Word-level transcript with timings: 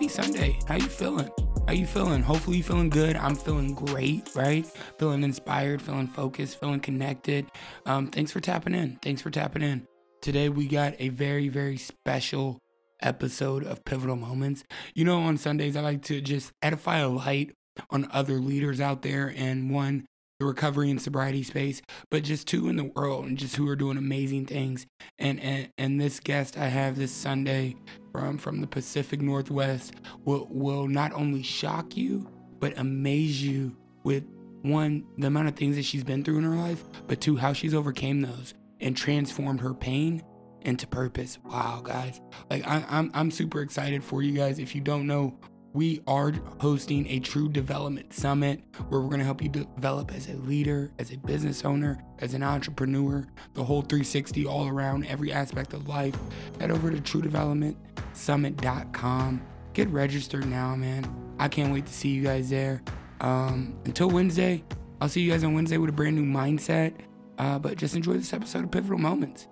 Happy 0.00 0.08
Sunday. 0.08 0.58
How 0.66 0.76
you 0.76 0.88
feeling? 0.88 1.28
How 1.66 1.74
you 1.74 1.84
feeling? 1.84 2.22
Hopefully 2.22 2.56
you 2.56 2.62
feeling 2.62 2.88
good. 2.88 3.16
I'm 3.16 3.34
feeling 3.34 3.74
great, 3.74 4.30
right? 4.34 4.66
Feeling 4.98 5.22
inspired, 5.22 5.82
feeling 5.82 6.06
focused, 6.06 6.58
feeling 6.58 6.80
connected. 6.80 7.50
Um, 7.84 8.06
thanks 8.06 8.32
for 8.32 8.40
tapping 8.40 8.74
in. 8.74 8.98
Thanks 9.02 9.20
for 9.20 9.28
tapping 9.28 9.60
in. 9.60 9.86
Today 10.22 10.48
we 10.48 10.68
got 10.68 10.94
a 10.98 11.10
very 11.10 11.50
very 11.50 11.76
special 11.76 12.60
episode 13.02 13.62
of 13.62 13.84
Pivotal 13.84 14.16
Moments. 14.16 14.64
You 14.94 15.04
know, 15.04 15.20
on 15.20 15.36
Sundays 15.36 15.76
I 15.76 15.82
like 15.82 16.00
to 16.04 16.22
just 16.22 16.50
edify 16.62 17.00
a 17.00 17.08
light 17.08 17.52
on 17.90 18.08
other 18.10 18.40
leaders 18.40 18.80
out 18.80 19.02
there 19.02 19.30
and 19.36 19.70
one 19.70 20.06
the 20.40 20.46
recovery 20.46 20.90
and 20.90 21.00
sobriety 21.00 21.42
space, 21.42 21.82
but 22.10 22.24
just 22.24 22.48
two 22.48 22.68
in 22.68 22.76
the 22.76 22.90
world 22.96 23.26
and 23.26 23.38
just 23.38 23.54
who 23.56 23.68
are 23.68 23.76
doing 23.76 23.96
amazing 23.96 24.46
things. 24.46 24.86
And 25.18 25.38
and, 25.38 25.68
and 25.78 26.00
this 26.00 26.18
guest 26.18 26.58
I 26.58 26.66
have 26.66 26.96
this 26.96 27.12
Sunday 27.12 27.76
from 28.10 28.38
from 28.38 28.60
the 28.60 28.66
Pacific 28.66 29.20
Northwest 29.20 29.94
will 30.24 30.48
will 30.50 30.88
not 30.88 31.12
only 31.12 31.42
shock 31.42 31.96
you 31.96 32.28
but 32.58 32.76
amaze 32.78 33.42
you 33.42 33.76
with 34.02 34.24
one 34.62 35.04
the 35.18 35.26
amount 35.26 35.48
of 35.48 35.56
things 35.56 35.76
that 35.76 35.84
she's 35.84 36.04
been 36.04 36.24
through 36.24 36.38
in 36.38 36.44
her 36.44 36.56
life, 36.56 36.82
but 37.06 37.20
two 37.20 37.36
how 37.36 37.52
she's 37.52 37.74
overcame 37.74 38.22
those 38.22 38.54
and 38.80 38.96
transformed 38.96 39.60
her 39.60 39.74
pain 39.74 40.22
into 40.62 40.86
purpose. 40.86 41.38
Wow, 41.44 41.82
guys! 41.84 42.20
Like 42.48 42.66
I, 42.66 42.82
I'm 42.88 43.10
I'm 43.12 43.30
super 43.30 43.60
excited 43.60 44.02
for 44.02 44.22
you 44.22 44.32
guys. 44.32 44.58
If 44.58 44.74
you 44.74 44.80
don't 44.80 45.06
know 45.06 45.38
we 45.72 46.02
are 46.06 46.32
hosting 46.60 47.08
a 47.08 47.18
true 47.20 47.48
development 47.48 48.12
summit 48.12 48.60
where 48.88 49.00
we're 49.00 49.08
going 49.08 49.20
to 49.20 49.24
help 49.24 49.40
you 49.42 49.48
develop 49.48 50.12
as 50.14 50.28
a 50.28 50.34
leader, 50.34 50.92
as 50.98 51.10
a 51.12 51.16
business 51.18 51.64
owner, 51.64 52.04
as 52.18 52.34
an 52.34 52.42
entrepreneur, 52.42 53.24
the 53.54 53.64
whole 53.64 53.80
360 53.82 54.44
all 54.46 54.66
around 54.68 55.06
every 55.06 55.32
aspect 55.32 55.72
of 55.72 55.86
life. 55.88 56.16
Head 56.58 56.72
over 56.72 56.90
to 56.90 56.98
truedevelopmentsummit.com. 56.98 59.42
Get 59.72 59.88
registered 59.90 60.46
now, 60.46 60.74
man. 60.74 61.06
I 61.38 61.46
can't 61.48 61.72
wait 61.72 61.86
to 61.86 61.92
see 61.92 62.08
you 62.08 62.22
guys 62.22 62.50
there. 62.50 62.82
Um, 63.20 63.78
until 63.84 64.10
Wednesday, 64.10 64.64
I'll 65.00 65.08
see 65.08 65.22
you 65.22 65.30
guys 65.30 65.44
on 65.44 65.54
Wednesday 65.54 65.78
with 65.78 65.90
a 65.90 65.92
brand 65.92 66.16
new 66.16 66.24
mindset. 66.24 66.94
Uh, 67.38 67.56
but 67.58 67.78
just 67.78 67.94
enjoy 67.94 68.14
this 68.14 68.32
episode 68.32 68.64
of 68.64 68.70
Pivotal 68.70 68.98
Moments. 68.98 69.46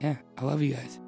Yeah, 0.00 0.16
I 0.36 0.44
love 0.44 0.60
you 0.62 0.74
guys. 0.74 0.98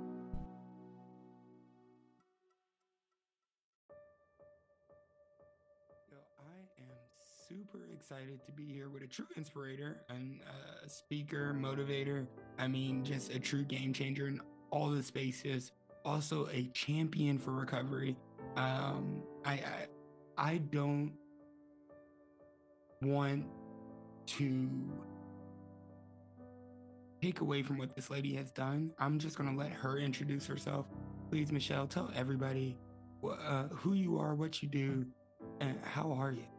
Excited 8.23 8.45
to 8.47 8.53
be 8.53 8.73
here 8.73 8.89
with 8.89 9.03
a 9.03 9.07
true 9.07 9.27
inspirator 9.37 10.03
and 10.09 10.41
a 10.85 10.89
speaker, 10.89 11.55
motivator. 11.59 12.27
I 12.59 12.69
mean, 12.69 13.05
just 13.05 13.35
a 13.35 13.41
true 13.41 13.65
game 13.65 13.93
changer 13.93 14.29
in 14.29 14.41
all 14.71 14.91
the 14.91 15.03
spaces. 15.03 15.73
Also, 16.05 16.49
a 16.53 16.69
champion 16.73 17.39
for 17.39 17.53
recovery. 17.53 18.17
Um, 18.57 19.23
I, 19.45 19.53
I, 19.53 19.87
I 20.37 20.57
don't 20.59 21.13
want 23.01 23.47
to 24.27 24.71
take 27.21 27.41
away 27.41 27.63
from 27.63 27.79
what 27.79 27.97
this 27.97 28.11
lady 28.11 28.35
has 28.35 28.51
done. 28.53 28.93
I'm 28.99 29.19
just 29.19 29.37
gonna 29.37 29.57
let 29.57 29.71
her 29.71 29.99
introduce 29.99 30.47
herself. 30.47 30.87
Please, 31.31 31.51
Michelle, 31.51 31.87
tell 31.87 32.11
everybody 32.15 32.79
uh, 33.25 33.65
who 33.69 33.95
you 33.95 34.19
are, 34.19 34.35
what 34.35 34.63
you 34.63 34.69
do, 34.69 35.07
and 35.61 35.79
how 35.83 36.13
are 36.13 36.33
you? 36.33 36.52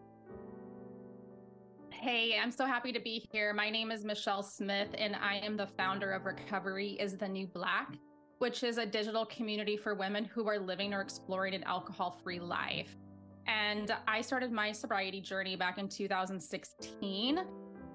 Hey, 2.04 2.38
I'm 2.38 2.52
so 2.52 2.66
happy 2.66 2.92
to 2.92 3.00
be 3.00 3.26
here. 3.32 3.54
My 3.54 3.70
name 3.70 3.90
is 3.90 4.04
Michelle 4.04 4.44
Smith, 4.44 4.90
and 4.98 5.16
I 5.16 5.38
am 5.38 5.56
the 5.56 5.68
founder 5.68 6.12
of 6.12 6.26
Recovery 6.26 6.98
is 7.00 7.16
the 7.16 7.30
New 7.30 7.48
Black, 7.48 7.94
which 8.40 8.62
is 8.62 8.78
a 8.78 8.86
digital 8.86 9.26
community 9.28 9.78
for 9.78 9.96
women 9.96 10.26
who 10.26 10.50
are 10.50 10.60
living 10.60 10.94
or 10.94 11.00
exploring 11.00 11.56
an 11.56 11.64
alcohol 11.64 12.20
free 12.22 12.42
life. 12.42 12.94
And 13.48 13.96
I 14.06 14.20
started 14.20 14.52
my 14.52 14.74
sobriety 14.74 15.22
journey 15.22 15.56
back 15.56 15.78
in 15.78 15.88
2016 15.88 17.40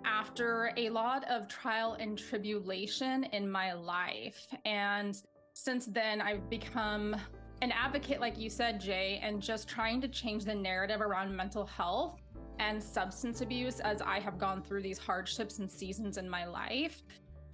after 0.06 0.72
a 0.78 0.88
lot 0.88 1.30
of 1.30 1.46
trial 1.46 1.98
and 2.00 2.16
tribulation 2.16 3.24
in 3.24 3.50
my 3.50 3.74
life. 3.74 4.46
And 4.64 5.20
since 5.52 5.84
then, 5.84 6.22
I've 6.22 6.48
become 6.48 7.14
an 7.60 7.72
advocate, 7.72 8.20
like 8.20 8.38
you 8.38 8.48
said, 8.48 8.80
Jay, 8.80 9.20
and 9.22 9.42
just 9.42 9.68
trying 9.68 10.00
to 10.00 10.08
change 10.08 10.46
the 10.46 10.54
narrative 10.54 11.02
around 11.02 11.36
mental 11.36 11.66
health 11.66 12.18
and 12.58 12.82
substance 12.82 13.40
abuse 13.40 13.80
as 13.80 14.02
I 14.02 14.20
have 14.20 14.38
gone 14.38 14.62
through 14.62 14.82
these 14.82 14.98
hardships 14.98 15.58
and 15.58 15.70
seasons 15.70 16.18
in 16.18 16.28
my 16.28 16.44
life. 16.44 17.02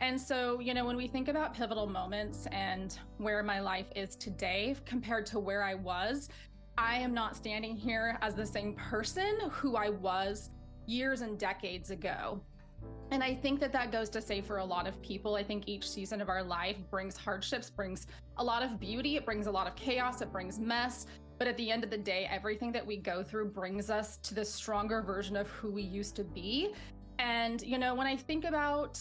And 0.01 0.21
so, 0.21 0.61
you 0.61 0.75
know, 0.75 0.85
when 0.85 0.97
we 0.97 1.07
think 1.07 1.29
about 1.29 1.55
pivotal 1.55 1.87
moments 1.87 2.47
and 2.51 2.99
where 3.19 3.43
my 3.43 3.61
life 3.61 3.87
is 3.95 4.17
today 4.17 4.75
compared 4.85 5.27
to 5.27 5.39
where 5.39 5.63
I 5.63 5.75
was, 5.75 6.29
I 6.77 6.97
am 6.97 7.15
not 7.15 7.37
standing 7.37 7.77
here 7.77 8.19
as 8.21 8.35
the 8.35 8.47
same 8.47 8.75
person 8.75 9.39
who 9.51 9.77
I 9.77 9.91
was 9.91 10.51
years 10.87 11.21
and 11.21 11.39
decades 11.39 11.91
ago. 11.91 12.41
And 13.11 13.23
I 13.23 13.35
think 13.35 13.61
that 13.61 13.73
that 13.73 13.93
goes 13.93 14.09
to 14.11 14.21
say 14.21 14.41
for 14.41 14.59
a 14.59 14.65
lot 14.65 14.87
of 14.87 15.01
people, 15.01 15.37
I 15.37 15.45
think 15.45 15.65
each 15.67 15.89
season 15.89 16.21
of 16.21 16.29
our 16.29 16.43
life 16.43 16.77
brings 16.91 17.17
hardships, 17.17 17.71
brings 17.71 18.07
a 18.39 18.45
lot 18.45 18.63
of 18.63 18.81
beauty, 18.81 19.17
it 19.17 19.25
brings 19.25 19.47
a 19.47 19.51
lot 19.51 19.67
of 19.67 19.77
chaos, 19.77 20.21
it 20.21 20.33
brings 20.33 20.59
mess. 20.59 21.07
But 21.39 21.49
at 21.49 21.57
the 21.57 21.71
end 21.71 21.85
of 21.85 21.91
the 21.91 21.99
day, 21.99 22.29
everything 22.31 22.73
that 22.73 22.87
we 22.87 22.97
go 22.97 23.23
through 23.23 23.47
brings 23.47 23.91
us 23.91 24.19
to 24.19 24.35
the 24.35 24.45
stronger 24.45 25.03
version 25.03 25.37
of 25.37 25.49
who 25.49 25.71
we 25.71 25.83
used 25.83 26.17
to 26.17 26.25
be. 26.25 26.73
And, 27.19 27.63
you 27.63 27.79
know, 27.79 27.95
when 27.95 28.07
I 28.07 28.17
think 28.17 28.45
about 28.45 29.01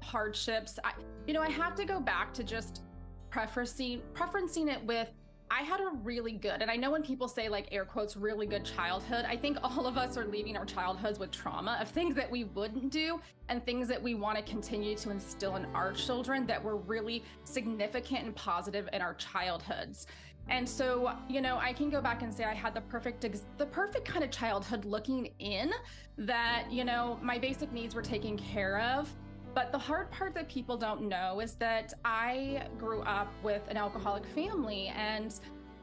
hardships, 0.00 0.78
I, 0.84 0.92
you 1.26 1.34
know, 1.34 1.42
I 1.42 1.50
have 1.50 1.74
to 1.76 1.84
go 1.84 2.00
back 2.00 2.32
to 2.34 2.44
just 2.44 2.82
preferencing, 3.30 4.00
preferencing 4.14 4.72
it 4.72 4.84
with 4.84 5.10
I 5.52 5.62
had 5.62 5.80
a 5.80 5.90
really 6.04 6.30
good, 6.30 6.62
and 6.62 6.70
I 6.70 6.76
know 6.76 6.92
when 6.92 7.02
people 7.02 7.26
say 7.26 7.48
like 7.48 7.66
air 7.72 7.84
quotes, 7.84 8.16
really 8.16 8.46
good 8.46 8.64
childhood, 8.64 9.24
I 9.28 9.36
think 9.36 9.58
all 9.64 9.84
of 9.84 9.96
us 9.96 10.16
are 10.16 10.24
leaving 10.24 10.56
our 10.56 10.64
childhoods 10.64 11.18
with 11.18 11.32
trauma 11.32 11.76
of 11.80 11.88
things 11.88 12.14
that 12.14 12.30
we 12.30 12.44
wouldn't 12.44 12.92
do 12.92 13.20
and 13.48 13.64
things 13.66 13.88
that 13.88 14.00
we 14.00 14.14
want 14.14 14.36
to 14.36 14.44
continue 14.44 14.94
to 14.98 15.10
instill 15.10 15.56
in 15.56 15.64
our 15.74 15.92
children 15.92 16.46
that 16.46 16.62
were 16.62 16.76
really 16.76 17.24
significant 17.42 18.26
and 18.26 18.36
positive 18.36 18.88
in 18.92 19.02
our 19.02 19.14
childhoods. 19.14 20.06
And 20.50 20.68
so, 20.68 21.12
you 21.28 21.40
know, 21.40 21.58
I 21.58 21.72
can 21.72 21.90
go 21.90 22.00
back 22.00 22.22
and 22.22 22.34
say 22.34 22.44
I 22.44 22.54
had 22.54 22.74
the 22.74 22.80
perfect, 22.82 23.24
the 23.56 23.66
perfect 23.66 24.04
kind 24.06 24.24
of 24.24 24.32
childhood 24.32 24.84
looking 24.84 25.32
in 25.38 25.72
that, 26.18 26.64
you 26.70 26.84
know, 26.84 27.18
my 27.22 27.38
basic 27.38 27.72
needs 27.72 27.94
were 27.94 28.02
taken 28.02 28.36
care 28.36 28.80
of. 28.80 29.14
But 29.54 29.70
the 29.72 29.78
hard 29.78 30.10
part 30.10 30.34
that 30.34 30.48
people 30.48 30.76
don't 30.76 31.02
know 31.02 31.40
is 31.40 31.54
that 31.54 31.94
I 32.04 32.66
grew 32.78 33.02
up 33.02 33.32
with 33.42 33.62
an 33.68 33.76
alcoholic 33.76 34.26
family 34.26 34.92
and 34.96 35.32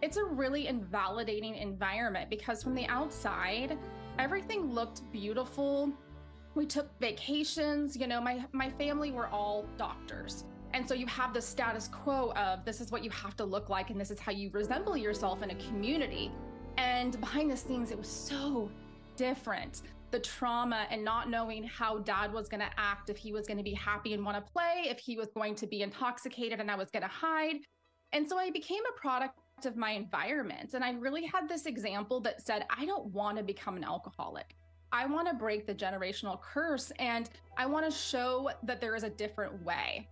it's 0.01 0.17
a 0.17 0.23
really 0.23 0.67
invalidating 0.67 1.55
environment 1.55 2.29
because 2.29 2.61
from 2.61 2.75
the 2.75 2.85
outside, 2.87 3.77
everything 4.19 4.73
looked 4.73 5.01
beautiful. 5.11 5.91
We 6.55 6.65
took 6.65 6.87
vacations, 6.99 7.95
you 7.95 8.07
know, 8.07 8.21
my 8.21 8.45
my 8.51 8.69
family 8.69 9.11
were 9.11 9.27
all 9.27 9.65
doctors. 9.77 10.45
And 10.73 10.87
so 10.87 10.93
you 10.93 11.07
have 11.07 11.33
the 11.33 11.41
status 11.41 11.87
quo 11.87 12.31
of 12.35 12.65
this 12.65 12.81
is 12.81 12.91
what 12.91 13.03
you 13.03 13.09
have 13.11 13.35
to 13.37 13.45
look 13.45 13.69
like 13.69 13.89
and 13.89 13.99
this 13.99 14.11
is 14.11 14.19
how 14.19 14.31
you 14.31 14.49
resemble 14.51 14.97
yourself 14.97 15.41
in 15.41 15.51
a 15.51 15.55
community. 15.55 16.31
And 16.77 17.19
behind 17.19 17.49
the 17.49 17.57
scenes 17.57 17.91
it 17.91 17.97
was 17.97 18.09
so 18.09 18.69
different. 19.15 19.81
The 20.11 20.19
trauma 20.19 20.87
and 20.89 21.03
not 21.03 21.29
knowing 21.29 21.63
how 21.63 21.99
dad 21.99 22.31
was 22.31 22.47
going 22.47 22.61
to 22.61 22.69
act 22.77 23.09
if 23.09 23.17
he 23.17 23.33
was 23.33 23.47
going 23.47 23.57
to 23.57 23.63
be 23.63 23.73
happy 23.73 24.13
and 24.13 24.23
want 24.23 24.37
to 24.37 24.51
play 24.51 24.85
if 24.85 24.99
he 24.99 25.17
was 25.17 25.29
going 25.33 25.55
to 25.55 25.67
be 25.67 25.81
intoxicated 25.81 26.59
and 26.59 26.71
i 26.71 26.75
was 26.75 26.89
going 26.91 27.03
to 27.03 27.09
hide. 27.09 27.57
And 28.13 28.27
so 28.27 28.37
i 28.37 28.49
became 28.51 28.83
a 28.87 28.99
product 28.99 29.35
of 29.65 29.75
my 29.75 29.91
environment. 29.91 30.75
And 30.75 30.83
i 30.83 30.91
really 30.91 31.25
had 31.25 31.49
this 31.49 31.65
example 31.65 32.21
that 32.21 32.45
said 32.45 32.65
i 32.69 32.85
don't 32.85 33.07
want 33.07 33.37
to 33.37 33.43
become 33.43 33.75
an 33.77 33.83
alcoholic. 33.83 34.55
I 34.89 35.05
want 35.05 35.27
to 35.27 35.33
break 35.33 35.67
the 35.67 35.75
generational 35.75 36.39
curse 36.41 36.91
and 36.99 37.29
i 37.57 37.65
want 37.65 37.85
to 37.85 37.91
show 37.91 38.49
that 38.63 38.79
there 38.79 38.95
is 38.95 39.03
a 39.03 39.09
different 39.09 39.61
way 39.65 40.07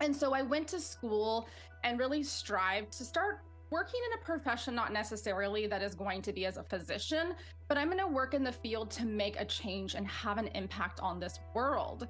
and 0.00 0.14
so 0.14 0.32
i 0.34 0.42
went 0.42 0.66
to 0.68 0.80
school 0.80 1.48
and 1.84 1.98
really 1.98 2.22
strived 2.22 2.92
to 2.92 3.04
start 3.04 3.40
working 3.70 4.00
in 4.12 4.18
a 4.20 4.24
profession 4.24 4.74
not 4.74 4.92
necessarily 4.92 5.66
that 5.66 5.82
is 5.82 5.94
going 5.94 6.22
to 6.22 6.32
be 6.32 6.46
as 6.46 6.56
a 6.56 6.62
physician 6.62 7.34
but 7.68 7.76
i'm 7.76 7.88
going 7.88 7.98
to 7.98 8.06
work 8.06 8.34
in 8.34 8.42
the 8.42 8.52
field 8.52 8.90
to 8.90 9.04
make 9.04 9.38
a 9.38 9.44
change 9.44 9.94
and 9.94 10.06
have 10.06 10.38
an 10.38 10.48
impact 10.54 11.00
on 11.00 11.20
this 11.20 11.38
world 11.54 12.08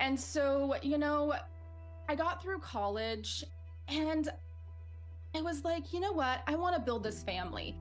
and 0.00 0.18
so 0.18 0.74
you 0.82 0.98
know 0.98 1.34
i 2.08 2.14
got 2.14 2.42
through 2.42 2.58
college 2.58 3.44
and 3.88 4.30
I 5.36 5.42
was 5.42 5.64
like, 5.64 5.92
you 5.92 6.00
know 6.00 6.12
what? 6.12 6.40
I 6.46 6.54
want 6.54 6.76
to 6.76 6.80
build 6.80 7.02
this 7.02 7.22
family. 7.22 7.78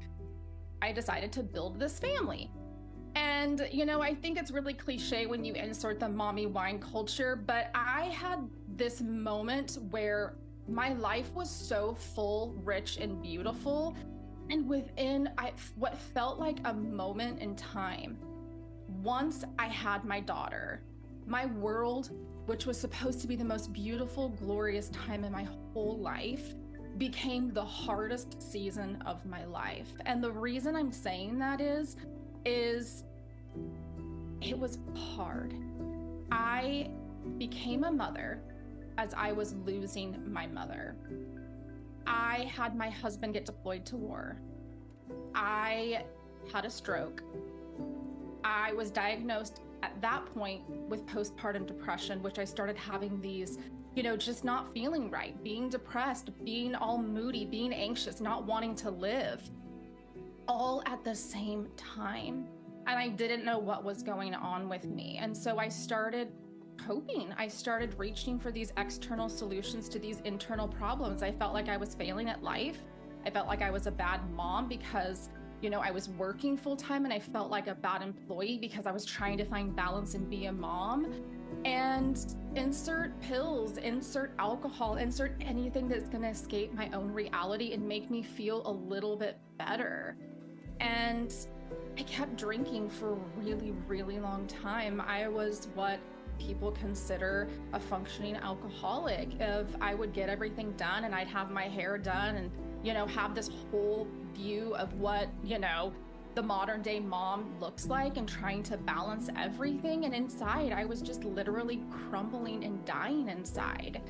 I 0.81 0.91
decided 0.91 1.31
to 1.33 1.43
build 1.43 1.79
this 1.79 1.99
family. 1.99 2.51
And, 3.15 3.67
you 3.71 3.85
know, 3.85 4.01
I 4.01 4.13
think 4.13 4.37
it's 4.37 4.51
really 4.51 4.73
cliche 4.73 5.25
when 5.25 5.45
you 5.45 5.53
insert 5.53 5.99
the 5.99 6.09
mommy 6.09 6.47
wine 6.47 6.79
culture, 6.79 7.35
but 7.35 7.71
I 7.73 8.05
had 8.07 8.39
this 8.75 9.01
moment 9.01 9.77
where 9.89 10.35
my 10.67 10.93
life 10.93 11.33
was 11.33 11.49
so 11.49 11.95
full, 11.95 12.55
rich, 12.63 12.97
and 12.97 13.21
beautiful. 13.21 13.95
And 14.49 14.67
within 14.67 15.29
I, 15.37 15.53
what 15.75 15.97
felt 15.97 16.39
like 16.39 16.57
a 16.65 16.73
moment 16.73 17.39
in 17.39 17.55
time, 17.55 18.17
once 19.01 19.45
I 19.57 19.67
had 19.67 20.03
my 20.03 20.19
daughter, 20.19 20.81
my 21.25 21.45
world, 21.45 22.11
which 22.47 22.65
was 22.65 22.79
supposed 22.79 23.21
to 23.21 23.27
be 23.27 23.35
the 23.35 23.45
most 23.45 23.71
beautiful, 23.71 24.29
glorious 24.29 24.89
time 24.89 25.23
in 25.23 25.31
my 25.31 25.47
whole 25.73 25.97
life, 25.97 26.53
became 26.97 27.53
the 27.53 27.65
hardest 27.65 28.41
season 28.41 29.01
of 29.05 29.25
my 29.25 29.45
life. 29.45 29.89
And 30.05 30.23
the 30.23 30.31
reason 30.31 30.75
I'm 30.75 30.91
saying 30.91 31.39
that 31.39 31.61
is, 31.61 31.97
is 32.45 33.03
it 34.41 34.57
was 34.57 34.79
hard. 35.15 35.53
I 36.31 36.89
became 37.37 37.83
a 37.83 37.91
mother 37.91 38.41
as 38.97 39.13
I 39.13 39.31
was 39.31 39.55
losing 39.65 40.31
my 40.31 40.47
mother. 40.47 40.95
I 42.07 42.49
had 42.55 42.75
my 42.75 42.89
husband 42.89 43.33
get 43.33 43.45
deployed 43.45 43.85
to 43.87 43.97
war. 43.97 44.37
I 45.33 46.03
had 46.53 46.65
a 46.65 46.69
stroke. 46.69 47.23
I 48.43 48.73
was 48.73 48.91
diagnosed 48.91 49.61
at 49.81 49.99
that 50.01 50.25
point 50.33 50.69
with 50.87 51.05
postpartum 51.07 51.65
depression, 51.65 52.21
which 52.21 52.37
I 52.37 52.45
started 52.45 52.77
having 52.77 53.19
these, 53.21 53.57
you 53.95 54.03
know, 54.03 54.15
just 54.15 54.43
not 54.43 54.71
feeling 54.73 55.09
right, 55.09 55.41
being 55.43 55.69
depressed, 55.69 56.29
being 56.43 56.75
all 56.75 56.99
moody, 56.99 57.45
being 57.45 57.73
anxious, 57.73 58.21
not 58.21 58.45
wanting 58.45 58.75
to 58.75 58.91
live, 58.91 59.49
all 60.47 60.83
at 60.85 61.03
the 61.03 61.15
same 61.15 61.67
time. 61.77 62.47
And 62.87 62.99
I 62.99 63.09
didn't 63.09 63.43
know 63.43 63.57
what 63.57 63.83
was 63.83 64.03
going 64.03 64.35
on 64.35 64.69
with 64.69 64.85
me. 64.85 65.17
And 65.19 65.35
so 65.35 65.57
I 65.57 65.69
started 65.69 66.31
coping. 66.77 67.33
I 67.37 67.47
started 67.47 67.95
reaching 67.97 68.39
for 68.39 68.51
these 68.51 68.71
external 68.77 69.29
solutions 69.29 69.89
to 69.89 69.99
these 69.99 70.21
internal 70.23 70.67
problems. 70.67 71.23
I 71.23 71.31
felt 71.31 71.53
like 71.53 71.69
I 71.69 71.77
was 71.77 71.95
failing 71.95 72.29
at 72.29 72.43
life. 72.43 72.77
I 73.25 73.31
felt 73.31 73.47
like 73.47 73.61
I 73.61 73.71
was 73.71 73.87
a 73.87 73.91
bad 73.91 74.29
mom 74.31 74.67
because, 74.67 75.29
you 75.61 75.69
know, 75.69 75.79
I 75.79 75.89
was 75.89 76.09
working 76.09 76.55
full 76.55 76.75
time 76.75 77.05
and 77.05 77.13
I 77.13 77.19
felt 77.19 77.49
like 77.49 77.67
a 77.67 77.75
bad 77.75 78.03
employee 78.03 78.59
because 78.59 78.85
I 78.85 78.91
was 78.91 79.03
trying 79.03 79.37
to 79.39 79.45
find 79.45 79.75
balance 79.75 80.13
and 80.13 80.29
be 80.29 80.45
a 80.45 80.51
mom. 80.51 81.11
And 81.63 82.19
insert 82.55 83.19
pills, 83.21 83.77
insert 83.77 84.33
alcohol, 84.37 84.97
insert 84.97 85.35
anything 85.41 85.87
that's 85.87 86.09
going 86.09 86.21
to 86.21 86.29
escape 86.29 86.73
my 86.73 86.89
own 86.91 87.11
reality 87.11 87.73
and 87.73 87.87
make 87.87 88.11
me 88.11 88.21
feel 88.21 88.61
a 88.67 88.71
little 88.71 89.15
bit 89.15 89.39
better. 89.57 90.17
And 90.79 91.33
I 91.97 92.03
kept 92.03 92.37
drinking 92.37 92.89
for 92.89 93.13
a 93.13 93.17
really, 93.37 93.73
really 93.87 94.19
long 94.19 94.47
time. 94.47 95.01
I 95.01 95.27
was 95.27 95.69
what 95.75 95.99
people 96.37 96.71
consider 96.71 97.47
a 97.73 97.79
functioning 97.79 98.35
alcoholic. 98.35 99.29
If 99.39 99.67
I 99.79 99.93
would 99.93 100.13
get 100.13 100.29
everything 100.29 100.71
done 100.73 101.05
and 101.05 101.15
I'd 101.15 101.27
have 101.27 101.51
my 101.51 101.63
hair 101.63 101.97
done 101.97 102.35
and, 102.35 102.51
you 102.83 102.93
know, 102.93 103.07
have 103.07 103.33
this 103.33 103.49
whole 103.71 104.07
view 104.33 104.75
of 104.75 104.93
what, 104.93 105.29
you 105.43 105.59
know, 105.59 105.93
the 106.35 106.43
modern 106.43 106.81
day 106.81 106.99
mom 106.99 107.55
looks 107.61 107.87
like 107.87 108.17
and 108.17 108.27
trying 108.27 108.61
to 108.63 108.75
balance 108.75 109.29
everything. 109.37 110.03
And 110.03 110.13
inside, 110.13 110.73
I 110.73 110.83
was 110.83 111.01
just 111.01 111.23
literally 111.23 111.81
crumbling 111.89 112.65
and 112.65 112.83
dying 112.83 113.29
inside. 113.29 114.01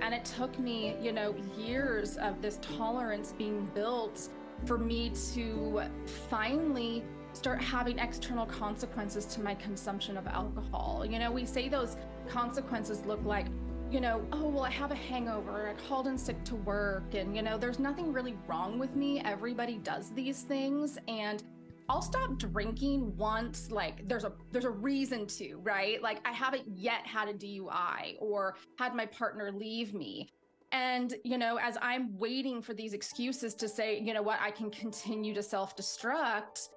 And 0.00 0.14
it 0.14 0.24
took 0.24 0.58
me, 0.58 0.96
you 1.02 1.12
know, 1.12 1.34
years 1.58 2.16
of 2.16 2.40
this 2.40 2.58
tolerance 2.62 3.34
being 3.36 3.68
built 3.74 4.28
for 4.66 4.78
me 4.78 5.10
to 5.34 5.82
finally 6.28 7.04
start 7.32 7.62
having 7.62 7.98
external 7.98 8.46
consequences 8.46 9.24
to 9.26 9.40
my 9.40 9.54
consumption 9.54 10.16
of 10.16 10.26
alcohol. 10.26 11.04
You 11.08 11.18
know, 11.18 11.30
we 11.30 11.46
say 11.46 11.68
those 11.68 11.96
consequences 12.28 13.04
look 13.06 13.24
like, 13.24 13.46
you 13.90 14.00
know, 14.00 14.26
oh, 14.32 14.48
well, 14.48 14.64
I 14.64 14.70
have 14.70 14.90
a 14.90 14.96
hangover, 14.96 15.68
I 15.68 15.88
called 15.88 16.06
in 16.06 16.16
sick 16.16 16.42
to 16.44 16.54
work, 16.56 17.14
and, 17.14 17.36
you 17.36 17.42
know, 17.42 17.58
there's 17.58 17.78
nothing 17.78 18.12
really 18.12 18.36
wrong 18.46 18.78
with 18.78 18.94
me. 18.96 19.20
Everybody 19.20 19.78
does 19.78 20.12
these 20.12 20.42
things. 20.42 20.98
And 21.08 21.42
I'll 21.88 22.02
stop 22.02 22.38
drinking 22.38 23.16
once 23.16 23.70
like 23.70 24.08
there's 24.08 24.24
a 24.24 24.32
there's 24.50 24.64
a 24.64 24.70
reason 24.70 25.26
to, 25.26 25.56
right? 25.62 26.00
Like 26.02 26.26
I 26.26 26.32
haven't 26.32 26.64
yet 26.74 27.06
had 27.06 27.28
a 27.28 27.34
DUI 27.34 28.16
or 28.18 28.56
had 28.78 28.94
my 28.94 29.06
partner 29.06 29.52
leave 29.52 29.92
me. 29.92 30.28
And, 30.72 31.14
you 31.22 31.36
know, 31.36 31.58
as 31.58 31.76
I'm 31.82 32.18
waiting 32.18 32.62
for 32.62 32.72
these 32.72 32.94
excuses 32.94 33.54
to 33.56 33.68
say, 33.68 34.00
you 34.00 34.14
know 34.14 34.22
what, 34.22 34.40
I 34.40 34.50
can 34.50 34.70
continue 34.70 35.34
to 35.34 35.42
self 35.42 35.76
destruct, 35.76 36.68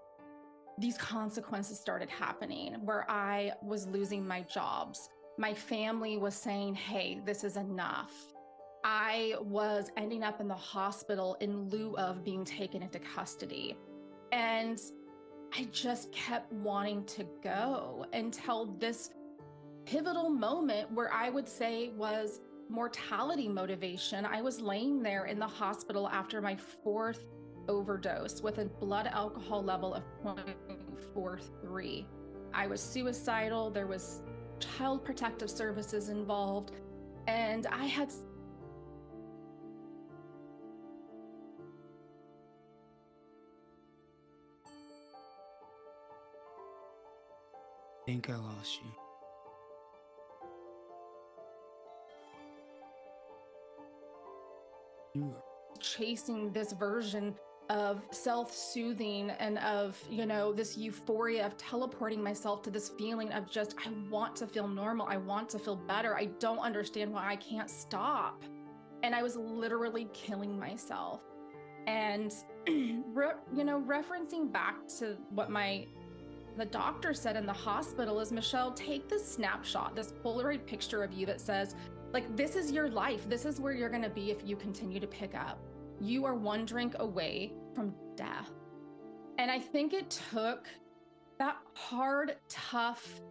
these 0.77 0.97
consequences 0.97 1.79
started 1.79 2.09
happening 2.09 2.73
where 2.83 3.09
I 3.09 3.53
was 3.63 3.87
losing 3.87 4.27
my 4.27 4.41
jobs. 4.41 5.09
My 5.37 5.53
family 5.53 6.17
was 6.17 6.35
saying, 6.35 6.75
hey, 6.75 7.21
this 7.25 7.43
is 7.45 7.55
enough. 7.55 8.13
I 8.83 9.35
was 9.39 9.89
ending 9.97 10.23
up 10.23 10.41
in 10.41 10.47
the 10.47 10.53
hospital 10.53 11.37
in 11.39 11.69
lieu 11.69 11.95
of 11.97 12.23
being 12.23 12.43
taken 12.43 12.83
into 12.83 12.99
custody. 12.99 13.77
And 14.31 14.79
I 15.57 15.67
just 15.71 16.11
kept 16.11 16.51
wanting 16.51 17.05
to 17.05 17.25
go 17.41 18.05
until 18.13 18.65
this 18.77 19.11
pivotal 19.85 20.29
moment 20.29 20.91
where 20.91 21.11
I 21.13 21.29
would 21.29 21.47
say 21.47 21.89
was 21.95 22.41
mortality 22.69 23.47
motivation. 23.47 24.25
I 24.25 24.41
was 24.41 24.61
laying 24.61 25.01
there 25.01 25.25
in 25.25 25.39
the 25.39 25.47
hospital 25.47 26.07
after 26.09 26.41
my 26.41 26.55
fourth 26.55 27.27
overdose 27.67 28.41
with 28.41 28.59
a 28.59 28.65
blood 28.65 29.07
alcohol 29.07 29.63
level 29.63 29.93
of 29.93 30.03
0.43. 30.23 32.05
I 32.53 32.67
was 32.67 32.81
suicidal, 32.81 33.69
there 33.69 33.87
was 33.87 34.21
child 34.59 35.03
protective 35.03 35.49
services 35.49 36.09
involved, 36.09 36.71
and 37.27 37.67
I 37.67 37.85
had 37.85 38.11
think 48.05 48.29
I 48.29 48.35
lost 48.35 48.79
you. 48.83 49.04
Chasing 55.79 56.51
this 56.51 56.73
version 56.73 57.35
of 57.69 58.03
self-soothing 58.11 59.31
and 59.31 59.57
of 59.59 59.99
you 60.09 60.25
know 60.25 60.53
this 60.53 60.77
euphoria 60.77 61.45
of 61.45 61.57
teleporting 61.57 62.21
myself 62.23 62.61
to 62.61 62.69
this 62.69 62.89
feeling 62.89 63.31
of 63.31 63.49
just 63.49 63.75
i 63.85 63.89
want 64.09 64.35
to 64.35 64.45
feel 64.45 64.67
normal. 64.67 65.07
I 65.07 65.17
want 65.17 65.49
to 65.49 65.59
feel 65.59 65.75
better. 65.75 66.15
I 66.15 66.25
don't 66.39 66.59
understand 66.59 67.11
why 67.11 67.27
i 67.31 67.35
can't 67.35 67.69
stop. 67.69 68.43
And 69.03 69.15
i 69.15 69.23
was 69.23 69.35
literally 69.35 70.07
killing 70.13 70.59
myself. 70.59 71.21
And 71.87 72.33
re- 72.67 73.33
you 73.55 73.63
know 73.63 73.81
referencing 73.81 74.51
back 74.51 74.87
to 74.99 75.17
what 75.29 75.49
my 75.49 75.87
the 76.57 76.65
doctor 76.65 77.13
said 77.13 77.35
in 77.35 77.45
the 77.45 77.53
hospital 77.53 78.19
is 78.21 78.31
michelle 78.31 78.71
take 78.71 79.09
this 79.09 79.27
snapshot 79.27 79.93
this 79.93 80.13
polaroid 80.23 80.65
picture 80.65 81.03
of 81.03 81.11
you 81.11 81.25
that 81.25 81.41
says 81.41 81.75
like 82.13 82.35
this 82.35 82.55
is 82.55 82.71
your 82.71 82.89
life 82.89 83.27
this 83.29 83.45
is 83.45 83.59
where 83.59 83.73
you're 83.73 83.89
going 83.89 84.01
to 84.01 84.09
be 84.09 84.31
if 84.31 84.37
you 84.45 84.55
continue 84.55 84.99
to 84.99 85.07
pick 85.07 85.35
up 85.35 85.59
you 85.99 86.25
are 86.25 86.35
one 86.35 86.65
drink 86.65 86.95
away 86.99 87.53
from 87.73 87.93
death. 88.15 88.51
And 89.37 89.49
I 89.51 89.59
think 89.59 89.93
it 89.93 90.09
took 90.31 90.67
that 91.39 91.57
hard, 91.73 92.37
tough, 92.47 93.21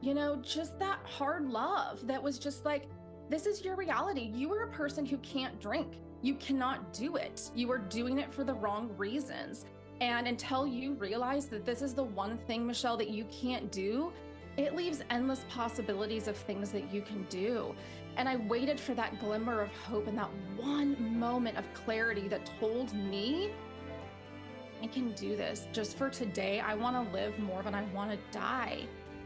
you 0.00 0.14
know, 0.14 0.36
just 0.42 0.78
that 0.78 0.98
hard 1.04 1.46
love 1.48 2.06
that 2.06 2.22
was 2.22 2.38
just 2.38 2.64
like, 2.64 2.88
this 3.30 3.46
is 3.46 3.64
your 3.64 3.76
reality. 3.76 4.30
You 4.34 4.52
are 4.52 4.64
a 4.64 4.72
person 4.72 5.06
who 5.06 5.16
can't 5.18 5.58
drink. 5.60 5.94
You 6.22 6.34
cannot 6.34 6.92
do 6.92 7.16
it. 7.16 7.50
You 7.54 7.70
are 7.72 7.78
doing 7.78 8.18
it 8.18 8.32
for 8.32 8.44
the 8.44 8.54
wrong 8.54 8.90
reasons. 8.96 9.64
And 10.00 10.26
until 10.26 10.66
you 10.66 10.94
realize 10.94 11.46
that 11.46 11.64
this 11.64 11.80
is 11.80 11.94
the 11.94 12.02
one 12.02 12.36
thing, 12.36 12.66
Michelle, 12.66 12.96
that 12.96 13.10
you 13.10 13.24
can't 13.26 13.70
do, 13.70 14.12
it 14.56 14.74
leaves 14.74 15.02
endless 15.10 15.44
possibilities 15.48 16.28
of 16.28 16.36
things 16.36 16.70
that 16.72 16.92
you 16.92 17.00
can 17.00 17.24
do. 17.30 17.74
And 18.16 18.28
I 18.28 18.36
waited 18.36 18.78
for 18.78 18.94
that 18.94 19.18
glimmer 19.18 19.60
of 19.62 19.70
hope 19.70 20.06
and 20.06 20.18
that 20.18 20.30
one 20.56 21.18
moment 21.18 21.56
of 21.56 21.64
clarity 21.72 22.28
that 22.28 22.50
told 22.60 22.92
me 22.92 23.50
I 24.82 24.86
can 24.88 25.12
do 25.12 25.36
this. 25.36 25.68
Just 25.72 25.96
for 25.96 26.10
today, 26.10 26.60
I 26.60 26.74
want 26.74 26.96
to 26.96 27.12
live 27.14 27.38
more 27.38 27.62
than 27.62 27.74
I 27.74 27.84
want 27.94 28.10
to 28.10 28.18
die. 28.36 28.80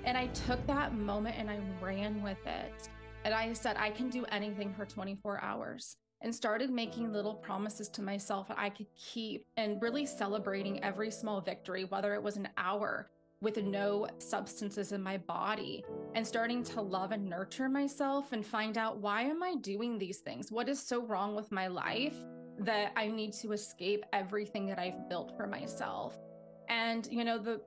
And 0.05 0.17
I 0.17 0.29
took 0.29 0.65
that 0.67 0.95
moment 0.95 1.37
and 1.39 1.51
I 1.51 1.59
ran 1.83 2.23
with 2.23 2.47
it. 2.47 2.89
And 3.25 3.35
I 3.35 3.53
said, 3.55 3.77
I 3.77 3.91
can 3.91 4.09
do 4.09 4.25
anything 4.27 4.73
for 4.75 4.85
24 4.85 5.43
hours 5.43 5.97
and 6.21 6.35
started 6.35 6.71
making 6.71 7.13
little 7.13 7.35
promises 7.35 7.89
to 7.89 8.03
myself 8.03 8.49
that 8.49 8.59
I 8.59 8.71
could 8.71 8.87
keep 8.95 9.47
and 9.57 9.83
really 9.83 10.07
celebrating 10.07 10.83
every 10.85 11.11
small 11.11 11.41
victory, 11.41 11.85
whether 11.85 12.15
it 12.15 12.23
was 12.23 12.37
an 12.37 12.49
hour, 12.57 13.09
with 13.41 13.63
no 13.63 14.07
substances 14.19 14.93
in 14.93 15.03
my 15.03 15.19
body 15.19 15.85
and 16.15 16.27
starting 16.27 16.63
to 16.65 16.81
love 16.81 17.13
and 17.13 17.29
nurture 17.29 17.69
myself 17.69 18.33
and 18.33 18.45
find 18.45 18.79
out 18.79 18.99
why 18.99 19.23
am 19.23 19.43
I 19.43 19.57
doing 19.57 19.99
these 19.99 20.19
things? 20.19 20.51
What 20.51 20.69
is 20.69 20.81
so 20.81 21.05
wrong 21.05 21.35
with 21.35 21.53
my 21.53 21.67
life? 21.67 22.17
that 22.59 22.93
I 22.97 23.09
need 23.09 23.33
to 23.35 23.53
escape 23.53 24.05
everything 24.13 24.67
that 24.67 24.79
I've 24.79 25.09
built 25.09 25.37
for 25.37 25.47
myself. 25.47 26.17
And, 26.69 27.07
you 27.11 27.25
know, 27.25 27.39
the 27.39 27.61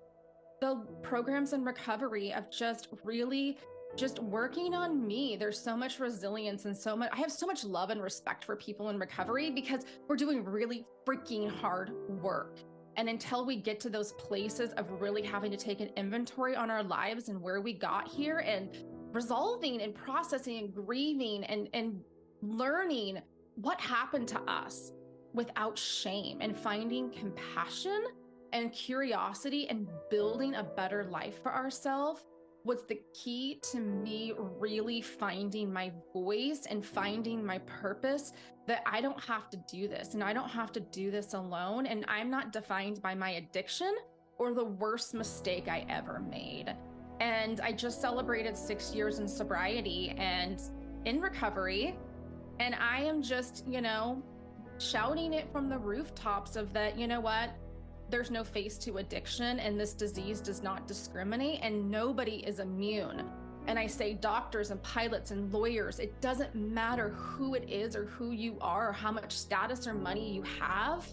the 0.61 0.85
programs 1.01 1.53
in 1.53 1.63
recovery 1.63 2.33
of 2.33 2.51
just 2.51 2.89
really 3.05 3.57
just 3.95 4.19
working 4.19 4.75
on 4.75 5.07
me. 5.07 5.37
There's 5.37 5.59
so 5.59 5.75
much 5.75 5.99
resilience 5.99 6.65
and 6.65 6.77
so 6.77 6.95
much 6.97 7.09
I 7.13 7.17
have 7.17 7.31
so 7.31 7.47
much 7.47 7.63
love 7.63 7.91
and 7.91 8.01
respect 8.01 8.43
for 8.43 8.55
people 8.55 8.89
in 8.89 8.99
recovery 8.99 9.51
because 9.51 9.85
we're 10.07 10.17
doing 10.17 10.43
really 10.43 10.85
freaking 11.07 11.49
hard 11.49 11.91
work. 12.21 12.59
And 12.97 13.07
until 13.09 13.45
we 13.45 13.55
get 13.55 13.79
to 13.81 13.89
those 13.89 14.13
places 14.13 14.71
of 14.73 15.01
really 15.01 15.21
having 15.21 15.51
to 15.51 15.57
take 15.57 15.79
an 15.79 15.89
inventory 15.95 16.55
on 16.55 16.69
our 16.69 16.83
lives 16.83 17.29
and 17.29 17.41
where 17.41 17.61
we 17.61 17.73
got 17.73 18.07
here 18.07 18.39
and 18.39 18.69
resolving 19.11 19.81
and 19.81 19.95
processing 19.95 20.57
and 20.57 20.73
grieving 20.73 21.43
and 21.45 21.69
and 21.73 22.01
learning 22.41 23.19
what 23.55 23.79
happened 23.79 24.27
to 24.27 24.39
us 24.41 24.91
without 25.33 25.77
shame 25.77 26.39
and 26.41 26.57
finding 26.57 27.11
compassion 27.11 28.05
and 28.53 28.71
curiosity 28.71 29.67
and 29.69 29.87
building 30.09 30.55
a 30.55 30.63
better 30.63 31.05
life 31.05 31.41
for 31.41 31.53
ourselves 31.53 32.23
was 32.69 32.83
the 32.87 33.01
key 33.15 33.59
to 33.63 33.79
me 33.79 34.31
really 34.37 35.01
finding 35.01 35.73
my 35.73 35.91
voice 36.13 36.67
and 36.69 36.85
finding 36.85 37.43
my 37.43 37.57
purpose 37.65 38.31
that 38.67 38.83
I 38.85 39.01
don't 39.01 39.19
have 39.23 39.49
to 39.49 39.57
do 39.67 39.87
this 39.87 40.13
and 40.13 40.23
I 40.23 40.33
don't 40.33 40.49
have 40.49 40.71
to 40.73 40.79
do 40.79 41.09
this 41.09 41.33
alone. 41.33 41.87
And 41.87 42.05
I'm 42.07 42.29
not 42.29 42.53
defined 42.53 43.01
by 43.01 43.15
my 43.15 43.31
addiction 43.31 43.95
or 44.37 44.53
the 44.53 44.65
worst 44.65 45.15
mistake 45.15 45.67
I 45.67 45.83
ever 45.89 46.19
made. 46.19 46.75
And 47.19 47.59
I 47.59 47.71
just 47.71 48.01
celebrated 48.01 48.55
six 48.55 48.93
years 48.93 49.17
in 49.17 49.27
sobriety 49.27 50.13
and 50.19 50.61
in 51.05 51.19
recovery. 51.21 51.97
And 52.59 52.75
I 52.75 53.01
am 53.01 53.23
just, 53.23 53.67
you 53.67 53.81
know, 53.81 54.21
shouting 54.77 55.33
it 55.33 55.51
from 55.51 55.69
the 55.69 55.77
rooftops 55.79 56.55
of 56.55 56.71
that, 56.73 56.99
you 56.99 57.07
know 57.07 57.19
what? 57.19 57.49
There's 58.09 58.31
no 58.31 58.43
face 58.43 58.77
to 58.79 58.97
addiction, 58.97 59.59
and 59.59 59.79
this 59.79 59.93
disease 59.93 60.41
does 60.41 60.63
not 60.63 60.87
discriminate, 60.87 61.59
and 61.61 61.89
nobody 61.91 62.37
is 62.45 62.59
immune. 62.59 63.29
And 63.67 63.77
I 63.77 63.85
say 63.85 64.13
doctors 64.13 64.71
and 64.71 64.81
pilots 64.81 65.29
and 65.29 65.53
lawyers, 65.53 65.99
it 65.99 66.19
doesn't 66.21 66.55
matter 66.55 67.09
who 67.09 67.53
it 67.53 67.69
is 67.69 67.95
or 67.95 68.05
who 68.05 68.31
you 68.31 68.57
are 68.61 68.89
or 68.89 68.93
how 68.93 69.11
much 69.11 69.31
status 69.37 69.85
or 69.85 69.93
money 69.93 70.33
you 70.33 70.43
have, 70.59 71.07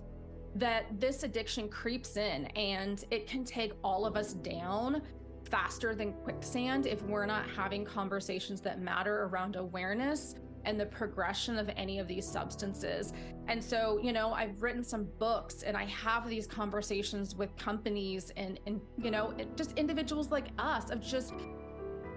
that 0.55 0.87
this 0.99 1.23
addiction 1.23 1.69
creeps 1.69 2.17
in 2.17 2.47
and 2.47 3.05
it 3.11 3.27
can 3.27 3.45
take 3.45 3.73
all 3.85 4.07
of 4.07 4.17
us 4.17 4.33
down 4.33 5.03
faster 5.51 5.95
than 5.95 6.15
quicksand 6.15 6.87
if 6.87 7.03
we're 7.03 7.27
not 7.27 7.49
having 7.51 7.85
conversations 7.85 8.63
that 8.63 8.81
matter 8.81 9.25
around 9.25 9.57
awareness 9.57 10.35
and 10.67 10.79
the 10.79 10.87
progression 10.87 11.59
of 11.59 11.71
any 11.77 11.99
of 11.99 12.07
these 12.07 12.27
substances. 12.27 13.13
And 13.49 13.63
so, 13.63 13.99
you 14.03 14.13
know, 14.13 14.33
I've 14.33 14.63
written 14.63 14.85
some 14.85 15.09
books 15.19 15.63
and 15.63 15.77
I 15.77 15.85
have 15.87 16.29
these 16.29 16.47
conversations 16.47 17.35
with 17.35 17.57
companies 17.57 18.33
and, 18.37 18.61
and 18.67 18.81
you 19.01 19.11
know, 19.11 19.33
just 19.57 19.73
individuals 19.79 20.31
like 20.31 20.49
us 20.59 20.91
of 20.91 21.01
just, 21.01 21.33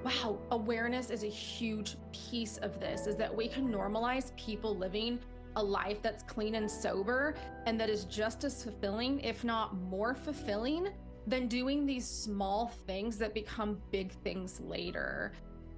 wow, 0.04 0.40
awareness 0.52 1.12
is 1.12 1.24
a 1.24 1.30
huge 1.30 1.96
piece 2.12 2.58
of 2.58 2.80
this, 2.80 3.08
is 3.08 3.16
that 3.16 3.34
we 3.34 3.48
can 3.48 3.72
normalize 3.72 4.36
people 4.36 4.76
living 4.76 5.20
a 5.56 5.64
life 5.64 6.02
that's 6.02 6.24
clean 6.24 6.56
and 6.56 6.70
sober 6.70 7.36
and 7.66 7.80
that 7.80 7.90
is 7.90 8.06
just 8.06 8.44
as 8.44 8.64
fulfilling, 8.64 9.20
if 9.20 9.44
not 9.44 9.76
more 9.76 10.16
fulfilling 10.16 10.90
than 11.28 11.48
doing 11.48 11.86
these 11.86 12.08
small 12.08 12.68
things 12.88 13.18
that 13.18 13.34
become 13.34 13.78
big 13.92 14.12
things 14.24 14.60
later. 14.62 15.34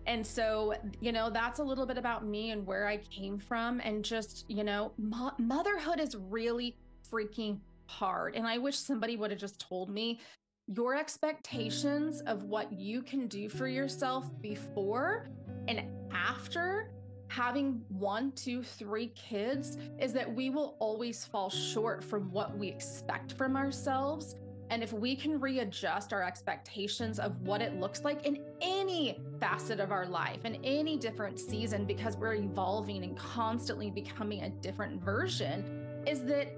And 0.07 0.25
so, 0.25 0.73
you 0.99 1.11
know, 1.11 1.29
that's 1.29 1.59
a 1.59 1.63
little 1.63 1.85
bit 1.85 1.97
about 1.97 2.25
me 2.25 2.51
and 2.51 2.65
where 2.65 2.87
I 2.87 2.97
came 2.97 3.37
from. 3.37 3.79
And 3.81 4.03
just, 4.03 4.45
you 4.47 4.63
know, 4.63 4.91
mo- 4.97 5.33
motherhood 5.37 5.99
is 5.99 6.15
really 6.15 6.75
freaking 7.11 7.59
hard. 7.85 8.35
And 8.35 8.47
I 8.47 8.57
wish 8.57 8.77
somebody 8.77 9.17
would 9.17 9.31
have 9.31 9.39
just 9.39 9.59
told 9.59 9.89
me 9.89 10.19
your 10.67 10.95
expectations 10.95 12.21
of 12.21 12.43
what 12.43 12.71
you 12.71 13.01
can 13.01 13.27
do 13.27 13.49
for 13.49 13.67
yourself 13.67 14.29
before 14.41 15.27
and 15.67 15.83
after 16.13 16.91
having 17.27 17.81
one, 17.87 18.31
two, 18.33 18.61
three 18.61 19.07
kids 19.07 19.77
is 19.99 20.11
that 20.13 20.33
we 20.33 20.49
will 20.49 20.75
always 20.79 21.23
fall 21.23 21.49
short 21.49 22.03
from 22.03 22.29
what 22.31 22.57
we 22.57 22.67
expect 22.67 23.33
from 23.33 23.55
ourselves 23.55 24.35
and 24.71 24.81
if 24.81 24.93
we 24.93 25.17
can 25.17 25.37
readjust 25.37 26.13
our 26.13 26.23
expectations 26.23 27.19
of 27.19 27.39
what 27.41 27.61
it 27.61 27.77
looks 27.77 28.05
like 28.05 28.25
in 28.25 28.39
any 28.61 29.19
facet 29.37 29.81
of 29.81 29.91
our 29.91 30.05
life, 30.05 30.45
in 30.45 30.55
any 30.63 30.95
different 30.95 31.37
season, 31.37 31.83
because 31.83 32.15
we're 32.15 32.35
evolving 32.35 33.03
and 33.03 33.17
constantly 33.17 33.91
becoming 33.91 34.43
a 34.43 34.49
different 34.49 35.03
version, 35.03 36.03
is 36.07 36.23
that 36.23 36.55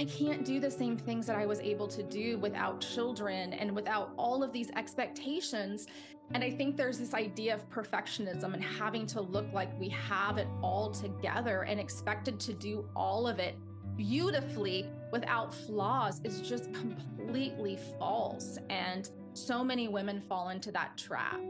I 0.00 0.06
can't 0.06 0.46
do 0.46 0.60
the 0.60 0.70
same 0.70 0.96
things 0.96 1.26
that 1.26 1.36
I 1.36 1.44
was 1.44 1.60
able 1.60 1.86
to 1.88 2.02
do 2.02 2.38
without 2.38 2.80
children 2.80 3.52
and 3.52 3.76
without 3.76 4.12
all 4.16 4.42
of 4.42 4.50
these 4.50 4.70
expectations. 4.70 5.86
And 6.32 6.42
I 6.42 6.50
think 6.50 6.78
there's 6.78 6.98
this 6.98 7.12
idea 7.12 7.54
of 7.54 7.68
perfectionism 7.68 8.54
and 8.54 8.64
having 8.64 9.06
to 9.08 9.20
look 9.20 9.52
like 9.52 9.78
we 9.78 9.90
have 9.90 10.38
it 10.38 10.48
all 10.62 10.90
together 10.90 11.64
and 11.64 11.78
expected 11.78 12.40
to 12.40 12.54
do 12.54 12.88
all 12.96 13.28
of 13.28 13.38
it 13.38 13.56
beautifully 13.94 14.88
without 15.12 15.54
flaws 15.54 16.20
is 16.24 16.40
just 16.40 16.72
completely 16.72 17.78
false. 17.98 18.58
And 18.70 19.08
so 19.34 19.62
many 19.62 19.86
women 19.86 20.20
fall 20.20 20.48
into 20.48 20.72
that 20.72 20.96
trap. 20.96 21.40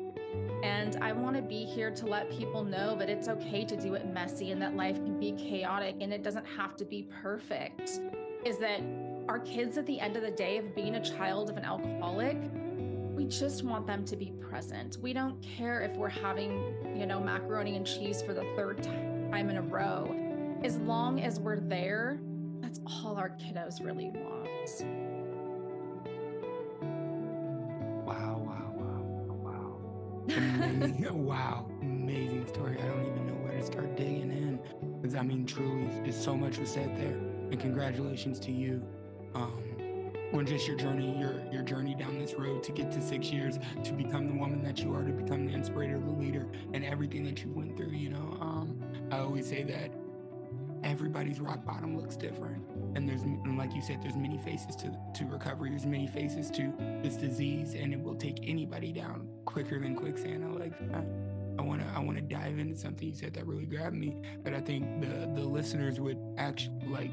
And 0.62 0.96
I 1.00 1.12
want 1.12 1.36
to 1.36 1.42
be 1.42 1.64
here 1.64 1.90
to 1.92 2.06
let 2.06 2.30
people 2.30 2.64
know 2.64 2.96
that 2.96 3.08
it's 3.08 3.28
okay 3.28 3.64
to 3.64 3.76
do 3.76 3.94
it 3.94 4.06
messy 4.06 4.50
and 4.50 4.60
that 4.60 4.76
life 4.76 4.96
can 4.96 5.18
be 5.18 5.32
chaotic 5.32 5.96
and 6.00 6.12
it 6.12 6.22
doesn't 6.22 6.44
have 6.44 6.76
to 6.76 6.84
be 6.84 7.08
perfect. 7.22 8.00
Is 8.44 8.58
that 8.58 8.82
our 9.28 9.38
kids 9.38 9.78
at 9.78 9.86
the 9.86 9.98
end 10.00 10.16
of 10.16 10.22
the 10.22 10.30
day 10.30 10.58
of 10.58 10.74
being 10.74 10.96
a 10.96 11.04
child 11.04 11.48
of 11.48 11.56
an 11.56 11.64
alcoholic, 11.64 12.38
we 13.14 13.24
just 13.26 13.62
want 13.62 13.86
them 13.86 14.04
to 14.06 14.16
be 14.16 14.32
present. 14.40 14.98
We 15.00 15.12
don't 15.12 15.40
care 15.42 15.82
if 15.82 15.96
we're 15.96 16.08
having, 16.08 16.74
you 16.96 17.06
know, 17.06 17.20
macaroni 17.20 17.76
and 17.76 17.86
cheese 17.86 18.22
for 18.22 18.34
the 18.34 18.44
third 18.56 18.82
time 18.82 19.50
in 19.50 19.56
a 19.56 19.62
row. 19.62 20.58
As 20.64 20.78
long 20.78 21.20
as 21.20 21.38
we're 21.38 21.60
there 21.60 22.20
that's 22.62 22.80
all 22.86 23.16
our 23.16 23.30
kiddos 23.30 23.84
really 23.84 24.10
want. 24.10 24.48
Wow, 28.06 28.42
wow, 28.46 28.72
wow, 28.76 29.36
wow. 29.44 30.34
Amazing, 30.36 31.24
wow, 31.26 31.66
amazing 31.82 32.46
story. 32.48 32.78
I 32.80 32.86
don't 32.86 33.06
even 33.06 33.26
know 33.26 33.34
where 33.44 33.58
to 33.58 33.66
start 33.66 33.96
digging 33.96 34.30
in. 34.32 34.60
Because 35.00 35.16
I 35.16 35.22
mean, 35.22 35.46
truly, 35.46 35.90
just 36.04 36.22
so 36.24 36.36
much 36.36 36.58
was 36.58 36.70
said 36.70 36.96
there. 36.96 37.16
And 37.50 37.60
congratulations 37.60 38.38
to 38.40 38.52
you. 38.52 38.82
Um, 39.34 39.64
on 40.32 40.46
just 40.46 40.66
your 40.66 40.76
journey, 40.76 41.18
your 41.18 41.42
your 41.52 41.62
journey 41.62 41.94
down 41.94 42.18
this 42.18 42.34
road 42.34 42.62
to 42.64 42.72
get 42.72 42.90
to 42.92 43.02
six 43.02 43.30
years, 43.30 43.58
to 43.84 43.92
become 43.92 44.26
the 44.28 44.34
woman 44.34 44.62
that 44.64 44.78
you 44.80 44.94
are, 44.94 45.02
to 45.02 45.12
become 45.12 45.46
the 45.46 45.52
inspirator, 45.52 45.98
the 45.98 46.10
leader, 46.10 46.46
and 46.72 46.84
everything 46.84 47.24
that 47.24 47.42
you 47.44 47.50
went 47.52 47.76
through. 47.76 47.90
You 47.90 48.10
know, 48.10 48.38
um, 48.40 48.80
I 49.10 49.18
always 49.18 49.48
say 49.48 49.62
that 49.64 49.90
everybody's 50.84 51.40
rock 51.40 51.64
bottom 51.64 51.96
looks 51.96 52.16
different. 52.16 52.64
And 52.94 53.08
there's 53.08 53.22
and 53.22 53.56
like 53.58 53.74
you 53.74 53.82
said 53.82 54.02
there's 54.02 54.16
many 54.16 54.38
faces 54.38 54.76
to 54.76 54.96
to 55.14 55.24
recovery. 55.26 55.70
There's 55.70 55.86
many 55.86 56.06
faces 56.06 56.50
to 56.52 56.72
this 57.02 57.16
disease 57.16 57.74
and 57.74 57.92
it 57.92 58.00
will 58.00 58.14
take 58.14 58.38
anybody 58.42 58.92
down 58.92 59.28
quicker 59.44 59.78
than 59.78 59.94
quicksand. 59.94 60.44
I 60.44 60.48
like 60.48 60.74
I 61.58 61.62
want 61.62 61.80
to 61.80 61.86
I 61.94 62.00
want 62.00 62.16
to 62.18 62.22
dive 62.22 62.58
into 62.58 62.76
something 62.76 63.08
you 63.08 63.14
said 63.14 63.34
that 63.34 63.46
really 63.46 63.66
grabbed 63.66 63.96
me 63.96 64.22
that 64.44 64.54
I 64.54 64.60
think 64.60 65.00
the 65.00 65.30
the 65.34 65.46
listeners 65.46 66.00
would 66.00 66.18
actually 66.38 66.86
like 66.88 67.10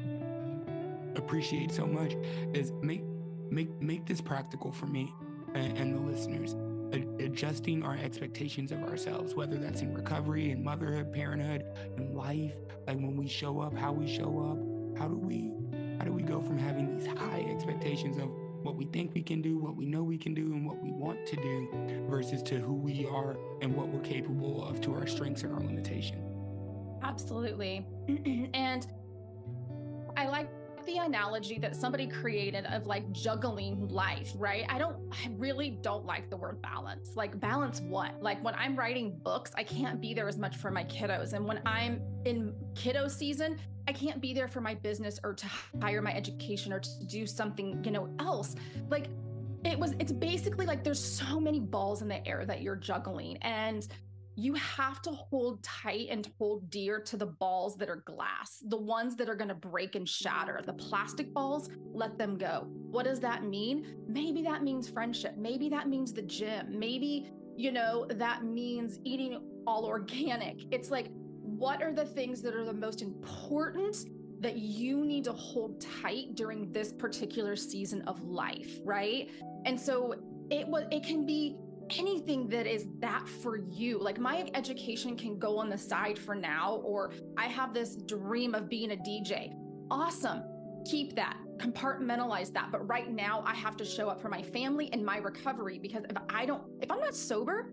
appreciate 1.16 1.72
so 1.72 1.86
much 1.86 2.14
is 2.54 2.72
make 2.82 3.02
make 3.50 3.70
make 3.80 4.06
this 4.06 4.20
practical 4.20 4.72
for 4.72 4.86
me 4.86 5.12
and, 5.54 5.76
and 5.76 5.94
the 5.94 6.10
listeners 6.10 6.54
adjusting 6.92 7.82
our 7.82 7.96
expectations 7.96 8.72
of 8.72 8.82
ourselves, 8.82 9.34
whether 9.34 9.56
that's 9.56 9.82
in 9.82 9.94
recovery, 9.94 10.50
in 10.50 10.62
motherhood, 10.62 11.12
parenthood, 11.12 11.64
in 11.96 12.14
life, 12.14 12.54
like 12.86 12.96
when 12.96 13.16
we 13.16 13.28
show 13.28 13.60
up, 13.60 13.76
how 13.76 13.92
we 13.92 14.06
show 14.06 14.38
up, 14.50 14.98
how 14.98 15.08
do 15.08 15.16
we 15.16 15.52
how 15.98 16.06
do 16.06 16.12
we 16.12 16.22
go 16.22 16.40
from 16.40 16.58
having 16.58 16.96
these 16.96 17.06
high 17.06 17.46
expectations 17.50 18.16
of 18.16 18.30
what 18.62 18.74
we 18.74 18.86
think 18.86 19.12
we 19.14 19.22
can 19.22 19.42
do, 19.42 19.58
what 19.58 19.76
we 19.76 19.84
know 19.84 20.02
we 20.02 20.16
can 20.16 20.32
do, 20.32 20.52
and 20.54 20.64
what 20.66 20.82
we 20.82 20.90
want 20.90 21.26
to 21.26 21.36
do, 21.36 21.68
versus 22.08 22.42
to 22.42 22.58
who 22.58 22.72
we 22.72 23.06
are 23.06 23.36
and 23.60 23.74
what 23.74 23.88
we're 23.88 24.00
capable 24.00 24.64
of 24.64 24.80
to 24.80 24.94
our 24.94 25.06
strengths 25.06 25.42
and 25.42 25.52
our 25.52 25.60
limitation. 25.60 26.22
Absolutely. 27.02 27.86
and 28.54 28.86
I 30.16 30.26
like 30.80 30.86
the 30.86 31.04
analogy 31.04 31.58
that 31.58 31.76
somebody 31.76 32.06
created 32.06 32.64
of 32.66 32.86
like 32.86 33.10
juggling 33.12 33.86
life, 33.88 34.32
right? 34.36 34.64
I 34.68 34.78
don't, 34.78 34.96
I 35.12 35.30
really 35.36 35.70
don't 35.82 36.06
like 36.06 36.30
the 36.30 36.36
word 36.36 36.62
balance. 36.62 37.16
Like, 37.16 37.38
balance 37.38 37.80
what? 37.82 38.22
Like, 38.22 38.42
when 38.42 38.54
I'm 38.54 38.76
writing 38.76 39.18
books, 39.22 39.52
I 39.56 39.62
can't 39.62 40.00
be 40.00 40.14
there 40.14 40.28
as 40.28 40.38
much 40.38 40.56
for 40.56 40.70
my 40.70 40.84
kiddos. 40.84 41.34
And 41.34 41.44
when 41.44 41.60
I'm 41.66 42.00
in 42.24 42.54
kiddo 42.74 43.08
season, 43.08 43.58
I 43.88 43.92
can't 43.92 44.20
be 44.20 44.32
there 44.32 44.48
for 44.48 44.60
my 44.62 44.74
business 44.74 45.20
or 45.22 45.34
to 45.34 45.46
hire 45.82 46.00
my 46.00 46.14
education 46.14 46.72
or 46.72 46.80
to 46.80 47.04
do 47.06 47.26
something, 47.26 47.82
you 47.84 47.90
know, 47.90 48.08
else. 48.18 48.56
Like, 48.88 49.08
it 49.64 49.78
was, 49.78 49.94
it's 49.98 50.12
basically 50.12 50.64
like 50.64 50.82
there's 50.82 51.02
so 51.02 51.38
many 51.38 51.60
balls 51.60 52.00
in 52.00 52.08
the 52.08 52.26
air 52.26 52.46
that 52.46 52.62
you're 52.62 52.76
juggling. 52.76 53.36
And 53.42 53.86
you 54.40 54.54
have 54.54 55.02
to 55.02 55.10
hold 55.10 55.62
tight 55.62 56.08
and 56.10 56.30
hold 56.38 56.70
dear 56.70 56.98
to 56.98 57.16
the 57.18 57.26
balls 57.26 57.76
that 57.76 57.90
are 57.90 58.02
glass, 58.06 58.62
the 58.68 58.76
ones 58.76 59.14
that 59.16 59.28
are 59.28 59.34
going 59.34 59.48
to 59.48 59.54
break 59.54 59.96
and 59.96 60.08
shatter. 60.08 60.62
The 60.64 60.72
plastic 60.72 61.34
balls, 61.34 61.68
let 61.92 62.16
them 62.16 62.38
go. 62.38 62.66
What 62.90 63.04
does 63.04 63.20
that 63.20 63.44
mean? 63.44 63.98
Maybe 64.08 64.40
that 64.42 64.62
means 64.62 64.88
friendship. 64.88 65.36
Maybe 65.36 65.68
that 65.68 65.88
means 65.88 66.14
the 66.14 66.22
gym. 66.22 66.78
Maybe, 66.78 67.30
you 67.54 67.70
know, 67.70 68.06
that 68.12 68.42
means 68.44 68.98
eating 69.04 69.42
all 69.66 69.84
organic. 69.84 70.62
It's 70.72 70.90
like, 70.90 71.10
what 71.42 71.82
are 71.82 71.92
the 71.92 72.06
things 72.06 72.40
that 72.40 72.54
are 72.54 72.64
the 72.64 72.72
most 72.72 73.02
important 73.02 74.06
that 74.40 74.56
you 74.56 75.04
need 75.04 75.24
to 75.24 75.32
hold 75.32 75.84
tight 76.00 76.34
during 76.34 76.72
this 76.72 76.94
particular 76.94 77.56
season 77.56 78.00
of 78.02 78.22
life, 78.22 78.78
right? 78.84 79.28
And 79.66 79.78
so 79.78 80.14
it 80.50 80.66
was 80.66 80.84
it 80.90 81.02
can 81.02 81.26
be 81.26 81.56
anything 81.98 82.48
that 82.48 82.66
is 82.66 82.86
that 82.98 83.28
for 83.28 83.56
you. 83.56 83.98
Like 83.98 84.18
my 84.18 84.48
education 84.54 85.16
can 85.16 85.38
go 85.38 85.58
on 85.58 85.68
the 85.68 85.78
side 85.78 86.18
for 86.18 86.34
now, 86.34 86.80
or 86.84 87.12
I 87.36 87.46
have 87.46 87.74
this 87.74 87.96
dream 87.96 88.54
of 88.54 88.68
being 88.68 88.92
a 88.92 88.96
DJ. 88.96 89.54
Awesome. 89.90 90.42
Keep 90.90 91.14
that, 91.16 91.36
compartmentalize 91.58 92.52
that. 92.54 92.70
But 92.72 92.88
right 92.88 93.10
now, 93.10 93.42
I 93.46 93.54
have 93.54 93.76
to 93.78 93.84
show 93.84 94.08
up 94.08 94.20
for 94.20 94.28
my 94.28 94.42
family 94.42 94.88
and 94.92 95.04
my 95.04 95.18
recovery 95.18 95.78
because 95.78 96.04
if 96.08 96.16
I 96.30 96.46
don't, 96.46 96.62
if 96.80 96.90
I'm 96.90 97.00
not 97.00 97.14
sober, 97.14 97.72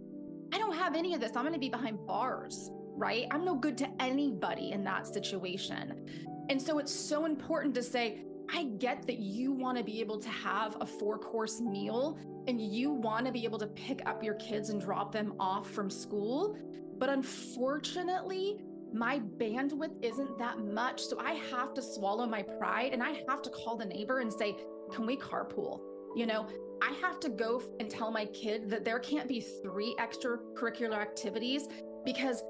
I 0.54 0.58
don't 0.58 0.76
have 0.76 0.96
any 0.96 1.14
of 1.14 1.22
this. 1.22 1.36
I'm 1.36 1.44
going 1.44 1.54
to 1.54 1.60
be 1.60 1.70
behind 1.70 2.06
bars, 2.06 2.70
right? 2.96 3.28
I'm 3.32 3.46
no 3.46 3.56
good 3.56 3.78
to 3.80 3.90
anybody 4.00 4.72
in 4.72 4.84
that 4.86 5.08
situation. 5.08 6.06
And 6.50 6.62
so 6.62 6.80
it's 6.80 6.94
so 6.94 7.26
important 7.26 7.76
to 7.76 7.84
say, 7.84 8.24
I 8.54 8.66
get 8.78 9.06
that 9.08 9.20
you 9.20 9.52
want 9.52 9.78
to 9.78 9.84
be 9.84 10.00
able 10.00 10.20
to 10.20 10.30
have 10.30 10.78
a 10.80 10.86
four 10.86 11.18
course 11.18 11.60
meal 11.60 12.18
and 12.48 12.62
you 12.62 12.92
want 12.92 13.26
to 13.26 13.32
be 13.32 13.44
able 13.44 13.60
to 13.60 13.68
pick 13.68 14.02
up 14.06 14.24
your 14.24 14.36
kids 14.36 14.70
and 14.70 14.80
drop 14.80 15.12
them 15.12 15.34
off 15.40 15.70
from 15.70 15.90
school. 15.90 16.58
But 16.98 17.10
unfortunately, 17.10 18.58
my 18.94 19.20
bandwidth 19.38 20.02
isn't 20.02 20.38
that 20.38 20.60
much. 20.60 21.02
So 21.04 21.20
I 21.20 21.34
have 21.34 21.74
to 21.74 21.82
swallow 21.82 22.26
my 22.26 22.42
pride 22.42 22.94
and 22.94 23.04
I 23.04 23.22
have 23.28 23.42
to 23.44 23.50
call 23.50 23.76
the 23.76 23.86
neighbor 23.86 24.20
and 24.20 24.32
say, 24.32 24.56
Can 24.94 25.06
we 25.06 25.18
carpool? 25.18 25.82
You 26.16 26.26
know, 26.26 26.48
I 26.82 26.94
have 27.02 27.20
to 27.22 27.30
go 27.30 27.62
and 27.80 27.90
tell 27.90 28.12
my 28.12 28.26
kid 28.26 28.70
that 28.70 28.86
there 28.86 29.00
can't 29.00 29.28
be 29.28 29.42
three 29.42 29.96
extracurricular 30.00 30.96
activities 30.96 31.68
because 32.06 32.44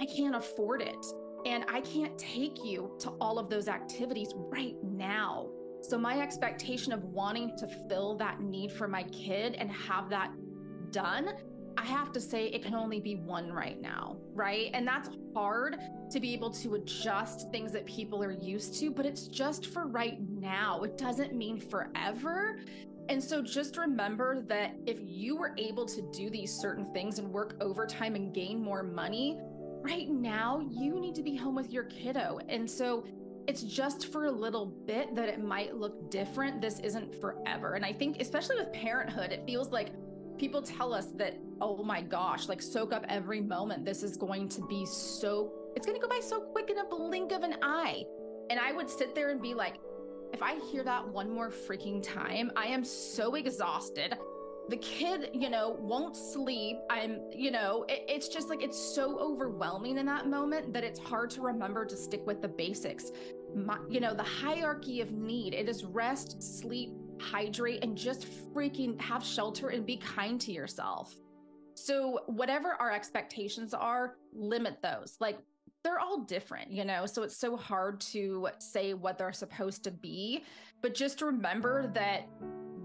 I 0.00 0.06
can't 0.06 0.34
afford 0.34 0.82
it. 0.82 1.06
And 1.46 1.64
I 1.68 1.80
can't 1.80 2.16
take 2.18 2.64
you 2.64 2.96
to 3.00 3.10
all 3.20 3.38
of 3.38 3.48
those 3.48 3.68
activities 3.68 4.32
right 4.34 4.74
now. 4.82 5.48
So, 5.80 5.96
my 5.96 6.20
expectation 6.20 6.92
of 6.92 7.04
wanting 7.04 7.56
to 7.58 7.68
fill 7.88 8.16
that 8.16 8.40
need 8.40 8.72
for 8.72 8.88
my 8.88 9.04
kid 9.04 9.54
and 9.54 9.70
have 9.70 10.10
that 10.10 10.32
done, 10.90 11.34
I 11.78 11.84
have 11.84 12.10
to 12.12 12.20
say 12.20 12.46
it 12.46 12.64
can 12.64 12.74
only 12.74 12.98
be 12.98 13.14
one 13.14 13.52
right 13.52 13.80
now, 13.80 14.16
right? 14.34 14.70
And 14.74 14.86
that's 14.86 15.10
hard 15.32 15.76
to 16.10 16.18
be 16.18 16.34
able 16.34 16.50
to 16.50 16.74
adjust 16.74 17.52
things 17.52 17.72
that 17.72 17.86
people 17.86 18.20
are 18.24 18.32
used 18.32 18.80
to, 18.80 18.90
but 18.90 19.06
it's 19.06 19.28
just 19.28 19.66
for 19.66 19.86
right 19.86 20.18
now. 20.28 20.82
It 20.82 20.98
doesn't 20.98 21.34
mean 21.34 21.60
forever. 21.60 22.58
And 23.08 23.22
so 23.22 23.40
just 23.40 23.76
remember 23.76 24.42
that 24.48 24.74
if 24.86 24.98
you 25.00 25.36
were 25.36 25.54
able 25.56 25.86
to 25.86 26.02
do 26.12 26.28
these 26.30 26.52
certain 26.52 26.92
things 26.92 27.20
and 27.20 27.32
work 27.32 27.54
overtime 27.60 28.16
and 28.16 28.34
gain 28.34 28.60
more 28.60 28.82
money, 28.82 29.38
right 29.82 30.08
now 30.08 30.60
you 30.70 30.98
need 31.00 31.14
to 31.14 31.22
be 31.22 31.36
home 31.36 31.54
with 31.54 31.72
your 31.72 31.84
kiddo. 31.84 32.38
And 32.48 32.68
so 32.68 33.04
it's 33.46 33.62
just 33.62 34.12
for 34.12 34.26
a 34.26 34.30
little 34.30 34.66
bit 34.66 35.14
that 35.14 35.28
it 35.28 35.42
might 35.42 35.74
look 35.74 36.10
different. 36.10 36.60
This 36.60 36.80
isn't 36.80 37.18
forever. 37.20 37.74
And 37.74 37.84
I 37.84 37.92
think, 37.92 38.20
especially 38.20 38.56
with 38.56 38.72
parenthood, 38.72 39.32
it 39.32 39.44
feels 39.46 39.70
like 39.70 39.90
people 40.36 40.60
tell 40.60 40.92
us 40.92 41.06
that, 41.16 41.38
oh 41.60 41.82
my 41.82 42.02
gosh, 42.02 42.48
like 42.48 42.60
soak 42.60 42.92
up 42.92 43.06
every 43.08 43.40
moment. 43.40 43.84
This 43.84 44.02
is 44.02 44.16
going 44.16 44.48
to 44.50 44.66
be 44.66 44.84
so, 44.84 45.52
it's 45.74 45.86
going 45.86 45.98
to 45.98 46.06
go 46.06 46.08
by 46.08 46.20
so 46.20 46.40
quick 46.40 46.68
in 46.70 46.78
a 46.78 46.84
blink 46.84 47.32
of 47.32 47.42
an 47.42 47.56
eye. 47.62 48.04
And 48.50 48.60
I 48.60 48.72
would 48.72 48.90
sit 48.90 49.14
there 49.14 49.30
and 49.30 49.40
be 49.40 49.54
like, 49.54 49.76
if 50.32 50.42
I 50.42 50.58
hear 50.70 50.84
that 50.84 51.08
one 51.08 51.30
more 51.30 51.50
freaking 51.50 52.02
time, 52.02 52.50
I 52.54 52.66
am 52.66 52.84
so 52.84 53.34
exhausted 53.34 54.14
the 54.68 54.76
kid 54.76 55.30
you 55.32 55.48
know 55.48 55.76
won't 55.80 56.16
sleep. 56.16 56.78
I'm 56.90 57.20
you 57.32 57.50
know 57.50 57.84
it, 57.88 58.04
it's 58.08 58.28
just 58.28 58.48
like 58.48 58.62
it's 58.62 58.78
so 58.78 59.18
overwhelming 59.18 59.98
in 59.98 60.06
that 60.06 60.28
moment 60.28 60.72
that 60.72 60.84
it's 60.84 61.00
hard 61.00 61.30
to 61.30 61.40
remember 61.40 61.84
to 61.86 61.96
stick 61.96 62.26
with 62.26 62.42
the 62.42 62.48
basics. 62.48 63.10
My, 63.54 63.78
you 63.88 64.00
know 64.00 64.14
the 64.14 64.22
hierarchy 64.22 65.00
of 65.00 65.12
need 65.12 65.54
it 65.54 65.68
is 65.68 65.84
rest 65.84 66.42
sleep 66.42 66.92
hydrate 67.20 67.82
and 67.82 67.96
just 67.96 68.26
freaking 68.54 69.00
have 69.00 69.24
shelter 69.24 69.68
and 69.68 69.84
be 69.84 69.96
kind 69.96 70.40
to 70.42 70.52
yourself. 70.52 71.14
So 71.74 72.20
whatever 72.26 72.74
our 72.74 72.92
expectations 72.92 73.72
are 73.72 74.16
limit 74.32 74.82
those. 74.82 75.16
Like 75.20 75.38
they're 75.84 76.00
all 76.00 76.20
different, 76.24 76.70
you 76.70 76.84
know, 76.84 77.06
so 77.06 77.22
it's 77.22 77.36
so 77.36 77.56
hard 77.56 78.00
to 78.00 78.48
say 78.58 78.94
what 78.94 79.16
they're 79.16 79.32
supposed 79.32 79.84
to 79.84 79.90
be. 79.90 80.44
But 80.82 80.94
just 80.94 81.22
remember 81.22 81.86
that 81.94 82.28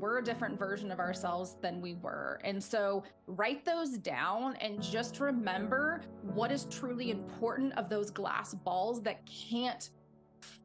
we're 0.03 0.17
a 0.17 0.23
different 0.23 0.59
version 0.59 0.91
of 0.91 0.99
ourselves 0.99 1.55
than 1.61 1.79
we 1.79 1.93
were. 1.93 2.37
And 2.43 2.61
so 2.61 3.03
write 3.25 3.63
those 3.63 3.97
down 3.97 4.57
and 4.57 4.83
just 4.83 5.21
remember 5.21 6.01
what 6.33 6.51
is 6.51 6.65
truly 6.65 7.09
important 7.09 7.71
of 7.77 7.87
those 7.87 8.11
glass 8.11 8.53
balls 8.53 9.01
that 9.03 9.25
can't 9.25 9.91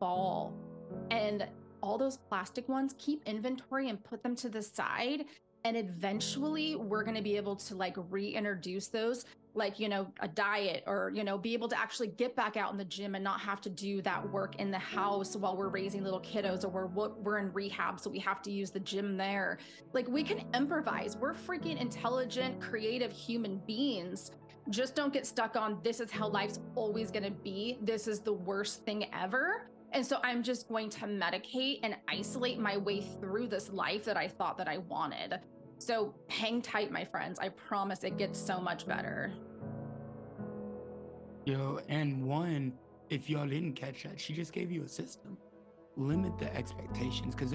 fall. 0.00 0.52
And 1.12 1.46
all 1.84 1.96
those 1.96 2.16
plastic 2.16 2.68
ones, 2.68 2.96
keep 2.98 3.22
inventory 3.26 3.88
and 3.88 4.02
put 4.02 4.24
them 4.24 4.34
to 4.34 4.48
the 4.48 4.60
side. 4.60 5.26
And 5.62 5.76
eventually, 5.76 6.74
we're 6.74 7.04
going 7.04 7.16
to 7.16 7.22
be 7.22 7.36
able 7.36 7.54
to 7.54 7.76
like 7.76 7.94
reintroduce 8.10 8.88
those 8.88 9.24
like 9.54 9.78
you 9.80 9.88
know 9.88 10.06
a 10.20 10.28
diet 10.28 10.84
or 10.86 11.10
you 11.14 11.24
know 11.24 11.36
be 11.36 11.52
able 11.52 11.68
to 11.68 11.78
actually 11.78 12.08
get 12.08 12.36
back 12.36 12.56
out 12.56 12.70
in 12.72 12.78
the 12.78 12.84
gym 12.84 13.14
and 13.14 13.24
not 13.24 13.40
have 13.40 13.60
to 13.60 13.70
do 13.70 14.00
that 14.02 14.28
work 14.30 14.56
in 14.56 14.70
the 14.70 14.78
house 14.78 15.36
while 15.36 15.56
we're 15.56 15.68
raising 15.68 16.02
little 16.02 16.20
kiddos 16.20 16.64
or 16.64 16.86
we're 16.86 17.08
we're 17.08 17.38
in 17.38 17.52
rehab 17.52 17.98
so 18.00 18.10
we 18.10 18.18
have 18.18 18.42
to 18.42 18.50
use 18.50 18.70
the 18.70 18.80
gym 18.80 19.16
there. 19.16 19.58
Like 19.92 20.08
we 20.08 20.22
can 20.22 20.44
improvise. 20.54 21.16
We're 21.16 21.34
freaking 21.34 21.80
intelligent 21.80 22.60
creative 22.60 23.12
human 23.12 23.60
beings. 23.66 24.30
Just 24.70 24.94
don't 24.94 25.12
get 25.12 25.26
stuck 25.26 25.56
on 25.56 25.78
this 25.82 25.98
is 26.00 26.10
how 26.10 26.28
life's 26.28 26.60
always 26.74 27.10
going 27.10 27.24
to 27.24 27.30
be. 27.30 27.78
This 27.80 28.06
is 28.06 28.20
the 28.20 28.32
worst 28.32 28.84
thing 28.84 29.06
ever. 29.12 29.70
And 29.92 30.04
so 30.04 30.18
i'm 30.22 30.42
just 30.42 30.68
going 30.68 30.90
to 30.90 31.06
medicate 31.06 31.80
and 31.82 31.96
isolate 32.08 32.58
my 32.58 32.76
way 32.76 33.00
through 33.00 33.46
this 33.46 33.70
life 33.70 34.04
that 34.04 34.18
i 34.18 34.28
thought 34.28 34.58
that 34.58 34.68
i 34.68 34.76
wanted 34.76 35.40
so 35.78 36.14
hang 36.28 36.60
tight, 36.62 36.90
my 36.90 37.04
friends. 37.04 37.38
I 37.38 37.48
promise 37.50 38.04
it 38.04 38.18
gets 38.18 38.38
so 38.38 38.60
much 38.60 38.86
better. 38.86 39.32
Yo, 41.44 41.80
and 41.88 42.24
one, 42.24 42.72
if 43.10 43.30
y'all 43.30 43.46
didn't 43.46 43.72
catch 43.72 44.02
that, 44.02 44.20
she 44.20 44.34
just 44.34 44.52
gave 44.52 44.70
you 44.70 44.82
a 44.82 44.88
system. 44.88 45.38
Limit 45.96 46.38
the 46.38 46.54
expectations. 46.54 47.34
Because 47.34 47.54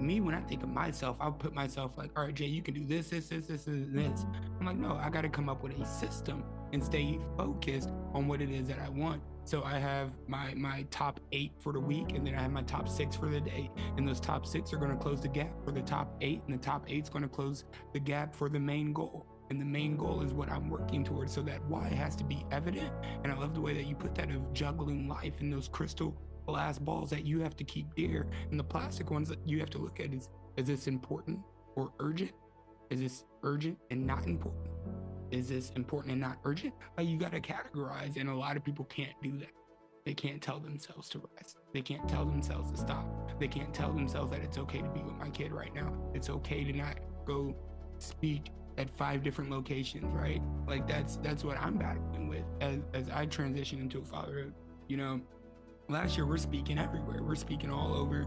me, 0.00 0.20
when 0.20 0.34
I 0.34 0.40
think 0.40 0.62
of 0.62 0.68
myself, 0.68 1.16
I'll 1.20 1.32
put 1.32 1.54
myself 1.54 1.92
like, 1.96 2.10
all 2.16 2.24
right, 2.24 2.34
Jay, 2.34 2.46
you 2.46 2.62
can 2.62 2.74
do 2.74 2.84
this, 2.84 3.10
this, 3.10 3.28
this, 3.28 3.46
this, 3.46 3.66
and 3.66 3.96
this. 3.96 4.26
I'm 4.58 4.66
like, 4.66 4.76
no, 4.76 4.96
I 4.96 5.08
got 5.08 5.22
to 5.22 5.28
come 5.28 5.48
up 5.48 5.62
with 5.62 5.78
a 5.78 5.86
system 5.86 6.44
and 6.72 6.82
stay 6.84 7.18
focused 7.36 7.90
on 8.12 8.28
what 8.28 8.42
it 8.42 8.50
is 8.50 8.66
that 8.68 8.78
I 8.80 8.88
want. 8.88 9.22
So 9.48 9.62
I 9.62 9.78
have 9.78 10.10
my 10.26 10.52
my 10.52 10.84
top 10.90 11.20
eight 11.32 11.52
for 11.58 11.72
the 11.72 11.80
week, 11.80 12.12
and 12.14 12.26
then 12.26 12.34
I 12.34 12.42
have 12.42 12.50
my 12.50 12.64
top 12.64 12.86
six 12.86 13.16
for 13.16 13.30
the 13.30 13.40
day. 13.40 13.70
And 13.96 14.06
those 14.06 14.20
top 14.20 14.44
six 14.44 14.74
are 14.74 14.76
going 14.76 14.90
to 14.90 14.96
close 14.98 15.22
the 15.22 15.28
gap 15.28 15.64
for 15.64 15.70
the 15.72 15.80
top 15.80 16.14
eight, 16.20 16.42
and 16.46 16.52
the 16.52 16.62
top 16.62 16.84
eight's 16.86 17.08
going 17.08 17.22
to 17.22 17.30
close 17.30 17.64
the 17.94 17.98
gap 17.98 18.36
for 18.36 18.50
the 18.50 18.60
main 18.60 18.92
goal. 18.92 19.24
And 19.48 19.58
the 19.58 19.64
main 19.64 19.96
goal 19.96 20.20
is 20.20 20.34
what 20.34 20.50
I'm 20.50 20.68
working 20.68 21.02
towards. 21.02 21.32
So 21.32 21.40
that 21.44 21.64
why 21.64 21.88
has 21.88 22.14
to 22.16 22.24
be 22.24 22.44
evident. 22.50 22.92
And 23.24 23.32
I 23.32 23.38
love 23.38 23.54
the 23.54 23.62
way 23.62 23.72
that 23.72 23.86
you 23.86 23.94
put 23.94 24.14
that 24.16 24.30
of 24.30 24.52
juggling 24.52 25.08
life 25.08 25.40
in 25.40 25.48
those 25.48 25.66
crystal 25.66 26.14
glass 26.46 26.78
balls 26.78 27.08
that 27.08 27.24
you 27.24 27.40
have 27.40 27.56
to 27.56 27.64
keep 27.64 27.94
dear. 27.94 28.26
And 28.50 28.60
the 28.60 28.64
plastic 28.64 29.10
ones 29.10 29.30
that 29.30 29.38
you 29.46 29.60
have 29.60 29.70
to 29.70 29.78
look 29.78 29.98
at 29.98 30.12
is 30.12 30.28
is 30.58 30.66
this 30.66 30.88
important 30.88 31.38
or 31.74 31.90
urgent? 32.00 32.32
Is 32.90 33.00
this 33.00 33.24
urgent 33.42 33.78
and 33.90 34.06
not 34.06 34.26
important? 34.26 34.68
Is 35.30 35.48
this 35.48 35.70
important 35.76 36.12
and 36.12 36.20
not 36.20 36.38
urgent? 36.44 36.74
Like 36.96 37.06
you 37.06 37.18
got 37.18 37.32
to 37.32 37.40
categorize. 37.40 38.16
And 38.18 38.28
a 38.28 38.34
lot 38.34 38.56
of 38.56 38.64
people 38.64 38.84
can't 38.86 39.12
do 39.22 39.38
that. 39.38 39.50
They 40.04 40.14
can't 40.14 40.40
tell 40.40 40.58
themselves 40.58 41.08
to 41.10 41.22
rest. 41.36 41.58
They 41.74 41.82
can't 41.82 42.08
tell 42.08 42.24
themselves 42.24 42.70
to 42.70 42.78
stop. 42.78 43.38
They 43.38 43.48
can't 43.48 43.74
tell 43.74 43.92
themselves 43.92 44.30
that 44.30 44.40
it's 44.40 44.56
okay 44.56 44.80
to 44.80 44.88
be 44.88 45.00
with 45.00 45.16
my 45.16 45.28
kid 45.28 45.52
right 45.52 45.74
now. 45.74 45.92
It's 46.14 46.30
okay 46.30 46.64
to 46.64 46.72
not 46.72 46.98
go 47.26 47.54
speak 47.98 48.50
at 48.78 48.88
five 48.88 49.22
different 49.22 49.50
locations, 49.50 50.06
right? 50.14 50.40
Like 50.66 50.86
that's 50.88 51.16
that's 51.16 51.44
what 51.44 51.58
I'm 51.58 51.76
battling 51.76 52.28
with 52.28 52.44
as 52.60 52.78
as 52.94 53.10
I 53.10 53.26
transition 53.26 53.80
into 53.80 53.98
a 53.98 54.04
fatherhood. 54.04 54.54
You 54.88 54.96
know, 54.96 55.20
last 55.88 56.16
year 56.16 56.26
we're 56.26 56.38
speaking 56.38 56.78
everywhere. 56.78 57.22
We're 57.22 57.34
speaking 57.34 57.70
all 57.70 57.94
over. 57.94 58.26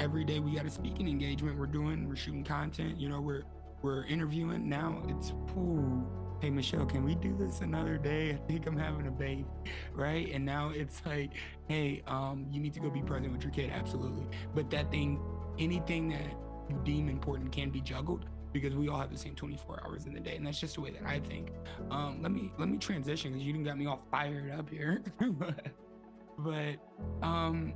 Every 0.00 0.24
day 0.24 0.40
we 0.40 0.56
got 0.56 0.66
a 0.66 0.70
speaking 0.70 1.08
engagement. 1.08 1.58
We're 1.58 1.66
doing. 1.66 2.08
We're 2.08 2.16
shooting 2.16 2.42
content. 2.42 2.98
You 2.98 3.10
know, 3.10 3.20
we're 3.20 3.42
we're 3.86 4.04
interviewing. 4.06 4.68
Now 4.68 5.00
it's 5.06 5.30
ooh, 5.56 6.04
hey 6.40 6.50
Michelle, 6.50 6.84
can 6.86 7.04
we 7.04 7.14
do 7.14 7.36
this 7.38 7.60
another 7.60 7.96
day? 7.96 8.32
I 8.32 8.36
think 8.48 8.66
I'm 8.66 8.76
having 8.76 9.06
a 9.06 9.12
baby, 9.12 9.46
right? 9.94 10.28
And 10.32 10.44
now 10.44 10.70
it's 10.70 11.00
like, 11.06 11.30
hey, 11.68 12.02
um, 12.08 12.48
you 12.50 12.60
need 12.60 12.74
to 12.74 12.80
go 12.80 12.90
be 12.90 13.00
present 13.00 13.32
with 13.32 13.44
your 13.44 13.52
kid, 13.52 13.70
absolutely. 13.70 14.26
But 14.56 14.70
that 14.70 14.90
thing, 14.90 15.20
anything 15.60 16.08
that 16.08 16.32
you 16.68 16.80
deem 16.82 17.08
important 17.08 17.52
can 17.52 17.70
be 17.70 17.80
juggled 17.80 18.26
because 18.52 18.74
we 18.74 18.88
all 18.88 18.98
have 18.98 19.12
the 19.12 19.18
same 19.18 19.36
24 19.36 19.84
hours 19.84 20.06
in 20.06 20.14
the 20.14 20.20
day, 20.20 20.34
and 20.34 20.44
that's 20.44 20.58
just 20.58 20.74
the 20.74 20.80
way 20.80 20.90
that 20.90 21.06
I 21.06 21.20
think. 21.20 21.52
Um, 21.92 22.20
let 22.22 22.32
me 22.32 22.50
let 22.58 22.68
me 22.68 22.78
transition 22.78 23.30
because 23.30 23.46
you 23.46 23.52
didn't 23.52 23.66
got 23.66 23.78
me 23.78 23.86
all 23.86 24.04
fired 24.10 24.50
up 24.50 24.68
here. 24.68 25.04
but 26.38 26.74
um, 27.22 27.72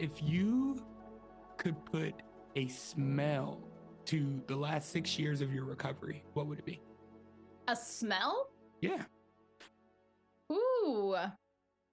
if 0.00 0.10
you 0.20 0.84
could 1.56 1.76
put 1.84 2.14
a 2.56 2.66
smell 2.66 3.60
to 4.06 4.42
the 4.46 4.56
last 4.56 4.90
six 4.90 5.18
years 5.18 5.40
of 5.40 5.52
your 5.52 5.64
recovery, 5.64 6.22
what 6.34 6.46
would 6.46 6.58
it 6.58 6.64
be? 6.64 6.80
A 7.68 7.76
smell? 7.76 8.48
Yeah. 8.80 9.02
Ooh. 10.50 11.16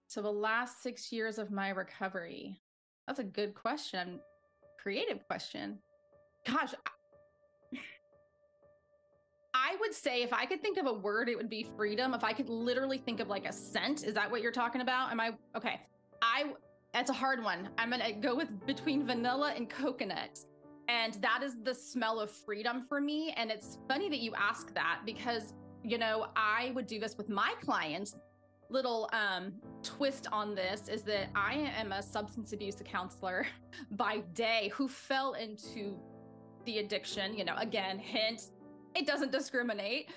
So 0.08 0.22
the 0.22 0.32
last 0.32 0.82
six 0.82 1.12
years 1.12 1.38
of 1.38 1.52
my 1.52 1.69
recovery. 1.69 2.60
That's 3.08 3.19
a 3.19 3.24
good 3.24 3.54
question. 3.54 4.19
Creative 4.82 5.26
question. 5.28 5.80
Gosh. 6.48 6.74
I 9.54 9.76
would 9.80 9.93
say 9.93 10.24
if 10.24 10.34
I 10.34 10.45
could 10.45 10.62
think 10.62 10.78
of 10.78 10.88
a 10.88 10.93
word, 10.93 11.30
it 11.30 11.38
would 11.38 11.50
be 11.50 11.67
freedom. 11.78 12.13
If 12.13 12.24
I 12.24 12.34
could 12.34 12.50
literally 12.50 12.98
think 12.98 13.19
of 13.19 13.28
like 13.28 13.45
a 13.45 13.54
scent, 13.54 14.04
is 14.04 14.13
that 14.15 14.32
what 14.32 14.41
you're 14.41 14.52
talking 14.52 14.82
about? 14.82 15.12
Am 15.12 15.19
I 15.19 15.34
okay? 15.56 15.82
I 16.22 16.54
that's 16.93 17.10
a 17.10 17.13
hard 17.13 17.43
one. 17.43 17.69
I'm 17.78 17.91
gonna 17.91 18.13
go 18.13 18.36
with 18.36 18.50
between 18.65 19.06
vanilla 19.06 19.54
and 19.56 19.69
coconut. 19.69 20.39
And 20.89 21.13
that 21.21 21.43
is 21.43 21.56
the 21.63 21.73
smell 21.73 22.19
of 22.19 22.32
freedom 22.32 22.84
for 22.89 22.99
me. 22.99 23.32
And 23.38 23.52
it's 23.52 23.78
funny 23.88 24.10
that 24.10 24.19
you 24.19 24.34
ask 24.34 24.73
that 24.73 25.02
because, 25.06 25.54
you 25.84 25.99
know, 25.99 26.25
I 26.36 26.71
would 26.73 26.88
do 26.88 26.99
this 26.99 27.15
with 27.15 27.30
my 27.30 27.54
clients. 27.62 28.15
Little 28.71 29.08
um, 29.13 29.54
twist 29.84 30.25
on 30.32 30.56
this 30.56 30.89
is 30.89 31.04
that 31.04 31.30
I 31.36 31.71
am 31.78 31.91
a 31.91 32.02
substance 32.02 32.54
abuse 32.54 32.82
counselor 32.84 33.45
by 33.91 34.21
day 34.34 34.71
who 34.73 34.88
fell 34.88 35.34
into 35.34 35.95
the 36.65 36.80
addiction. 36.80 37.38
You 37.38 37.45
know, 37.45 37.56
again, 37.58 37.99
hint, 37.99 38.49
it 38.95 39.06
doesn't 39.06 39.32
discriminate. 39.32 40.10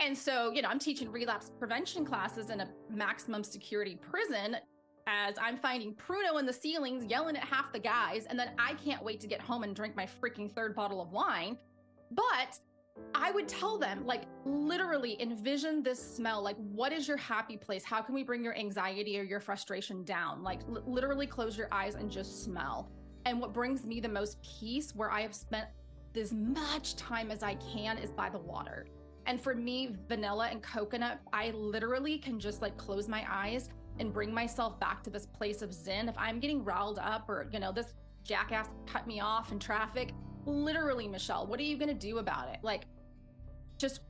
And 0.00 0.16
so, 0.16 0.50
you 0.52 0.62
know, 0.62 0.68
I'm 0.68 0.78
teaching 0.78 1.12
relapse 1.12 1.52
prevention 1.58 2.06
classes 2.06 2.48
in 2.48 2.62
a 2.62 2.68
maximum 2.90 3.44
security 3.44 3.96
prison 3.96 4.56
as 5.06 5.36
I'm 5.40 5.56
finding 5.56 5.94
Pruno 5.94 6.38
in 6.38 6.46
the 6.46 6.52
ceilings 6.52 7.04
yelling 7.04 7.36
at 7.36 7.44
half 7.44 7.72
the 7.72 7.78
guys, 7.78 8.26
and 8.26 8.38
then 8.38 8.50
I 8.58 8.74
can't 8.74 9.02
wait 9.02 9.20
to 9.20 9.26
get 9.26 9.40
home 9.40 9.62
and 9.62 9.74
drink 9.74 9.94
my 9.96 10.06
freaking 10.06 10.50
third 10.50 10.74
bottle 10.74 11.00
of 11.00 11.12
wine. 11.12 11.58
But 12.10 12.58
I 13.14 13.30
would 13.32 13.48
tell 13.48 13.76
them, 13.76 14.06
like, 14.06 14.22
literally 14.44 15.20
envision 15.20 15.82
this 15.82 16.00
smell. 16.00 16.42
Like, 16.42 16.56
what 16.56 16.92
is 16.92 17.08
your 17.08 17.16
happy 17.16 17.56
place? 17.56 17.84
How 17.84 18.00
can 18.00 18.14
we 18.14 18.22
bring 18.22 18.44
your 18.44 18.56
anxiety 18.56 19.18
or 19.18 19.24
your 19.24 19.40
frustration 19.40 20.04
down? 20.04 20.42
Like, 20.42 20.60
l- 20.68 20.82
literally 20.86 21.26
close 21.26 21.58
your 21.58 21.68
eyes 21.72 21.96
and 21.96 22.10
just 22.10 22.44
smell. 22.44 22.88
And 23.26 23.40
what 23.40 23.52
brings 23.52 23.84
me 23.84 24.00
the 24.00 24.08
most 24.08 24.38
peace, 24.42 24.94
where 24.94 25.10
I 25.10 25.22
have 25.22 25.34
spent 25.34 25.66
as 26.14 26.32
much 26.32 26.94
time 26.94 27.30
as 27.30 27.42
I 27.42 27.56
can, 27.56 27.98
is 27.98 28.12
by 28.12 28.30
the 28.30 28.38
water. 28.38 28.86
And 29.26 29.40
for 29.40 29.54
me, 29.54 29.96
vanilla 30.06 30.48
and 30.50 30.62
coconut, 30.62 31.18
I 31.32 31.50
literally 31.50 32.18
can 32.18 32.38
just 32.38 32.62
like 32.62 32.76
close 32.76 33.08
my 33.08 33.24
eyes 33.28 33.70
and 33.98 34.12
bring 34.12 34.32
myself 34.32 34.78
back 34.80 35.02
to 35.04 35.10
this 35.10 35.26
place 35.26 35.62
of 35.62 35.72
zen. 35.72 36.08
If 36.08 36.16
i'm 36.18 36.40
getting 36.40 36.64
riled 36.64 36.98
up 36.98 37.28
or 37.28 37.48
you 37.52 37.60
know 37.60 37.72
this 37.72 37.94
jackass 38.22 38.68
cut 38.86 39.06
me 39.06 39.20
off 39.20 39.52
in 39.52 39.58
traffic 39.58 40.12
literally 40.46 41.06
michelle 41.06 41.46
what 41.46 41.60
are 41.60 41.64
you 41.64 41.76
going 41.76 41.88
to 41.88 41.94
do 41.94 42.18
about 42.18 42.48
it? 42.48 42.58
Like 42.62 42.86
just 43.78 44.00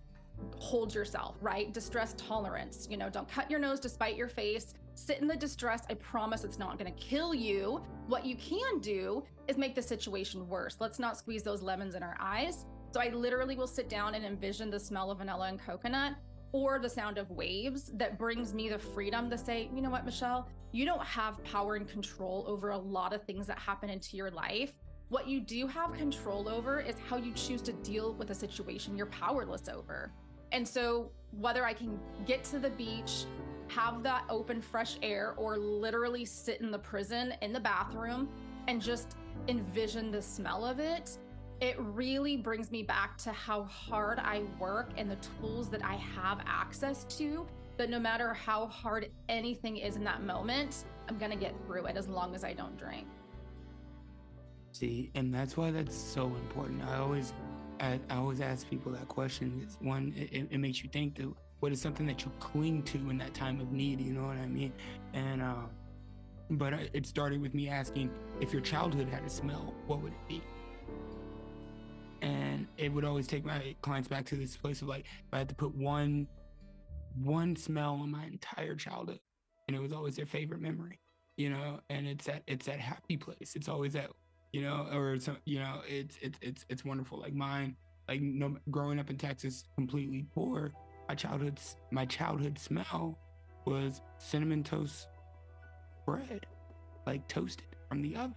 hold 0.56 0.94
yourself 0.94 1.36
right? 1.40 1.72
Distress 1.72 2.14
tolerance 2.16 2.88
you 2.90 2.96
know 2.96 3.10
don't 3.10 3.28
cut 3.28 3.50
your 3.50 3.60
nose 3.60 3.80
to 3.80 3.88
spite 3.88 4.16
your 4.16 4.28
face. 4.28 4.74
Sit 4.96 5.20
in 5.20 5.26
the 5.26 5.36
distress. 5.36 5.82
I 5.90 5.94
promise 5.94 6.44
it's 6.44 6.58
not 6.58 6.78
going 6.78 6.92
to 6.92 6.98
kill 6.98 7.34
you. 7.34 7.82
What 8.06 8.24
you 8.24 8.36
can 8.36 8.78
do 8.78 9.24
is 9.48 9.58
make 9.58 9.74
the 9.74 9.82
situation 9.82 10.48
worse. 10.48 10.76
Let's 10.78 11.00
not 11.00 11.18
squeeze 11.18 11.42
those 11.42 11.62
lemons 11.62 11.96
in 11.96 12.02
our 12.04 12.16
eyes. 12.20 12.64
So 12.92 13.00
i 13.00 13.08
literally 13.08 13.56
will 13.56 13.66
sit 13.66 13.88
down 13.88 14.14
and 14.14 14.24
envision 14.24 14.70
the 14.70 14.78
smell 14.78 15.10
of 15.10 15.18
vanilla 15.18 15.48
and 15.48 15.58
coconut 15.58 16.14
or 16.54 16.78
the 16.78 16.88
sound 16.88 17.18
of 17.18 17.28
waves 17.32 17.90
that 17.94 18.16
brings 18.16 18.54
me 18.54 18.68
the 18.68 18.78
freedom 18.78 19.28
to 19.28 19.36
say, 19.36 19.68
you 19.74 19.82
know 19.82 19.90
what, 19.90 20.04
Michelle, 20.04 20.48
you 20.70 20.84
don't 20.84 21.04
have 21.04 21.42
power 21.42 21.74
and 21.74 21.88
control 21.88 22.44
over 22.46 22.70
a 22.70 22.78
lot 22.78 23.12
of 23.12 23.24
things 23.24 23.48
that 23.48 23.58
happen 23.58 23.90
into 23.90 24.16
your 24.16 24.30
life. 24.30 24.78
What 25.08 25.26
you 25.26 25.40
do 25.40 25.66
have 25.66 25.92
control 25.94 26.48
over 26.48 26.80
is 26.80 26.94
how 27.08 27.16
you 27.16 27.32
choose 27.32 27.60
to 27.62 27.72
deal 27.72 28.14
with 28.14 28.30
a 28.30 28.34
situation 28.36 28.96
you're 28.96 29.06
powerless 29.06 29.68
over. 29.68 30.12
And 30.52 30.66
so, 30.66 31.10
whether 31.32 31.64
I 31.64 31.72
can 31.72 31.98
get 32.24 32.44
to 32.44 32.60
the 32.60 32.70
beach, 32.70 33.24
have 33.66 34.04
that 34.04 34.22
open, 34.28 34.62
fresh 34.62 34.96
air, 35.02 35.34
or 35.36 35.58
literally 35.58 36.24
sit 36.24 36.60
in 36.60 36.70
the 36.70 36.78
prison 36.78 37.34
in 37.42 37.52
the 37.52 37.58
bathroom 37.58 38.28
and 38.68 38.80
just 38.80 39.16
envision 39.48 40.12
the 40.12 40.22
smell 40.22 40.64
of 40.64 40.78
it, 40.78 41.18
it 41.60 41.76
really 41.78 42.36
brings 42.36 42.70
me 42.70 42.82
back 42.82 43.16
to 43.18 43.32
how 43.32 43.64
hard 43.64 44.18
I 44.18 44.42
work 44.58 44.90
and 44.96 45.10
the 45.10 45.18
tools 45.40 45.68
that 45.70 45.84
I 45.84 45.94
have 45.94 46.40
access 46.46 47.04
to. 47.18 47.46
That 47.76 47.90
no 47.90 47.98
matter 47.98 48.32
how 48.32 48.66
hard 48.66 49.10
anything 49.28 49.78
is 49.78 49.96
in 49.96 50.04
that 50.04 50.22
moment, 50.22 50.84
I'm 51.08 51.18
going 51.18 51.32
to 51.32 51.36
get 51.36 51.54
through 51.66 51.86
it 51.86 51.96
as 51.96 52.06
long 52.06 52.34
as 52.34 52.44
I 52.44 52.52
don't 52.52 52.76
drink. 52.78 53.06
See, 54.72 55.10
and 55.14 55.32
that's 55.32 55.56
why 55.56 55.70
that's 55.70 55.96
so 55.96 56.26
important. 56.26 56.82
I 56.84 56.98
always, 56.98 57.32
I, 57.80 57.98
I 58.10 58.16
always 58.16 58.40
ask 58.40 58.68
people 58.68 58.92
that 58.92 59.08
question. 59.08 59.60
It's 59.62 59.76
one, 59.80 60.12
it, 60.16 60.48
it, 60.50 60.58
makes 60.58 60.82
you 60.82 60.90
think 60.90 61.16
that 61.16 61.32
what 61.60 61.72
is 61.72 61.80
something 61.80 62.06
that 62.06 62.24
you 62.24 62.32
cling 62.40 62.82
to 62.84 62.98
in 63.10 63.18
that 63.18 63.34
time 63.34 63.60
of 63.60 63.72
need. 63.72 64.00
You 64.00 64.12
know 64.12 64.26
what 64.26 64.36
I 64.36 64.46
mean? 64.46 64.72
And, 65.12 65.42
uh, 65.42 65.66
but 66.50 66.74
it 66.92 67.06
started 67.06 67.40
with 67.40 67.54
me 67.54 67.68
asking 67.68 68.10
if 68.40 68.52
your 68.52 68.62
childhood 68.62 69.08
had 69.08 69.24
a 69.24 69.30
smell, 69.30 69.74
what 69.86 70.00
would 70.00 70.12
it 70.12 70.28
be? 70.28 70.42
And 72.24 72.66
it 72.78 72.90
would 72.90 73.04
always 73.04 73.26
take 73.26 73.44
my 73.44 73.76
clients 73.82 74.08
back 74.08 74.24
to 74.24 74.34
this 74.34 74.56
place 74.56 74.80
of 74.80 74.88
like 74.88 75.02
if 75.02 75.34
I 75.34 75.38
had 75.38 75.48
to 75.50 75.54
put 75.54 75.74
one 75.74 76.26
one 77.22 77.54
smell 77.54 78.00
on 78.02 78.10
my 78.10 78.24
entire 78.24 78.74
childhood, 78.74 79.20
and 79.68 79.76
it 79.76 79.80
was 79.80 79.92
always 79.92 80.16
their 80.16 80.26
favorite 80.26 80.60
memory, 80.60 80.98
you 81.36 81.50
know, 81.50 81.80
and 81.90 82.06
it's 82.06 82.24
that 82.24 82.42
it's 82.46 82.66
that 82.66 82.80
happy 82.80 83.18
place. 83.18 83.52
It's 83.54 83.68
always 83.68 83.92
that 83.92 84.10
you 84.52 84.62
know, 84.62 84.88
or 84.90 85.18
you 85.44 85.58
know, 85.60 85.82
it's 85.86 86.18
it's 86.22 86.38
it's 86.40 86.64
it's 86.70 86.84
wonderful. 86.84 87.20
Like 87.20 87.34
mine, 87.34 87.76
like 88.08 88.22
no, 88.22 88.56
growing 88.70 88.98
up 88.98 89.10
in 89.10 89.18
Texas, 89.18 89.64
completely 89.76 90.24
poor. 90.34 90.72
My 91.08 91.14
childhood 91.14 91.60
my 91.90 92.06
childhood 92.06 92.58
smell 92.58 93.18
was 93.66 94.00
cinnamon 94.16 94.64
toast 94.64 95.08
bread, 96.06 96.46
like 97.06 97.28
toasted 97.28 97.66
from 97.90 98.00
the 98.00 98.16
oven 98.16 98.34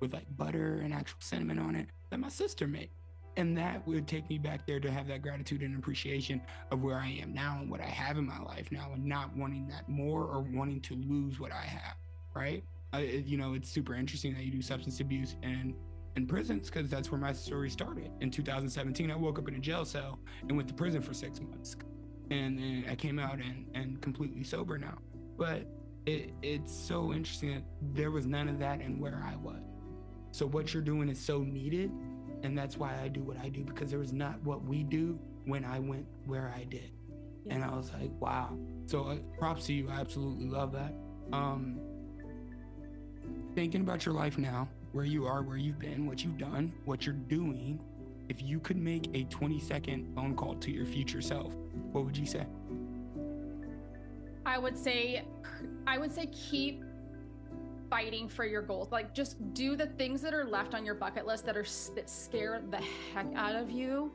with 0.00 0.12
like 0.12 0.26
butter 0.36 0.80
and 0.84 0.94
actual 0.94 1.18
cinnamon 1.20 1.58
on 1.58 1.74
it 1.74 1.88
that 2.10 2.20
my 2.20 2.28
sister 2.28 2.68
made 2.68 2.90
and 3.36 3.56
that 3.58 3.86
would 3.86 4.06
take 4.06 4.28
me 4.28 4.38
back 4.38 4.66
there 4.66 4.80
to 4.80 4.90
have 4.90 5.08
that 5.08 5.22
gratitude 5.22 5.62
and 5.62 5.76
appreciation 5.76 6.40
of 6.70 6.82
where 6.82 6.96
I 6.96 7.08
am 7.20 7.32
now 7.32 7.58
and 7.60 7.70
what 7.70 7.80
I 7.80 7.86
have 7.86 8.16
in 8.16 8.26
my 8.26 8.38
life 8.40 8.70
now, 8.70 8.90
and 8.94 9.04
not 9.04 9.36
wanting 9.36 9.66
that 9.68 9.88
more 9.88 10.24
or 10.24 10.40
wanting 10.40 10.80
to 10.82 10.94
lose 10.94 11.40
what 11.40 11.52
I 11.52 11.64
have. 11.64 11.96
Right? 12.34 12.64
I, 12.92 13.00
you 13.00 13.36
know, 13.36 13.54
it's 13.54 13.68
super 13.68 13.94
interesting 13.94 14.34
that 14.34 14.44
you 14.44 14.52
do 14.52 14.62
substance 14.62 15.00
abuse 15.00 15.36
and 15.42 15.74
in 16.16 16.26
prisons 16.26 16.70
because 16.70 16.88
that's 16.88 17.10
where 17.10 17.20
my 17.20 17.32
story 17.32 17.68
started. 17.68 18.10
In 18.20 18.30
2017, 18.30 19.10
I 19.10 19.16
woke 19.16 19.38
up 19.38 19.48
in 19.48 19.56
a 19.56 19.58
jail 19.58 19.84
cell 19.84 20.18
and 20.42 20.56
went 20.56 20.68
to 20.68 20.74
prison 20.74 21.02
for 21.02 21.12
six 21.12 21.40
months, 21.40 21.76
and 22.30 22.58
then 22.58 22.84
I 22.88 22.94
came 22.94 23.18
out 23.18 23.34
and 23.34 23.66
and 23.74 24.00
completely 24.00 24.44
sober 24.44 24.78
now. 24.78 24.98
But 25.36 25.66
it, 26.06 26.32
it's 26.42 26.72
so 26.72 27.12
interesting 27.12 27.54
that 27.54 27.64
there 27.94 28.10
was 28.10 28.26
none 28.26 28.48
of 28.48 28.58
that 28.60 28.80
in 28.80 29.00
where 29.00 29.22
I 29.24 29.36
was. 29.36 29.62
So 30.30 30.46
what 30.46 30.74
you're 30.74 30.82
doing 30.82 31.08
is 31.08 31.18
so 31.18 31.40
needed 31.40 31.90
and 32.44 32.56
that's 32.56 32.76
why 32.76 32.94
I 33.02 33.08
do 33.08 33.22
what 33.22 33.38
I 33.38 33.48
do 33.48 33.64
because 33.64 33.90
there 33.90 33.98
was 33.98 34.12
not 34.12 34.40
what 34.42 34.62
we 34.62 34.82
do 34.84 35.18
when 35.46 35.64
I 35.64 35.78
went 35.78 36.06
where 36.26 36.52
I 36.54 36.64
did. 36.64 36.90
Yeah. 37.46 37.54
And 37.54 37.64
I 37.64 37.74
was 37.74 37.90
like, 37.92 38.10
wow. 38.20 38.56
So 38.84 39.04
uh, 39.04 39.16
props 39.38 39.66
to 39.66 39.72
you. 39.72 39.88
I 39.90 39.94
absolutely 40.00 40.46
love 40.46 40.72
that. 40.72 40.94
Um, 41.32 41.80
thinking 43.54 43.80
about 43.80 44.04
your 44.04 44.14
life 44.14 44.36
now, 44.36 44.68
where 44.92 45.06
you 45.06 45.26
are, 45.26 45.42
where 45.42 45.56
you've 45.56 45.78
been, 45.78 46.06
what 46.06 46.22
you've 46.22 46.36
done, 46.36 46.72
what 46.84 47.06
you're 47.06 47.14
doing, 47.14 47.80
if 48.28 48.42
you 48.42 48.60
could 48.60 48.76
make 48.76 49.08
a 49.14 49.24
20 49.24 49.58
second 49.58 50.14
phone 50.14 50.36
call 50.36 50.54
to 50.56 50.70
your 50.70 50.84
future 50.84 51.22
self, 51.22 51.54
what 51.92 52.04
would 52.04 52.16
you 52.16 52.26
say? 52.26 52.46
I 54.44 54.58
would 54.58 54.76
say, 54.76 55.24
I 55.86 55.96
would 55.96 56.12
say 56.12 56.26
keep 56.26 56.83
fighting 57.90 58.28
for 58.28 58.44
your 58.44 58.62
goals. 58.62 58.90
Like 58.90 59.14
just 59.14 59.54
do 59.54 59.76
the 59.76 59.86
things 59.86 60.20
that 60.22 60.34
are 60.34 60.44
left 60.44 60.74
on 60.74 60.84
your 60.84 60.94
bucket 60.94 61.26
list 61.26 61.46
that 61.46 61.56
are 61.56 61.66
that 61.94 62.08
scare 62.08 62.62
the 62.70 62.80
heck 63.12 63.26
out 63.34 63.54
of 63.54 63.70
you. 63.70 64.12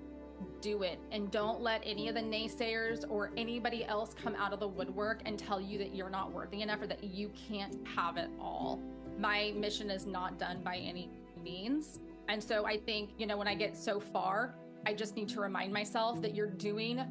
Do 0.61 0.83
it 0.83 0.99
and 1.11 1.29
don't 1.31 1.61
let 1.61 1.81
any 1.85 2.07
of 2.07 2.15
the 2.15 2.21
naysayers 2.21 3.03
or 3.09 3.31
anybody 3.35 3.83
else 3.85 4.13
come 4.13 4.35
out 4.35 4.53
of 4.53 4.59
the 4.61 4.67
woodwork 4.67 5.21
and 5.25 5.37
tell 5.37 5.59
you 5.59 5.77
that 5.79 5.93
you're 5.93 6.09
not 6.09 6.31
worthy 6.31 6.61
enough 6.61 6.81
or 6.81 6.87
that 6.87 7.03
you 7.03 7.29
can't 7.49 7.75
have 7.87 8.15
it 8.17 8.29
all. 8.39 8.81
My 9.17 9.53
mission 9.55 9.89
is 9.89 10.05
not 10.05 10.39
done 10.39 10.61
by 10.63 10.77
any 10.77 11.09
means. 11.43 11.99
And 12.29 12.41
so 12.41 12.65
I 12.65 12.77
think, 12.77 13.09
you 13.17 13.25
know, 13.25 13.37
when 13.37 13.47
I 13.47 13.55
get 13.55 13.75
so 13.75 13.99
far, 13.99 14.55
I 14.85 14.93
just 14.93 15.15
need 15.15 15.27
to 15.29 15.41
remind 15.41 15.73
myself 15.73 16.21
that 16.21 16.35
you're 16.35 16.47
doing 16.47 17.01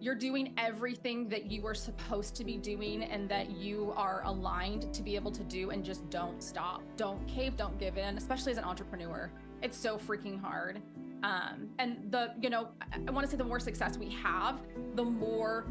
you're 0.00 0.14
doing 0.14 0.54
everything 0.56 1.28
that 1.28 1.50
you 1.50 1.60
were 1.60 1.74
supposed 1.74 2.34
to 2.36 2.44
be 2.44 2.56
doing 2.56 3.02
and 3.02 3.28
that 3.28 3.50
you 3.50 3.92
are 3.96 4.22
aligned 4.24 4.92
to 4.94 5.02
be 5.02 5.16
able 5.16 5.30
to 5.32 5.42
do 5.44 5.70
and 5.70 5.84
just 5.84 6.08
don't 6.10 6.42
stop 6.42 6.82
don't 6.96 7.26
cave 7.26 7.56
don't 7.56 7.78
give 7.78 7.98
in 7.98 8.16
especially 8.16 8.52
as 8.52 8.58
an 8.58 8.64
entrepreneur 8.64 9.30
It's 9.62 9.76
so 9.76 9.98
freaking 9.98 10.40
hard. 10.40 10.80
Um, 11.22 11.70
and 11.78 12.10
the, 12.10 12.32
you 12.40 12.48
know, 12.48 12.68
I, 12.80 12.98
I 13.08 13.10
want 13.10 13.26
to 13.26 13.30
say 13.30 13.36
the 13.36 13.44
more 13.44 13.58
success 13.58 13.98
we 13.98 14.10
have, 14.10 14.60
the 14.94 15.04
more 15.04 15.66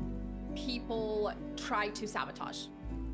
people 0.56 1.32
try 1.56 1.90
to 1.90 2.08
sabotage 2.08 2.66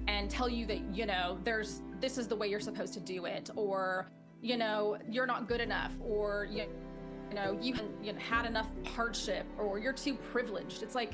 and 0.07 0.29
tell 0.29 0.49
you 0.49 0.65
that, 0.65 0.79
you 0.93 1.05
know, 1.05 1.37
there's, 1.43 1.81
this 1.99 2.17
is 2.17 2.27
the 2.27 2.35
way 2.35 2.47
you're 2.47 2.59
supposed 2.59 2.93
to 2.95 2.99
do 2.99 3.25
it, 3.25 3.49
or, 3.55 4.09
you 4.41 4.57
know, 4.57 4.97
you're 5.09 5.27
not 5.27 5.47
good 5.47 5.61
enough, 5.61 5.91
or, 6.01 6.47
you, 6.51 6.65
you 7.33 7.39
know, 7.39 7.57
you, 7.59 7.73
you 8.03 8.13
had 8.13 8.45
enough 8.45 8.67
hardship, 8.95 9.47
or 9.57 9.79
you're 9.79 9.91
too 9.91 10.13
privileged. 10.13 10.83
It's 10.83 10.93
like, 10.93 11.13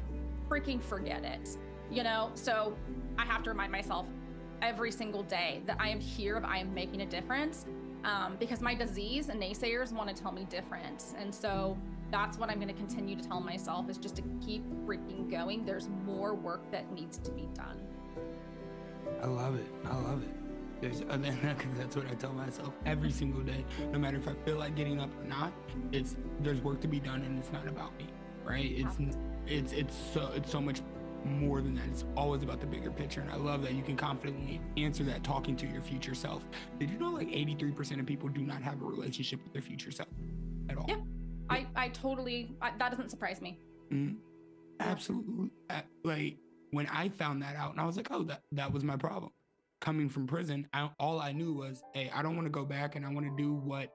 freaking 0.50 0.82
forget 0.82 1.24
it, 1.24 1.58
you 1.90 2.04
know? 2.04 2.32
So 2.34 2.76
I 3.18 3.24
have 3.24 3.42
to 3.44 3.50
remind 3.52 3.72
myself 3.72 4.06
every 4.62 4.92
single 4.92 5.24
day 5.24 5.62
that 5.66 5.78
I 5.80 5.88
am 5.88 6.02
here, 6.02 6.42
I 6.46 6.58
am 6.58 6.74
making 6.74 7.02
a 7.02 7.06
difference 7.06 7.66
um, 8.04 8.36
because 8.38 8.60
my 8.60 8.76
disease 8.76 9.30
and 9.30 9.42
naysayers 9.42 9.94
want 9.94 10.14
to 10.14 10.22
tell 10.22 10.34
me 10.34 10.46
different. 10.50 11.06
And 11.18 11.34
so 11.34 11.78
that's 12.12 12.38
what 12.38 12.50
I'm 12.50 12.58
going 12.58 12.68
to 12.68 12.74
continue 12.74 13.16
to 13.16 13.24
tell 13.24 13.40
myself 13.40 13.90
is 13.90 13.98
just 13.98 14.18
to 14.18 14.24
keep 14.46 14.66
freaking 14.86 15.30
going. 15.32 15.66
There's 15.66 15.88
more 16.06 16.34
work 16.34 16.70
that 16.72 16.92
needs 16.92 17.18
to 17.20 17.32
be 17.32 17.48
done. 17.54 17.80
I 19.24 19.28
love 19.28 19.56
it. 19.56 19.68
I 19.86 19.96
love 19.96 20.24
it. 20.24 20.39
There's 20.82 21.02
other 21.10 21.36
that's 21.78 21.96
what 21.96 22.06
I 22.10 22.16
tell 22.16 22.34
myself 22.34 22.74
every 22.86 23.12
single 23.12 23.42
day. 23.42 23.66
No 23.92 24.00
matter 24.00 24.18
if 24.18 24.28
I 24.28 24.34
feel 24.46 24.58
like 24.58 24.76
getting 24.76 25.00
up 25.00 25.10
or 25.20 25.26
not, 25.26 25.54
it's 25.92 26.16
there's 26.42 26.62
work 26.62 26.82
to 26.82 26.88
be 26.88 27.00
done 27.00 27.22
and 27.24 27.38
it's 27.38 27.52
not 27.52 27.68
about 27.68 27.98
me. 27.98 28.08
Right? 28.46 28.72
It's 28.72 28.98
it's 29.46 29.74
it's 29.74 29.96
so 30.14 30.32
it's 30.36 30.52
so 30.52 30.62
much 30.62 30.82
more 31.26 31.62
than 31.62 31.76
that. 31.76 31.88
It's 31.88 32.06
always 32.16 32.44
about 32.44 32.60
the 32.62 32.68
bigger 32.68 32.92
picture. 32.92 33.22
And 33.22 33.30
I 33.30 33.36
love 33.36 33.62
that 33.64 33.74
you 33.74 33.84
can 33.84 33.98
confidently 33.98 34.62
answer 34.78 35.04
that 35.04 35.24
talking 35.24 35.56
to 35.58 35.68
your 35.68 35.82
future 35.82 36.16
self. 36.16 36.44
Did 36.80 36.90
you 36.90 36.98
know 36.98 37.12
like 37.12 37.28
83% 37.28 38.00
of 38.00 38.06
people 38.06 38.30
do 38.30 38.42
not 38.42 38.62
have 38.62 38.82
a 38.82 38.86
relationship 38.86 39.44
with 39.44 39.54
their 39.54 39.62
future 39.62 39.92
self 39.92 40.10
at 40.70 40.78
all? 40.78 40.86
Yeah. 40.88 40.98
I, 41.50 41.66
I 41.76 41.90
totally, 41.90 42.56
I, 42.62 42.72
that 42.78 42.92
doesn't 42.92 43.10
surprise 43.10 43.42
me. 43.42 43.60
Mm-hmm. 43.92 44.16
Absolutely. 44.80 45.52
Like 46.04 46.38
when 46.72 46.88
I 46.88 47.10
found 47.10 47.42
that 47.42 47.56
out 47.56 47.72
and 47.72 47.82
I 47.82 47.86
was 47.86 47.98
like, 47.98 48.08
oh, 48.12 48.24
that, 48.24 48.44
that 48.54 48.72
was 48.72 48.84
my 48.84 48.96
problem. 48.96 49.32
Coming 49.82 50.10
from 50.10 50.28
prison, 50.28 50.68
I, 50.74 50.90
all 51.00 51.22
I 51.22 51.32
knew 51.32 51.54
was, 51.54 51.82
hey, 51.94 52.12
I 52.14 52.22
don't 52.22 52.36
want 52.36 52.46
to 52.46 52.52
go 52.52 52.66
back 52.66 52.96
and 52.96 53.06
I 53.06 53.10
want 53.10 53.26
to 53.26 53.42
do 53.42 53.54
what 53.54 53.94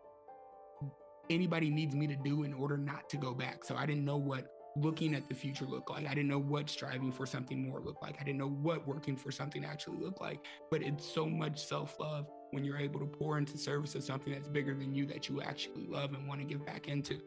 anybody 1.31 1.71
needs 1.71 1.95
me 1.95 2.07
to 2.07 2.17
do 2.17 2.43
in 2.45 2.55
order 2.55 2.77
not 2.77 3.09
to 3.11 3.17
go 3.17 3.35
back. 3.35 3.65
So 3.65 3.77
I 3.77 3.87
didn't 3.87 4.05
know 4.05 4.17
what 4.17 4.51
looking 4.77 5.15
at 5.15 5.29
the 5.29 5.35
future 5.35 5.65
looked 5.65 5.91
like. 5.91 6.07
I 6.07 6.15
didn't 6.15 6.29
know 6.29 6.39
what 6.39 6.69
striving 6.69 7.13
for 7.13 7.27
something 7.27 7.69
more 7.69 7.81
looked 7.81 8.03
like. 8.03 8.17
I 8.21 8.25
didn't 8.25 8.39
know 8.39 8.49
what 8.49 8.87
working 8.87 9.17
for 9.17 9.31
something 9.31 9.65
actually 9.65 9.99
looked 9.99 10.21
like. 10.21 10.45
But 10.71 10.83
it's 10.83 11.05
so 11.05 11.29
much 11.29 11.65
self 11.65 11.99
love 12.01 12.27
when 12.51 12.65
you're 12.65 12.79
able 12.79 13.01
to 13.01 13.07
pour 13.07 13.39
into 13.39 13.57
service 13.57 13.95
of 13.95 14.03
something 14.03 14.33
that's 14.33 14.49
bigger 14.49 14.75
than 14.75 14.95
you 14.95 15.07
that 15.07 15.29
you 15.29 15.41
actually 15.43 15.87
love 15.87 16.13
and 16.13 16.27
want 16.27 16.41
to 16.41 16.47
give 16.47 16.65
back 16.65 16.89
into. 16.89 17.21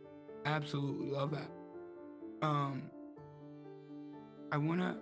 Absolutely 0.46 1.10
love 1.10 1.32
that. 1.32 1.50
Um, 2.42 2.84
I 4.52 4.58
wanna, 4.58 4.98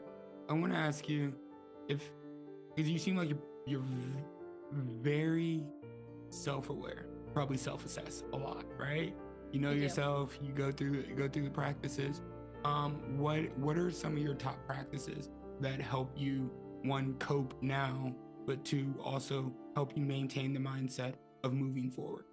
I 0.50 0.54
wanna 0.54 0.76
ask 0.76 1.08
you 1.10 1.34
if, 1.88 2.12
because 2.76 2.90
you 2.90 3.00
seem 3.00 3.16
like 3.16 3.30
you're, 3.30 3.40
you're 3.66 3.84
very 5.02 5.64
self-aware, 6.30 7.08
probably 7.34 7.58
self-assess 7.58 8.24
a 8.34 8.38
lot, 8.38 8.66
right? 8.78 9.16
You 9.52 9.62
know 9.62 9.72
yourself. 9.72 10.38
You 10.42 10.52
go 10.52 10.72
through, 10.72 11.04
go 11.16 11.30
through 11.30 11.46
the 11.46 11.50
practices 11.50 12.22
um, 12.66 13.20
what 13.20 13.56
what 13.60 13.78
are 13.78 13.92
some 13.92 14.18
of 14.18 14.24
your 14.24 14.34
top 14.34 14.58
practices 14.66 15.30
that 15.62 15.80
help 15.80 16.12
you 16.18 16.52
one 16.84 17.14
cope 17.20 17.54
now, 17.62 18.14
but 18.46 18.66
two 18.66 18.94
also 19.04 19.54
help 19.76 19.96
you 19.96 20.04
maintain 20.04 20.52
the 20.52 20.60
mindset 20.60 21.14
of 21.44 21.54
moving 21.54 21.92
forward? 21.92 22.26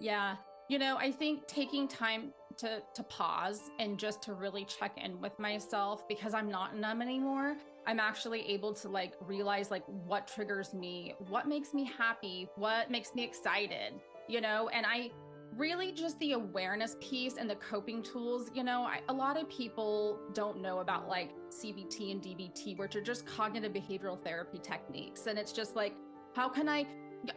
Yeah, 0.00 0.34
you 0.68 0.78
know, 0.80 0.96
I 0.96 1.12
think 1.12 1.46
taking 1.46 1.86
time 1.86 2.32
to 2.58 2.82
to 2.94 3.02
pause 3.04 3.70
and 3.78 3.98
just 3.98 4.22
to 4.22 4.34
really 4.34 4.64
check 4.64 4.98
in 5.02 5.20
with 5.20 5.38
myself 5.38 6.06
because 6.08 6.34
I'm 6.34 6.50
not 6.50 6.76
numb 6.76 7.02
anymore. 7.02 7.56
I'm 7.86 8.00
actually 8.00 8.46
able 8.48 8.74
to 8.74 8.88
like 8.88 9.14
realize 9.20 9.70
like 9.70 9.84
what 9.86 10.28
triggers 10.28 10.74
me, 10.74 11.14
what 11.28 11.48
makes 11.48 11.72
me 11.72 11.90
happy, 11.96 12.48
what 12.56 12.90
makes 12.90 13.14
me 13.14 13.24
excited, 13.24 13.94
you 14.28 14.40
know, 14.40 14.68
and 14.68 14.84
I 14.86 15.10
really 15.56 15.92
just 15.92 16.18
the 16.20 16.32
awareness 16.32 16.96
piece 17.00 17.36
and 17.36 17.48
the 17.48 17.56
coping 17.56 18.02
tools. 18.02 18.50
You 18.54 18.62
know, 18.62 18.82
I, 18.82 19.00
a 19.08 19.12
lot 19.12 19.40
of 19.40 19.48
people 19.48 20.18
don't 20.34 20.60
know 20.60 20.80
about 20.80 21.08
like 21.08 21.30
CBT 21.50 22.12
and 22.12 22.22
DBT, 22.22 22.78
which 22.78 22.96
are 22.96 23.00
just 23.00 23.26
cognitive 23.26 23.72
behavioral 23.72 24.22
therapy 24.22 24.58
techniques. 24.58 25.26
And 25.26 25.38
it's 25.38 25.52
just 25.52 25.76
like, 25.76 25.94
how 26.34 26.48
can 26.48 26.68
I? 26.68 26.86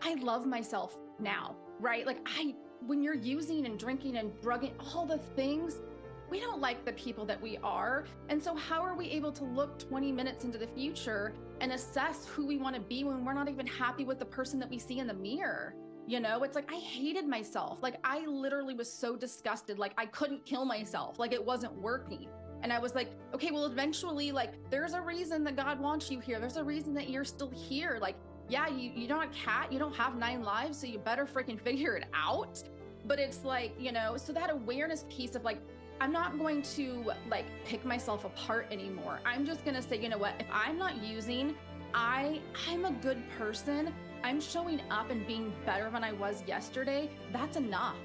I 0.04 0.14
love 0.16 0.46
myself 0.46 0.96
now, 1.20 1.56
right? 1.80 2.06
Like, 2.06 2.20
I, 2.28 2.54
when 2.86 3.04
you're 3.04 3.13
using 3.13 3.65
and 3.65 3.78
drinking 3.78 4.17
and 4.17 4.32
drugging, 4.41 4.74
all 4.80 5.06
the 5.06 5.17
things, 5.17 5.82
we 6.30 6.39
don't 6.39 6.62
like 6.62 6.86
the 6.86 6.94
people 6.94 7.26
that 7.26 7.41
we 7.41 7.58
are. 7.58 8.06
And 8.30 8.41
so, 8.41 8.56
how 8.56 8.82
are 8.82 8.96
we 8.96 9.10
able 9.10 9.32
to 9.34 9.44
look 9.44 9.78
20 9.80 10.12
minutes 10.12 10.46
into 10.46 10.58
the 10.58 10.67
future 10.67 11.34
and 11.60 11.74
assess 11.74 12.26
who 12.26 12.48
we 12.48 12.58
want 12.58 12.76
to 12.76 12.82
be 12.82 13.04
when 13.04 13.26
we're 13.26 13.34
not 13.34 13.50
even 13.50 13.67
happy 13.67 14.06
with 14.06 14.17
the 14.17 14.26
person 14.26 14.60
that 14.60 14.70
we 14.70 14.80
see 14.80 15.00
in 15.00 15.08
the 15.08 15.13
mirror? 15.13 15.76
You 16.08 16.20
know, 16.20 16.44
it's 16.44 16.56
like 16.56 16.72
I 16.72 16.78
hated 16.78 17.28
myself. 17.28 17.80
Like 17.82 17.96
I 18.04 18.26
literally 18.26 18.74
was 18.74 18.91
so 18.91 19.15
disgusted. 19.15 19.78
Like 19.78 19.94
I 19.98 20.06
couldn't 20.06 20.46
kill 20.46 20.65
myself. 20.65 21.20
Like 21.20 21.34
it 21.34 21.44
wasn't 21.44 21.74
working. 21.76 22.28
And 22.63 22.72
I 22.72 22.80
was 22.80 22.96
like, 22.96 23.10
okay, 23.34 23.52
well, 23.52 23.65
eventually, 23.65 24.32
like, 24.32 24.54
there's 24.70 24.94
a 24.94 25.02
reason 25.02 25.44
that 25.46 25.56
God 25.56 25.80
wants 25.80 26.12
you 26.12 26.20
here. 26.20 26.39
There's 26.39 26.58
a 26.58 26.63
reason 26.63 26.94
that 26.94 27.10
you're 27.10 27.24
still 27.24 27.50
here. 27.50 27.98
Like, 28.00 28.15
yeah, 28.52 28.68
you, 28.68 28.92
you're 28.94 29.10
not 29.10 29.28
a 29.28 29.30
cat. 29.30 29.72
You 29.72 29.80
don't 29.80 29.96
have 29.96 30.18
nine 30.18 30.44
lives. 30.44 30.80
So 30.80 30.88
you 30.88 31.00
better 31.00 31.26
freaking 31.26 31.60
figure 31.64 31.96
it 31.96 32.06
out. 32.14 32.62
But 33.06 33.20
it's 33.20 33.44
like, 33.44 33.74
you 33.80 33.92
know, 33.92 34.18
so 34.18 34.32
that 34.34 34.52
awareness 34.52 35.06
piece 35.10 35.36
of 35.36 35.44
like, 35.44 35.60
I'm 36.00 36.12
not 36.12 36.38
going 36.38 36.62
to 36.64 37.12
like 37.30 37.46
pick 37.66 37.86
myself 37.86 38.26
apart 38.26 38.68
anymore. 38.72 39.20
I'm 39.26 39.46
just 39.46 39.64
going 39.64 39.76
to 39.76 39.82
say, 39.82 40.00
you 40.02 40.10
know 40.10 40.18
what? 40.18 40.34
If 40.40 40.48
I'm 40.52 40.78
not 40.78 41.04
using, 41.04 41.56
I, 41.94 42.42
I'm 42.68 42.86
a 42.86 42.92
good 42.92 43.22
person 43.38 43.92
I'm 44.24 44.40
showing 44.40 44.82
up 44.92 45.10
and 45.10 45.26
being 45.26 45.54
better 45.66 45.90
than 45.90 46.04
I 46.04 46.12
was 46.14 46.44
yesterday, 46.48 47.10
that's 47.34 47.58
enough. 47.58 47.96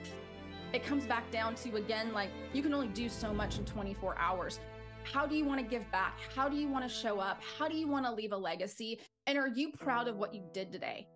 It 0.72 0.84
comes 0.84 1.04
back 1.04 1.30
down 1.30 1.54
to 1.56 1.76
again, 1.76 2.12
like 2.12 2.30
you 2.52 2.62
can 2.62 2.72
only 2.74 2.88
do 2.88 3.08
so 3.08 3.32
much 3.32 3.58
in 3.58 3.64
24 3.64 4.16
hours. 4.18 4.60
How 5.12 5.24
do 5.26 5.36
you 5.36 5.44
want 5.44 5.60
to 5.60 5.66
give 5.66 5.90
back? 5.92 6.18
How 6.34 6.48
do 6.48 6.56
you 6.56 6.68
want 6.68 6.84
to 6.84 6.92
show 6.94 7.20
up? 7.20 7.40
How 7.58 7.68
do 7.68 7.76
you 7.76 7.86
want 7.86 8.04
to 8.06 8.12
leave 8.12 8.32
a 8.32 8.36
legacy? 8.36 9.00
And 9.26 9.38
are 9.38 9.48
you 9.48 9.70
proud 9.72 10.08
of 10.08 10.16
what 10.16 10.34
you 10.34 10.42
did 10.52 10.72
today? 10.72 11.06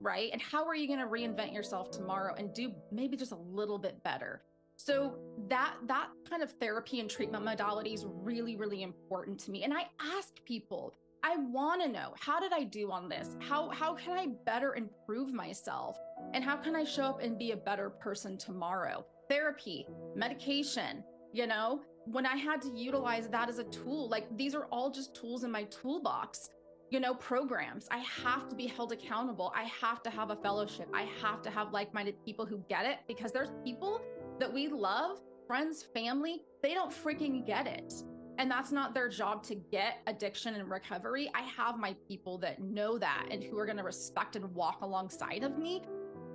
Right? 0.00 0.30
And 0.32 0.40
how 0.40 0.66
are 0.66 0.74
you 0.74 0.86
going 0.86 1.00
to 1.00 1.06
reinvent 1.06 1.52
yourself 1.52 1.90
tomorrow 1.90 2.34
and 2.36 2.54
do 2.54 2.72
maybe 2.90 3.16
just 3.16 3.32
a 3.32 3.36
little 3.36 3.78
bit 3.78 4.02
better? 4.02 4.42
So 4.76 5.16
that 5.48 5.74
that 5.86 6.08
kind 6.28 6.42
of 6.42 6.50
therapy 6.52 6.98
and 6.98 7.08
treatment 7.08 7.44
modality 7.44 7.92
is 7.94 8.04
really 8.08 8.56
really 8.56 8.82
important 8.82 9.38
to 9.40 9.50
me. 9.50 9.62
And 9.62 9.72
I 9.72 9.86
ask 10.00 10.44
people, 10.44 10.92
I 11.22 11.36
want 11.36 11.82
to 11.82 11.88
know 11.88 12.14
how 12.18 12.40
did 12.40 12.52
I 12.52 12.64
do 12.64 12.90
on 12.90 13.08
this? 13.08 13.36
How 13.40 13.68
how 13.70 13.94
can 13.94 14.18
I 14.18 14.28
better 14.44 14.74
improve 14.74 15.32
myself? 15.32 15.98
And 16.32 16.42
how 16.42 16.56
can 16.56 16.74
I 16.74 16.82
show 16.84 17.04
up 17.04 17.22
and 17.22 17.38
be 17.38 17.52
a 17.52 17.56
better 17.56 17.90
person 17.90 18.36
tomorrow? 18.36 19.04
Therapy, 19.28 19.86
medication, 20.16 21.04
you 21.32 21.46
know, 21.46 21.80
when 22.06 22.26
I 22.26 22.36
had 22.36 22.60
to 22.62 22.70
utilize 22.70 23.28
that 23.28 23.48
as 23.48 23.58
a 23.58 23.64
tool, 23.64 24.08
like 24.08 24.36
these 24.36 24.54
are 24.54 24.64
all 24.66 24.90
just 24.90 25.14
tools 25.14 25.44
in 25.44 25.50
my 25.50 25.64
toolbox. 25.64 26.50
You 26.90 27.00
know, 27.00 27.14
programs. 27.14 27.88
I 27.90 27.98
have 27.98 28.50
to 28.50 28.54
be 28.54 28.66
held 28.66 28.92
accountable. 28.92 29.50
I 29.56 29.62
have 29.62 30.02
to 30.02 30.10
have 30.10 30.28
a 30.28 30.36
fellowship. 30.36 30.88
I 30.92 31.08
have 31.22 31.40
to 31.40 31.50
have 31.50 31.72
like 31.72 31.94
minded 31.94 32.22
people 32.22 32.44
who 32.44 32.62
get 32.68 32.84
it 32.84 32.98
because 33.08 33.32
there's 33.32 33.48
people 33.64 34.02
that 34.38 34.52
we 34.52 34.68
love, 34.68 35.18
friends, 35.46 35.86
family, 35.94 36.42
they 36.62 36.74
don't 36.74 36.92
freaking 36.92 37.46
get 37.46 37.66
it 37.66 37.94
and 38.38 38.50
that's 38.50 38.72
not 38.72 38.94
their 38.94 39.08
job 39.08 39.42
to 39.44 39.54
get 39.54 40.00
addiction 40.06 40.54
and 40.54 40.68
recovery. 40.70 41.30
I 41.34 41.42
have 41.42 41.78
my 41.78 41.94
people 42.08 42.38
that 42.38 42.60
know 42.60 42.98
that 42.98 43.28
and 43.30 43.42
who 43.42 43.58
are 43.58 43.66
going 43.66 43.76
to 43.76 43.82
respect 43.82 44.36
and 44.36 44.52
walk 44.54 44.82
alongside 44.82 45.44
of 45.44 45.58
me. 45.58 45.82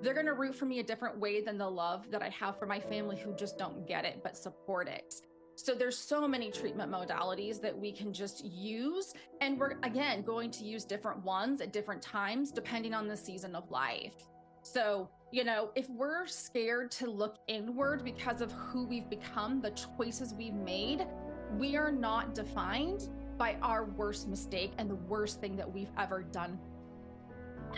They're 0.01 0.13
going 0.13 0.27
to 0.27 0.33
root 0.33 0.53
for 0.53 0.65
me 0.65 0.79
a 0.79 0.83
different 0.83 1.17
way 1.17 1.41
than 1.41 1.57
the 1.57 1.69
love 1.69 2.09
that 2.11 2.21
I 2.21 2.29
have 2.29 2.59
for 2.59 2.67
my 2.67 2.79
family 2.79 3.17
who 3.17 3.35
just 3.35 3.57
don't 3.57 3.87
get 3.87 4.05
it 4.05 4.21
but 4.23 4.37
support 4.37 4.87
it. 4.87 5.15
So 5.59 5.73
there's 5.73 5.97
so 5.97 6.27
many 6.27 6.51
treatment 6.51 6.91
modalities 6.91 7.59
that 7.61 7.75
we 7.75 7.91
can 7.91 8.13
just 8.13 8.45
use 8.45 9.15
and 9.41 9.59
we're 9.59 9.79
again 9.81 10.21
going 10.21 10.51
to 10.51 10.63
use 10.63 10.85
different 10.85 11.23
ones 11.23 11.61
at 11.61 11.73
different 11.73 11.99
times 11.99 12.51
depending 12.51 12.93
on 12.93 13.07
the 13.07 13.17
season 13.17 13.55
of 13.55 13.69
life. 13.71 14.13
So, 14.61 15.09
you 15.31 15.43
know, 15.43 15.71
if 15.75 15.89
we're 15.89 16.27
scared 16.27 16.91
to 16.91 17.09
look 17.09 17.37
inward 17.47 18.03
because 18.03 18.41
of 18.41 18.51
who 18.51 18.85
we've 18.85 19.09
become, 19.09 19.59
the 19.59 19.71
choices 19.71 20.31
we've 20.35 20.53
made, 20.53 21.07
we 21.57 21.75
are 21.75 21.91
not 21.91 22.35
defined 22.35 23.09
by 23.35 23.57
our 23.63 23.85
worst 23.85 24.27
mistake 24.27 24.73
and 24.77 24.87
the 24.87 24.95
worst 24.95 25.41
thing 25.41 25.55
that 25.55 25.69
we've 25.69 25.91
ever 25.97 26.21
done. 26.21 26.59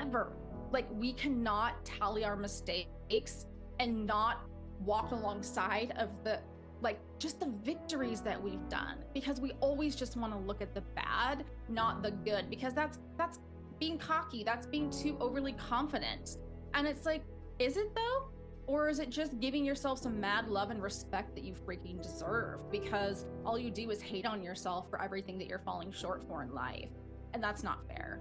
Ever. 0.02 0.34
Like, 0.72 0.88
we 0.92 1.14
cannot 1.14 1.86
tally 1.86 2.26
our 2.26 2.36
mistakes 2.36 3.46
and 3.80 4.06
not 4.06 4.42
walk 4.82 5.12
alongside 5.12 5.94
of 5.98 6.10
the 6.24 6.40
like 6.82 7.00
just 7.20 7.40
the 7.40 7.52
victories 7.64 8.22
that 8.22 8.42
we've 8.42 8.68
done 8.70 8.98
because 9.14 9.40
we 9.42 9.52
always 9.60 9.96
just 9.96 10.16
want 10.18 10.32
to 10.34 10.40
look 10.40 10.62
at 10.62 10.74
the 10.74 10.82
bad 10.96 11.44
not 11.68 12.02
the 12.02 12.12
good 12.12 12.50
because 12.50 12.74
that's 12.74 13.00
that's 13.18 13.40
being 13.80 13.98
cocky 13.98 14.44
that's 14.44 14.66
being 14.68 14.90
too 14.90 15.18
overly 15.20 15.54
confident 15.54 16.38
and 16.74 16.88
it's 16.88 17.06
like 17.06 17.24
is 17.60 17.78
it 17.78 17.94
though 17.96 18.30
Or 18.68 18.88
is 18.88 19.00
it 19.00 19.10
just 19.10 19.40
giving 19.40 19.66
yourself 19.66 19.98
some 19.98 20.20
mad 20.22 20.48
love 20.48 20.70
and 20.70 20.80
respect 20.80 21.34
that 21.34 21.44
you 21.44 21.56
freaking 21.56 22.00
deserve 22.04 22.60
because 22.72 23.26
all 23.44 23.58
you 23.58 23.72
do 23.72 23.90
is 23.90 24.00
hate 24.00 24.28
on 24.28 24.44
yourself 24.44 24.88
for 24.92 25.02
everything 25.02 25.40
that 25.40 25.48
you're 25.48 25.64
falling 25.66 25.92
short 25.92 26.24
for 26.28 26.44
in 26.44 26.54
life? 26.54 26.92
And 27.34 27.44
that's 27.44 27.64
not 27.64 27.80
fair. 27.88 28.20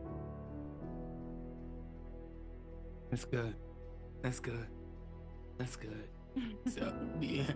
That's 3.11 3.27
good. 3.27 3.55
That's 4.23 4.41
good. 4.41 4.69
That's 5.59 5.77
good. 5.77 6.09
so 6.67 6.95
yeah, 7.21 7.53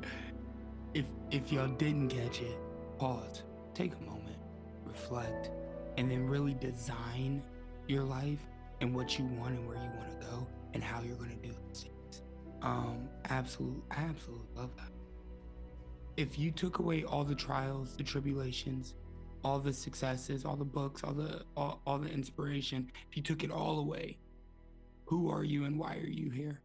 if 0.94 1.06
if 1.30 1.52
y'all 1.52 1.68
didn't 1.68 2.08
catch 2.08 2.40
it, 2.40 2.56
pause, 2.98 3.42
take 3.74 3.92
a 3.94 4.04
moment, 4.04 4.38
reflect, 4.84 5.50
and 5.96 6.10
then 6.10 6.26
really 6.26 6.54
design 6.54 7.42
your 7.86 8.04
life 8.04 8.40
and 8.80 8.94
what 8.94 9.18
you 9.18 9.24
want 9.24 9.54
and 9.54 9.66
where 9.66 9.76
you 9.76 9.90
want 9.98 10.20
to 10.20 10.26
go 10.26 10.46
and 10.74 10.82
how 10.82 11.00
you're 11.02 11.16
to 11.16 11.48
do 11.48 11.54
things. 11.74 12.22
Um, 12.62 13.08
absolute, 13.28 13.82
absolutely 13.90 14.46
love 14.54 14.70
that. 14.76 14.90
If 16.16 16.38
you 16.38 16.50
took 16.50 16.78
away 16.78 17.04
all 17.04 17.24
the 17.24 17.34
trials, 17.34 17.96
the 17.96 18.02
tribulations, 18.02 18.94
all 19.44 19.58
the 19.58 19.72
successes, 19.72 20.44
all 20.44 20.56
the 20.56 20.64
books, 20.64 21.02
all 21.02 21.12
the 21.12 21.42
all, 21.56 21.80
all 21.86 21.98
the 21.98 22.08
inspiration, 22.08 22.90
if 23.10 23.16
you 23.16 23.22
took 23.22 23.42
it 23.42 23.50
all 23.50 23.78
away, 23.78 24.18
who 25.06 25.30
are 25.30 25.44
you 25.44 25.64
and 25.64 25.78
why 25.78 25.96
are 25.96 26.06
you 26.06 26.30
here? 26.30 26.60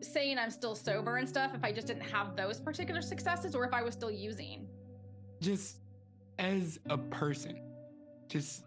Saying 0.00 0.38
I'm 0.38 0.50
still 0.50 0.74
sober 0.74 1.16
and 1.16 1.28
stuff, 1.28 1.52
if 1.54 1.64
I 1.64 1.72
just 1.72 1.86
didn't 1.86 2.02
have 2.02 2.36
those 2.36 2.60
particular 2.60 3.02
successes 3.02 3.54
or 3.54 3.64
if 3.64 3.72
I 3.72 3.82
was 3.82 3.94
still 3.94 4.10
using? 4.10 4.66
Just 5.40 5.78
as 6.38 6.78
a 6.88 6.98
person, 6.98 7.60
just 8.28 8.64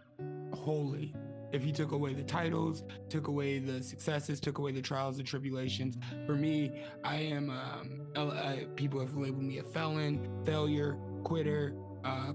wholly. 0.54 1.14
If 1.52 1.66
you 1.66 1.74
took 1.74 1.92
away 1.92 2.14
the 2.14 2.24
titles, 2.24 2.84
took 3.10 3.28
away 3.28 3.60
the 3.60 3.84
successes, 3.84 4.40
took 4.40 4.58
away 4.58 4.72
the 4.72 4.82
trials 4.82 5.18
and 5.18 5.28
tribulations, 5.28 5.98
for 6.26 6.36
me, 6.36 6.84
I 7.04 7.18
am, 7.18 7.50
um, 7.50 8.68
people 8.76 9.02
have 9.02 9.16
labeled 9.18 9.44
me 9.44 9.58
a 9.58 9.64
felon, 9.64 10.30
failure, 10.46 10.98
quitter, 11.24 11.76
uh, 12.06 12.32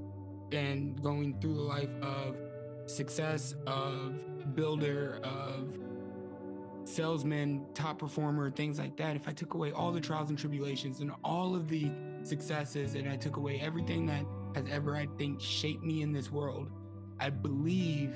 and 0.52 1.02
going 1.02 1.40
through 1.40 1.54
the 1.54 1.62
life 1.62 1.94
of 2.02 2.36
success, 2.86 3.54
of 3.66 4.54
builder, 4.54 5.18
of 5.24 5.78
salesman, 6.86 7.66
top 7.74 7.98
performer, 7.98 8.50
things 8.50 8.78
like 8.78 8.96
that, 8.96 9.16
if 9.16 9.28
I 9.28 9.32
took 9.32 9.54
away 9.54 9.72
all 9.72 9.92
the 9.92 10.00
trials 10.00 10.30
and 10.30 10.38
tribulations 10.38 11.00
and 11.00 11.10
all 11.24 11.54
of 11.54 11.68
the 11.68 11.90
successes 12.22 12.94
and 12.94 13.08
I 13.08 13.16
took 13.16 13.36
away 13.36 13.60
everything 13.62 14.06
that 14.06 14.24
has 14.54 14.64
ever, 14.70 14.96
I 14.96 15.06
think, 15.18 15.40
shaped 15.40 15.82
me 15.82 16.02
in 16.02 16.12
this 16.12 16.30
world, 16.30 16.70
I 17.18 17.30
believe 17.30 18.14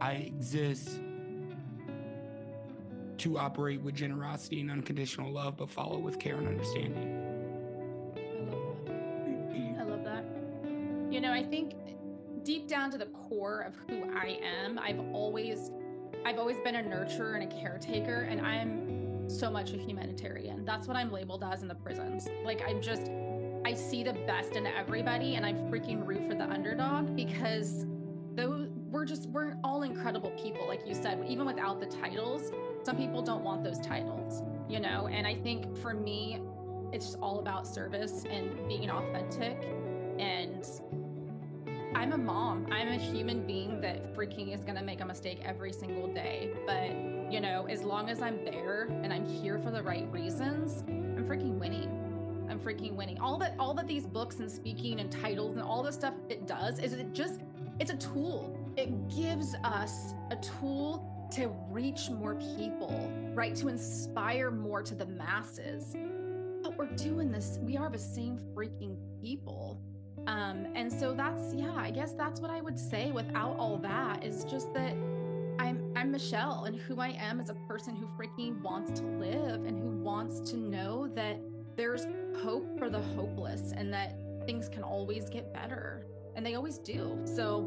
I 0.00 0.12
exist 0.12 1.00
to 3.18 3.38
operate 3.38 3.80
with 3.80 3.94
generosity 3.94 4.60
and 4.60 4.70
unconditional 4.70 5.32
love, 5.32 5.56
but 5.56 5.70
follow 5.70 5.98
with 5.98 6.18
care 6.18 6.36
and 6.36 6.46
understanding. 6.46 7.22
I 8.14 8.54
love 8.54 8.84
that. 8.84 9.80
I 9.80 9.84
love 9.84 10.04
that. 10.04 10.24
You 11.12 11.20
know, 11.20 11.32
I 11.32 11.42
think 11.42 11.74
deep 12.42 12.68
down 12.68 12.90
to 12.90 12.98
the 12.98 13.06
core 13.06 13.60
of 13.60 13.74
who 13.88 14.04
I 14.14 14.38
am, 14.42 14.78
I've 14.78 15.00
always 15.14 15.70
I've 16.26 16.40
always 16.40 16.58
been 16.58 16.74
a 16.74 16.82
nurturer 16.82 17.40
and 17.40 17.44
a 17.44 17.60
caretaker, 17.60 18.22
and 18.28 18.40
I'm 18.40 19.30
so 19.30 19.48
much 19.48 19.72
a 19.72 19.76
humanitarian. 19.76 20.64
That's 20.64 20.88
what 20.88 20.96
I'm 20.96 21.12
labeled 21.12 21.44
as 21.44 21.62
in 21.62 21.68
the 21.68 21.74
prisons. 21.76 22.26
Like, 22.44 22.62
I'm 22.68 22.82
just, 22.82 23.12
I 23.64 23.74
see 23.74 24.02
the 24.02 24.12
best 24.12 24.54
in 24.56 24.66
everybody, 24.66 25.36
and 25.36 25.46
I 25.46 25.52
freaking 25.52 26.04
root 26.04 26.26
for 26.26 26.34
the 26.34 26.42
underdog 26.42 27.14
because 27.14 27.86
those 28.34 28.66
we're 28.90 29.04
just 29.04 29.28
we're 29.28 29.54
all 29.62 29.84
incredible 29.84 30.30
people, 30.30 30.66
like 30.66 30.84
you 30.84 30.96
said. 30.96 31.24
Even 31.28 31.46
without 31.46 31.78
the 31.78 31.86
titles, 31.86 32.50
some 32.82 32.96
people 32.96 33.22
don't 33.22 33.44
want 33.44 33.62
those 33.62 33.78
titles, 33.78 34.42
you 34.68 34.80
know. 34.80 35.06
And 35.06 35.28
I 35.28 35.34
think 35.36 35.76
for 35.76 35.94
me, 35.94 36.40
it's 36.92 37.06
just 37.06 37.18
all 37.20 37.38
about 37.38 37.68
service 37.68 38.24
and 38.28 38.66
being 38.66 38.90
authentic 38.90 39.62
I'm 41.96 42.12
a 42.12 42.18
mom. 42.18 42.66
I'm 42.70 42.88
a 42.88 42.98
human 42.98 43.46
being 43.46 43.80
that 43.80 44.14
freaking 44.14 44.52
is 44.52 44.60
going 44.64 44.76
to 44.76 44.84
make 44.84 45.00
a 45.00 45.06
mistake 45.06 45.40
every 45.42 45.72
single 45.72 46.12
day. 46.12 46.52
But, 46.66 46.90
you 47.32 47.40
know, 47.40 47.66
as 47.70 47.82
long 47.82 48.10
as 48.10 48.20
I'm 48.20 48.44
there 48.44 48.86
and 49.02 49.10
I'm 49.14 49.24
here 49.24 49.58
for 49.58 49.70
the 49.70 49.82
right 49.82 50.06
reasons, 50.12 50.84
I'm 50.86 51.26
freaking 51.26 51.58
winning. 51.58 51.88
I'm 52.50 52.60
freaking 52.60 52.92
winning. 52.96 53.18
All 53.18 53.38
that 53.38 53.54
all 53.58 53.72
that 53.72 53.86
these 53.86 54.06
books 54.06 54.40
and 54.40 54.52
speaking 54.52 55.00
and 55.00 55.10
titles 55.10 55.56
and 55.56 55.64
all 55.64 55.82
this 55.82 55.94
stuff 55.94 56.12
it 56.28 56.46
does 56.46 56.80
is 56.80 56.92
it 56.92 57.14
just 57.14 57.40
it's 57.80 57.90
a 57.90 57.96
tool. 57.96 58.54
It 58.76 59.08
gives 59.08 59.54
us 59.64 60.12
a 60.30 60.36
tool 60.36 61.28
to 61.32 61.48
reach 61.70 62.10
more 62.10 62.34
people, 62.34 63.10
right? 63.32 63.56
To 63.56 63.68
inspire 63.68 64.50
more 64.50 64.82
to 64.82 64.94
the 64.94 65.06
masses. 65.06 65.96
But 66.62 66.76
we're 66.76 66.94
doing 66.94 67.32
this, 67.32 67.58
we 67.62 67.78
are 67.78 67.88
the 67.88 67.98
same 67.98 68.38
freaking 68.54 68.98
people. 69.22 69.80
Um, 70.26 70.66
and 70.74 70.92
so 70.92 71.12
that's 71.12 71.54
yeah, 71.54 71.74
I 71.76 71.90
guess 71.90 72.12
that's 72.12 72.40
what 72.40 72.50
I 72.50 72.60
would 72.60 72.78
say 72.78 73.12
without 73.12 73.56
all 73.58 73.78
that 73.78 74.24
is 74.24 74.44
just 74.44 74.72
that 74.74 74.96
I'm 75.58 75.92
I'm 75.94 76.10
Michelle 76.10 76.64
and 76.64 76.76
who 76.76 77.00
I 77.00 77.10
am 77.18 77.40
is 77.40 77.48
a 77.48 77.54
person 77.54 77.96
who 77.96 78.06
freaking 78.18 78.60
wants 78.60 78.98
to 79.00 79.06
live 79.06 79.64
and 79.64 79.78
who 79.78 79.90
wants 79.90 80.40
to 80.50 80.56
know 80.56 81.08
that 81.14 81.40
there's 81.76 82.06
hope 82.42 82.78
for 82.78 82.90
the 82.90 83.00
hopeless 83.00 83.72
and 83.76 83.92
that 83.92 84.18
things 84.46 84.68
can 84.68 84.82
always 84.82 85.28
get 85.28 85.52
better. 85.52 86.06
And 86.34 86.44
they 86.44 86.54
always 86.54 86.78
do. 86.78 87.18
So 87.24 87.60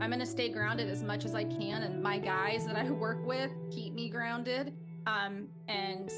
I'm 0.00 0.10
going 0.10 0.20
to 0.20 0.26
stay 0.26 0.48
grounded 0.48 0.88
as 0.88 1.02
much 1.02 1.24
as 1.24 1.34
I 1.34 1.44
can. 1.44 1.82
And 1.82 2.02
my 2.02 2.18
guys 2.18 2.66
that 2.66 2.76
I 2.76 2.90
work 2.90 3.26
with 3.26 3.50
keep 3.70 3.94
me 3.94 4.08
grounded. 4.08 4.74
Um, 5.06 5.48
and 5.68 6.10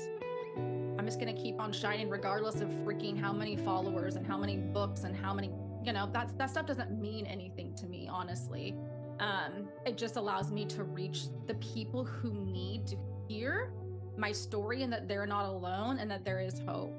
I'm 0.98 1.05
just 1.05 1.20
going 1.20 1.35
to 1.35 1.40
keep 1.40 1.61
on 1.61 1.72
shining 1.72 2.09
regardless 2.09 2.61
of 2.61 2.68
freaking 2.85 3.18
how 3.18 3.33
many 3.33 3.57
followers 3.57 4.16
and 4.16 4.27
how 4.27 4.38
many 4.38 4.57
books 4.57 5.05
and 5.05 5.14
how 5.14 5.33
many 5.33 5.51
you 5.85 5.93
know 5.93 6.09
that's 6.12 6.33
that 6.35 6.51
stuff 6.51 6.67
doesn't 6.67 6.99
mean 7.01 7.27
anything 7.27 7.75
to 7.77 7.87
me 7.87 8.09
honestly. 8.11 8.75
Um 9.21 9.69
it 9.87 9.97
just 9.97 10.17
allows 10.17 10.51
me 10.51 10.64
to 10.67 10.85
reach 10.85 11.25
the 11.47 11.55
people 11.55 12.05
who 12.05 12.33
need 12.33 12.87
to 12.88 12.97
hear 13.29 13.73
my 14.17 14.33
story 14.33 14.83
and 14.83 14.93
that 14.93 15.09
they're 15.09 15.27
not 15.27 15.47
alone 15.47 15.99
and 15.99 16.11
that 16.11 16.25
there 16.25 16.41
is 16.41 16.61
hope. 16.67 16.95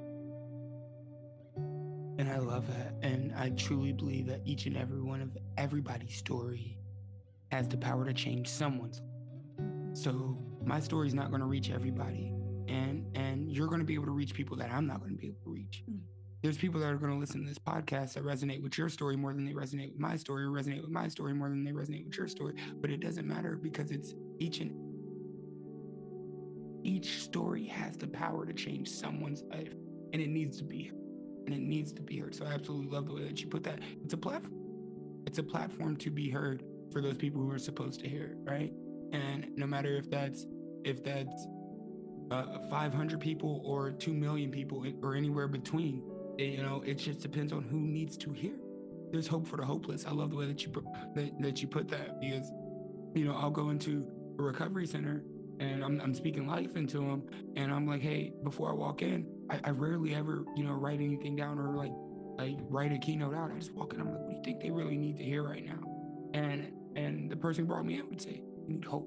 And 2.18 2.28
i 2.28 2.38
love 2.38 2.66
that. 2.68 2.94
And 3.02 3.32
i 3.36 3.50
truly 3.50 3.92
believe 3.92 4.26
that 4.26 4.40
each 4.44 4.66
and 4.66 4.76
every 4.76 5.00
one 5.00 5.20
of 5.20 5.36
everybody's 5.56 6.16
story 6.16 6.78
has 7.50 7.68
the 7.68 7.76
power 7.76 8.04
to 8.04 8.12
change 8.12 8.48
someone's 8.48 9.02
so 9.92 10.38
my 10.64 10.78
story 10.80 11.08
is 11.08 11.14
not 11.14 11.30
going 11.30 11.40
to 11.40 11.46
reach 11.46 11.70
everybody. 11.70 12.32
And 12.68 13.04
and 13.16 13.50
you're 13.50 13.66
going 13.66 13.80
to 13.80 13.84
be 13.84 13.94
able 13.94 14.04
to 14.06 14.12
reach 14.12 14.34
people 14.34 14.56
that 14.58 14.70
i'm 14.70 14.86
not 14.86 15.00
going 15.00 15.12
to 15.12 15.18
be 15.18 15.26
able 15.26 15.40
to 15.44 15.50
reach. 15.50 15.82
Mm-hmm 15.90 16.19
there's 16.42 16.56
people 16.56 16.80
that 16.80 16.90
are 16.90 16.96
going 16.96 17.12
to 17.12 17.18
listen 17.18 17.42
to 17.42 17.48
this 17.48 17.58
podcast 17.58 18.14
that 18.14 18.24
resonate 18.24 18.62
with 18.62 18.78
your 18.78 18.88
story 18.88 19.16
more 19.16 19.32
than 19.32 19.44
they 19.44 19.52
resonate 19.52 19.92
with 19.92 20.00
my 20.00 20.16
story, 20.16 20.44
or 20.44 20.48
resonate 20.48 20.80
with 20.80 20.90
my 20.90 21.08
story 21.08 21.34
more 21.34 21.48
than 21.48 21.64
they 21.64 21.72
resonate 21.72 22.06
with 22.06 22.16
your 22.16 22.28
story. 22.28 22.54
But 22.80 22.90
it 22.90 23.00
doesn't 23.00 23.26
matter 23.26 23.58
because 23.60 23.90
it's 23.90 24.14
each 24.38 24.60
and 24.60 24.72
each 26.82 27.20
story 27.22 27.66
has 27.66 27.96
the 27.96 28.06
power 28.08 28.46
to 28.46 28.54
change 28.54 28.88
someone's 28.88 29.42
life, 29.50 29.72
and 30.12 30.22
it 30.22 30.28
needs 30.28 30.56
to 30.58 30.64
be. 30.64 30.90
And 31.46 31.54
it 31.54 31.60
needs 31.60 31.92
to 31.94 32.02
be 32.02 32.18
heard. 32.18 32.34
So 32.34 32.44
I 32.46 32.52
absolutely 32.52 32.90
love 32.94 33.06
the 33.06 33.14
way 33.14 33.24
that 33.24 33.40
you 33.40 33.48
put 33.48 33.64
that. 33.64 33.80
It's 34.04 34.14
a 34.14 34.16
platform. 34.16 34.54
It's 35.26 35.38
a 35.38 35.42
platform 35.42 35.96
to 35.96 36.10
be 36.10 36.30
heard 36.30 36.62
for 36.92 37.02
those 37.02 37.16
people 37.16 37.40
who 37.40 37.50
are 37.50 37.58
supposed 37.58 38.00
to 38.00 38.08
hear 38.08 38.24
it, 38.24 38.36
right? 38.44 38.72
And 39.12 39.48
no 39.56 39.66
matter 39.66 39.96
if 39.96 40.08
that's 40.10 40.46
if 40.84 41.02
that's 41.02 41.46
uh, 42.30 42.58
500 42.70 43.20
people 43.20 43.60
or 43.64 43.90
2 43.90 44.14
million 44.14 44.50
people 44.50 44.84
or 45.02 45.14
anywhere 45.14 45.48
between 45.48 46.02
you 46.38 46.62
know, 46.62 46.82
it 46.86 46.94
just 46.94 47.20
depends 47.20 47.52
on 47.52 47.62
who 47.62 47.78
needs 47.78 48.16
to 48.18 48.32
hear. 48.32 48.54
There's 49.12 49.26
hope 49.26 49.46
for 49.46 49.56
the 49.56 49.64
hopeless. 49.64 50.06
I 50.06 50.12
love 50.12 50.30
the 50.30 50.36
way 50.36 50.46
that 50.46 50.64
you 50.64 50.72
that, 51.14 51.32
that 51.40 51.62
you 51.62 51.68
put 51.68 51.88
that 51.88 52.20
because, 52.20 52.50
you 53.14 53.24
know, 53.24 53.34
I'll 53.34 53.50
go 53.50 53.70
into 53.70 54.06
a 54.38 54.42
recovery 54.42 54.86
center 54.86 55.24
and 55.58 55.84
I'm, 55.84 56.00
I'm 56.00 56.14
speaking 56.14 56.46
life 56.46 56.74
into 56.76 56.98
them, 56.98 57.22
and 57.54 57.70
I'm 57.70 57.86
like, 57.86 58.00
hey, 58.00 58.32
before 58.44 58.70
I 58.70 58.72
walk 58.72 59.02
in, 59.02 59.26
I, 59.50 59.60
I 59.64 59.70
rarely 59.70 60.14
ever, 60.14 60.44
you 60.56 60.64
know, 60.64 60.72
write 60.72 61.00
anything 61.00 61.36
down 61.36 61.58
or 61.58 61.76
like 61.76 61.92
like 62.38 62.56
write 62.70 62.92
a 62.92 62.98
keynote 62.98 63.34
out. 63.34 63.50
I 63.50 63.58
just 63.58 63.74
walk 63.74 63.92
in. 63.92 64.00
I'm 64.00 64.10
like, 64.10 64.20
what 64.20 64.30
do 64.30 64.36
you 64.36 64.42
think 64.42 64.62
they 64.62 64.70
really 64.70 64.96
need 64.96 65.18
to 65.18 65.22
hear 65.22 65.42
right 65.42 65.64
now? 65.64 65.80
And 66.32 66.72
and 66.96 67.30
the 67.30 67.36
person 67.36 67.66
brought 67.66 67.84
me 67.84 67.98
in 67.98 68.08
would 68.08 68.22
say, 68.22 68.42
you 68.66 68.74
need 68.74 68.84
hope, 68.84 69.06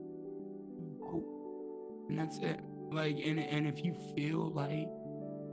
hope, 1.01 1.28
and 2.09 2.19
that's 2.19 2.38
it. 2.38 2.59
Like, 2.91 3.17
and 3.26 3.39
and 3.39 3.67
if 3.67 3.84
you 3.84 3.95
feel 4.15 4.51
like, 4.51 4.88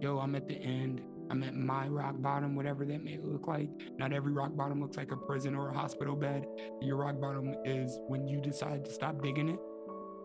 yo, 0.03 0.19
I'm 0.19 0.35
at 0.35 0.47
the 0.47 0.57
end 0.57 1.01
I'm 1.31 1.43
at 1.45 1.55
my 1.55 1.87
rock 1.87 2.15
bottom, 2.19 2.57
whatever 2.57 2.85
that 2.85 3.05
may 3.05 3.19
look 3.23 3.47
like. 3.47 3.69
Not 3.97 4.13
every 4.13 4.33
rock 4.33 4.57
bottom 4.57 4.81
looks 4.81 4.97
like 4.97 5.13
a 5.13 5.17
prison 5.17 5.55
or 5.55 5.71
a 5.71 5.75
hospital 5.75 6.17
bed. 6.17 6.45
Your 6.81 6.97
rock 6.97 7.21
bottom 7.21 7.55
is 7.65 7.99
when 8.09 8.27
you 8.27 8.41
decide 8.41 8.85
to 8.85 8.93
stop 8.93 9.23
digging 9.23 9.49
it 9.49 9.61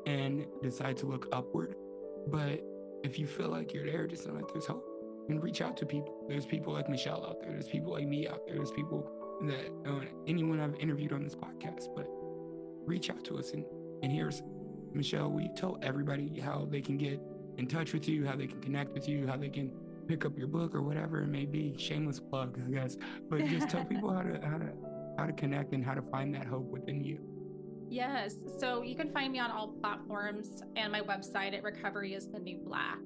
and 0.09 0.45
decide 0.63 0.97
to 0.97 1.05
look 1.05 1.27
upward. 1.31 1.75
But 2.27 2.61
if 3.03 3.19
you 3.19 3.27
feel 3.27 3.49
like 3.49 3.73
you're 3.73 3.85
there, 3.85 4.07
just 4.07 4.27
know 4.27 4.35
that 4.35 4.51
there's 4.51 4.65
hope 4.65 4.83
and 5.29 5.41
reach 5.41 5.61
out 5.61 5.77
to 5.77 5.85
people. 5.85 6.25
There's 6.27 6.45
people 6.45 6.73
like 6.73 6.89
Michelle 6.89 7.23
out 7.25 7.39
there. 7.41 7.51
There's 7.51 7.67
people 7.67 7.93
like 7.93 8.07
me 8.07 8.27
out 8.27 8.41
there. 8.47 8.55
There's 8.55 8.71
people 8.71 9.09
that 9.43 9.71
uh, 9.87 10.01
anyone 10.27 10.59
I've 10.59 10.75
interviewed 10.75 11.13
on 11.13 11.23
this 11.23 11.35
podcast, 11.35 11.87
but 11.95 12.07
reach 12.85 13.09
out 13.09 13.23
to 13.25 13.37
us 13.37 13.51
and, 13.51 13.65
and 14.01 14.11
here's 14.11 14.41
Michelle, 14.93 15.37
you 15.39 15.49
tell 15.55 15.77
everybody 15.81 16.39
how 16.39 16.67
they 16.69 16.81
can 16.81 16.97
get 16.97 17.19
in 17.57 17.67
touch 17.67 17.93
with 17.93 18.07
you, 18.07 18.25
how 18.25 18.35
they 18.35 18.47
can 18.47 18.61
connect 18.61 18.93
with 18.93 19.09
you, 19.09 19.27
how 19.27 19.35
they 19.35 19.49
can 19.49 19.71
pick 20.07 20.25
up 20.25 20.37
your 20.37 20.47
book 20.47 20.75
or 20.75 20.81
whatever 20.81 21.21
it 21.21 21.27
may 21.27 21.45
be? 21.45 21.75
Shameless 21.77 22.19
plug, 22.19 22.59
I 22.65 22.71
guess. 22.71 22.97
But 23.29 23.45
just 23.45 23.69
tell 23.69 23.85
people 23.93 24.13
how 24.13 24.21
to 24.21 24.39
how 24.45 24.57
to 24.57 24.73
how 25.17 25.25
to 25.25 25.33
connect 25.33 25.73
and 25.73 25.83
how 25.83 25.93
to 25.93 26.01
find 26.03 26.33
that 26.35 26.45
hope 26.45 26.65
within 26.65 27.03
you. 27.03 27.19
Yes. 27.89 28.35
So 28.59 28.81
you 28.81 28.95
can 28.95 29.11
find 29.11 29.31
me 29.31 29.39
on 29.39 29.51
all 29.51 29.67
platforms 29.67 30.63
and 30.75 30.91
my 30.91 31.01
website 31.01 31.55
at 31.55 31.63
Recovery 31.63 32.13
is 32.13 32.27
the 32.27 32.39
New 32.39 32.57
Black. 32.57 32.99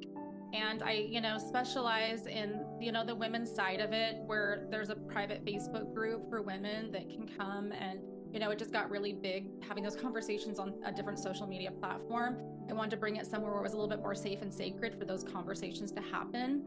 And 0.54 0.82
I, 0.82 0.94
you 0.94 1.22
know, 1.22 1.38
specialize 1.38 2.26
in, 2.26 2.66
you 2.80 2.92
know, 2.92 3.06
the 3.06 3.14
women's 3.14 3.54
side 3.54 3.82
of 3.82 3.94
it 3.94 4.16
where 4.26 4.66
there's 4.72 4.90
a 4.90 4.96
private 4.96 5.46
Facebook 5.46 5.94
group 5.94 6.28
for 6.30 6.42
women 6.42 6.92
that 6.92 7.10
can 7.10 7.28
come 7.38 7.72
and, 7.72 8.00
you 8.34 8.40
know, 8.40 8.50
it 8.50 8.58
just 8.58 8.72
got 8.72 8.90
really 8.90 9.14
big 9.14 9.64
having 9.64 9.84
those 9.84 9.96
conversations 9.96 10.58
on 10.58 10.74
a 10.86 10.92
different 10.92 11.20
social 11.20 11.46
media 11.46 11.72
platform. 11.72 12.38
I 12.70 12.74
wanted 12.74 12.92
to 12.92 12.98
bring 12.98 13.18
it 13.18 13.28
somewhere 13.28 13.52
where 13.52 13.60
it 13.60 13.64
was 13.64 13.74
a 13.74 13.76
little 13.76 13.90
bit 13.90 14.00
more 14.00 14.16
safe 14.16 14.42
and 14.42 14.54
sacred 14.54 14.98
for 14.98 15.06
those 15.06 15.24
conversations 15.24 15.92
to 15.92 16.02
happen. 16.02 16.64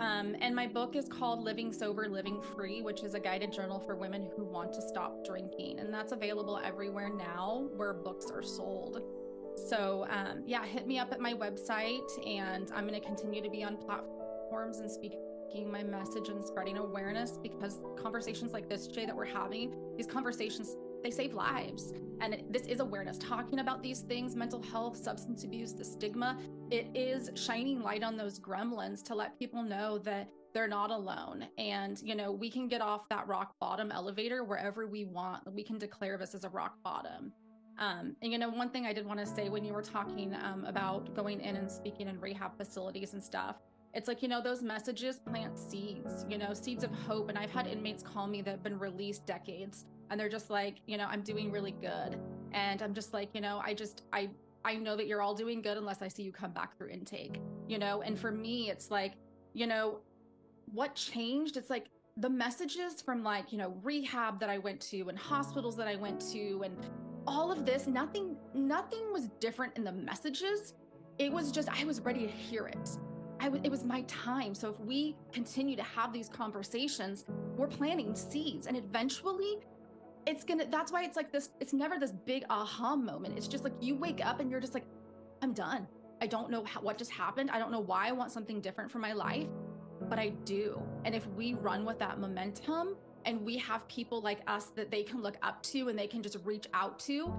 Um, 0.00 0.36
and 0.40 0.54
my 0.54 0.66
book 0.66 0.94
is 0.94 1.08
called 1.08 1.42
Living 1.42 1.72
Sober, 1.72 2.08
Living 2.08 2.40
Free, 2.54 2.82
which 2.82 3.02
is 3.02 3.14
a 3.14 3.20
guided 3.20 3.52
journal 3.52 3.80
for 3.80 3.96
women 3.96 4.28
who 4.36 4.44
want 4.44 4.72
to 4.74 4.82
stop 4.82 5.24
drinking. 5.24 5.78
And 5.78 5.92
that's 5.92 6.12
available 6.12 6.60
everywhere 6.62 7.10
now 7.10 7.68
where 7.76 7.94
books 7.94 8.30
are 8.30 8.42
sold. 8.42 9.02
So, 9.68 10.06
um, 10.10 10.42
yeah, 10.44 10.66
hit 10.66 10.86
me 10.86 10.98
up 10.98 11.12
at 11.12 11.20
my 11.20 11.32
website, 11.32 12.26
and 12.26 12.70
I'm 12.74 12.86
going 12.86 13.00
to 13.00 13.06
continue 13.06 13.42
to 13.42 13.48
be 13.48 13.64
on 13.64 13.78
platforms 13.78 14.80
and 14.80 14.90
speaking 14.90 15.20
my 15.64 15.82
message 15.82 16.28
and 16.28 16.44
spreading 16.44 16.76
awareness 16.76 17.38
because 17.42 17.80
conversations 17.96 18.52
like 18.52 18.68
this, 18.68 18.86
Jay, 18.88 19.06
that 19.06 19.16
we're 19.16 19.24
having, 19.24 19.74
these 19.96 20.06
conversations 20.06 20.76
they 21.02 21.10
save 21.10 21.34
lives. 21.34 21.92
And 22.20 22.42
this 22.50 22.66
is 22.66 22.80
awareness. 22.80 23.18
Talking 23.18 23.58
about 23.58 23.82
these 23.82 24.00
things, 24.00 24.34
mental 24.34 24.62
health, 24.62 24.96
substance 24.96 25.44
abuse, 25.44 25.72
the 25.72 25.84
stigma, 25.84 26.38
it 26.70 26.88
is 26.94 27.30
shining 27.34 27.82
light 27.82 28.02
on 28.02 28.16
those 28.16 28.40
gremlins 28.40 29.02
to 29.04 29.14
let 29.14 29.38
people 29.38 29.62
know 29.62 29.98
that 29.98 30.28
they're 30.54 30.68
not 30.68 30.90
alone. 30.90 31.46
And, 31.58 32.00
you 32.02 32.14
know, 32.14 32.32
we 32.32 32.50
can 32.50 32.68
get 32.68 32.80
off 32.80 33.08
that 33.10 33.28
rock 33.28 33.54
bottom 33.60 33.92
elevator 33.92 34.42
wherever 34.42 34.86
we 34.86 35.04
want. 35.04 35.52
We 35.52 35.62
can 35.62 35.78
declare 35.78 36.16
this 36.16 36.34
as 36.34 36.44
a 36.44 36.48
rock 36.48 36.76
bottom. 36.82 37.32
Um, 37.78 38.16
and, 38.22 38.32
you 38.32 38.38
know, 38.38 38.48
one 38.48 38.70
thing 38.70 38.86
I 38.86 38.94
did 38.94 39.04
want 39.04 39.20
to 39.20 39.26
say 39.26 39.50
when 39.50 39.64
you 39.64 39.74
were 39.74 39.82
talking 39.82 40.34
um, 40.42 40.64
about 40.64 41.14
going 41.14 41.42
in 41.42 41.56
and 41.56 41.70
speaking 41.70 42.08
in 42.08 42.18
rehab 42.18 42.56
facilities 42.56 43.12
and 43.12 43.22
stuff, 43.22 43.56
it's 43.92 44.08
like, 44.08 44.22
you 44.22 44.28
know, 44.28 44.42
those 44.42 44.62
messages 44.62 45.18
plant 45.18 45.58
seeds, 45.58 46.24
you 46.28 46.38
know, 46.38 46.54
seeds 46.54 46.84
of 46.84 46.90
hope. 46.90 47.28
And 47.28 47.38
I've 47.38 47.50
had 47.50 47.66
inmates 47.66 48.02
call 48.02 48.26
me 48.26 48.40
that 48.42 48.50
have 48.50 48.62
been 48.62 48.78
released 48.78 49.26
decades 49.26 49.84
and 50.10 50.18
they're 50.18 50.28
just 50.28 50.50
like 50.50 50.76
you 50.86 50.96
know 50.96 51.06
i'm 51.08 51.22
doing 51.22 51.50
really 51.50 51.72
good. 51.72 52.18
And 52.52 52.82
i'm 52.82 52.94
just 52.94 53.12
like 53.12 53.30
you 53.34 53.40
know 53.40 53.60
i 53.64 53.74
just 53.74 54.02
i 54.12 54.28
i 54.64 54.74
know 54.74 54.96
that 54.96 55.06
you're 55.06 55.22
all 55.22 55.34
doing 55.34 55.60
good 55.62 55.76
unless 55.76 56.02
i 56.02 56.08
see 56.08 56.22
you 56.22 56.32
come 56.32 56.52
back 56.52 56.76
through 56.76 56.88
intake 56.88 57.40
you 57.68 57.78
know? 57.78 58.02
And 58.02 58.18
for 58.18 58.30
me 58.30 58.70
it's 58.70 58.90
like 58.90 59.14
you 59.52 59.66
know 59.66 60.00
what 60.72 60.94
changed? 60.94 61.56
It's 61.56 61.70
like 61.70 61.86
the 62.16 62.28
messages 62.28 63.00
from 63.02 63.22
like 63.22 63.52
you 63.52 63.58
know 63.58 63.74
rehab 63.82 64.40
that 64.40 64.48
i 64.48 64.58
went 64.58 64.80
to 64.80 65.08
and 65.08 65.18
hospitals 65.18 65.76
that 65.76 65.86
i 65.86 65.96
went 65.96 66.18
to 66.32 66.62
and 66.64 66.74
all 67.26 67.52
of 67.52 67.66
this 67.66 67.86
nothing 67.86 68.36
nothing 68.54 69.12
was 69.12 69.28
different 69.40 69.76
in 69.76 69.84
the 69.84 69.92
messages. 69.92 70.74
It 71.18 71.32
was 71.32 71.50
just 71.50 71.68
i 71.68 71.84
was 71.84 72.00
ready 72.00 72.26
to 72.26 72.32
hear 72.32 72.66
it. 72.66 72.88
I 73.38 73.44
w- 73.44 73.62
it 73.62 73.70
was 73.70 73.84
my 73.84 74.02
time. 74.02 74.54
So 74.54 74.70
if 74.70 74.80
we 74.80 75.16
continue 75.32 75.76
to 75.76 75.82
have 75.82 76.12
these 76.12 76.28
conversations, 76.28 77.26
we're 77.56 77.66
planting 77.66 78.14
seeds, 78.14 78.66
and 78.66 78.76
eventually 78.76 79.58
it's 80.26 80.44
gonna 80.44 80.66
that's 80.70 80.92
why 80.92 81.04
it's 81.04 81.16
like 81.16 81.30
this 81.32 81.50
it's 81.60 81.72
never 81.72 81.98
this 81.98 82.12
big 82.12 82.44
aha 82.50 82.96
moment. 82.96 83.36
It's 83.36 83.48
just 83.48 83.64
like 83.64 83.74
you 83.80 83.94
wake 83.96 84.24
up 84.24 84.40
and 84.40 84.50
you're 84.50 84.60
just 84.60 84.74
like 84.74 84.86
i'm 85.42 85.52
done. 85.52 85.86
I 86.20 86.26
don't 86.26 86.50
know 86.50 86.64
how, 86.64 86.80
what 86.80 86.96
just 86.96 87.10
happened. 87.10 87.50
I 87.50 87.58
don't 87.58 87.70
know 87.70 87.80
why 87.80 88.08
i 88.08 88.12
want 88.12 88.32
something 88.32 88.60
different 88.60 88.90
for 88.90 88.98
my 88.98 89.12
life 89.12 89.48
but 90.08 90.18
i 90.18 90.28
do. 90.44 90.80
And 91.04 91.14
if 91.14 91.26
we 91.28 91.54
run 91.54 91.84
with 91.84 91.98
that 92.00 92.20
momentum 92.20 92.96
and 93.24 93.44
we 93.44 93.56
have 93.58 93.86
people 93.88 94.20
like 94.20 94.40
us 94.46 94.66
that 94.76 94.90
they 94.90 95.02
can 95.02 95.22
look 95.22 95.36
up 95.42 95.62
to 95.64 95.88
and 95.88 95.98
they 95.98 96.06
can 96.06 96.22
just 96.22 96.38
reach 96.44 96.66
out 96.74 96.98
to 97.00 97.32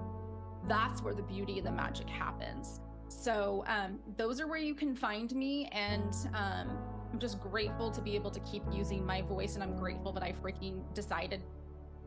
that's 0.68 1.02
where 1.02 1.14
the 1.14 1.22
beauty 1.22 1.58
and 1.58 1.66
the 1.66 1.72
magic 1.72 2.08
happens. 2.08 2.80
So 3.08 3.64
um, 3.66 3.98
those 4.16 4.40
are 4.40 4.46
where 4.46 4.58
you 4.58 4.74
can 4.74 4.94
find 4.94 5.34
me 5.34 5.66
and 5.72 6.14
um, 6.34 6.78
i'm 7.10 7.18
just 7.18 7.40
grateful 7.40 7.90
to 7.90 8.00
be 8.02 8.14
able 8.14 8.30
to 8.30 8.40
keep 8.40 8.62
using 8.70 9.04
my 9.04 9.22
voice 9.22 9.54
and 9.54 9.62
i'm 9.62 9.76
grateful 9.76 10.12
that 10.12 10.22
i 10.22 10.32
freaking 10.32 10.82
decided 10.94 11.42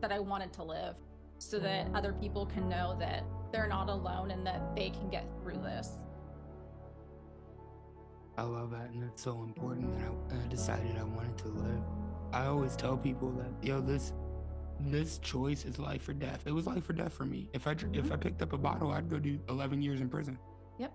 that 0.01 0.11
I 0.11 0.19
wanted 0.19 0.51
to 0.53 0.63
live 0.63 0.95
so 1.37 1.59
that 1.59 1.87
other 1.95 2.13
people 2.13 2.45
can 2.45 2.69
know 2.69 2.95
that 2.99 3.23
they're 3.51 3.67
not 3.67 3.89
alone 3.89 4.31
and 4.31 4.45
that 4.45 4.75
they 4.75 4.89
can 4.89 5.09
get 5.09 5.25
through 5.41 5.57
this. 5.57 5.89
I 8.37 8.43
love 8.43 8.71
that, 8.71 8.89
and 8.91 9.03
it's 9.03 9.21
so 9.21 9.43
important 9.43 9.97
that 9.97 10.07
I, 10.07 10.43
I 10.43 10.47
decided 10.47 10.97
I 10.97 11.03
wanted 11.03 11.37
to 11.39 11.47
live. 11.49 11.83
I 12.31 12.45
always 12.45 12.75
tell 12.75 12.97
people 12.97 13.31
that 13.31 13.67
yo, 13.67 13.81
this 13.81 14.13
this 14.79 15.19
choice 15.19 15.65
is 15.65 15.77
life 15.77 16.07
or 16.07 16.13
death. 16.13 16.41
It 16.45 16.51
was 16.51 16.65
life 16.65 16.89
or 16.89 16.93
death 16.93 17.13
for 17.13 17.25
me. 17.25 17.49
If 17.53 17.67
I 17.67 17.75
mm-hmm. 17.75 17.95
if 17.95 18.11
I 18.11 18.15
picked 18.15 18.41
up 18.41 18.53
a 18.53 18.57
bottle, 18.57 18.91
I'd 18.91 19.09
go 19.09 19.19
do 19.19 19.39
11 19.49 19.81
years 19.81 20.01
in 20.01 20.09
prison. 20.09 20.37
Yep. 20.79 20.93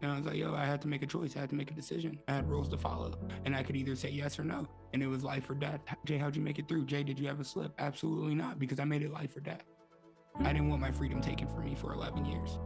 And 0.00 0.12
I 0.12 0.16
was 0.16 0.26
like, 0.26 0.36
yo, 0.36 0.54
I 0.54 0.64
had 0.64 0.80
to 0.82 0.88
make 0.88 1.02
a 1.02 1.06
choice. 1.06 1.36
I 1.36 1.40
had 1.40 1.50
to 1.50 1.56
make 1.56 1.70
a 1.70 1.74
decision. 1.74 2.18
I 2.28 2.34
had 2.34 2.48
rules 2.48 2.68
to 2.68 2.78
follow. 2.78 3.14
And 3.44 3.56
I 3.56 3.62
could 3.62 3.76
either 3.76 3.96
say 3.96 4.10
yes 4.10 4.38
or 4.38 4.44
no. 4.44 4.66
And 4.92 5.02
it 5.02 5.08
was 5.08 5.24
life 5.24 5.50
or 5.50 5.54
death. 5.54 5.80
Jay, 6.04 6.18
how'd 6.18 6.36
you 6.36 6.42
make 6.42 6.58
it 6.58 6.68
through? 6.68 6.86
Jay, 6.86 7.02
did 7.02 7.18
you 7.18 7.26
have 7.26 7.40
a 7.40 7.44
slip? 7.44 7.72
Absolutely 7.78 8.34
not, 8.34 8.58
because 8.58 8.78
I 8.78 8.84
made 8.84 9.02
it 9.02 9.12
life 9.12 9.36
or 9.36 9.40
death. 9.40 9.64
I 10.40 10.52
didn't 10.52 10.68
want 10.68 10.80
my 10.80 10.92
freedom 10.92 11.20
taken 11.20 11.48
from 11.48 11.64
me 11.64 11.74
for 11.74 11.92
11 11.92 12.24
years. 12.24 12.58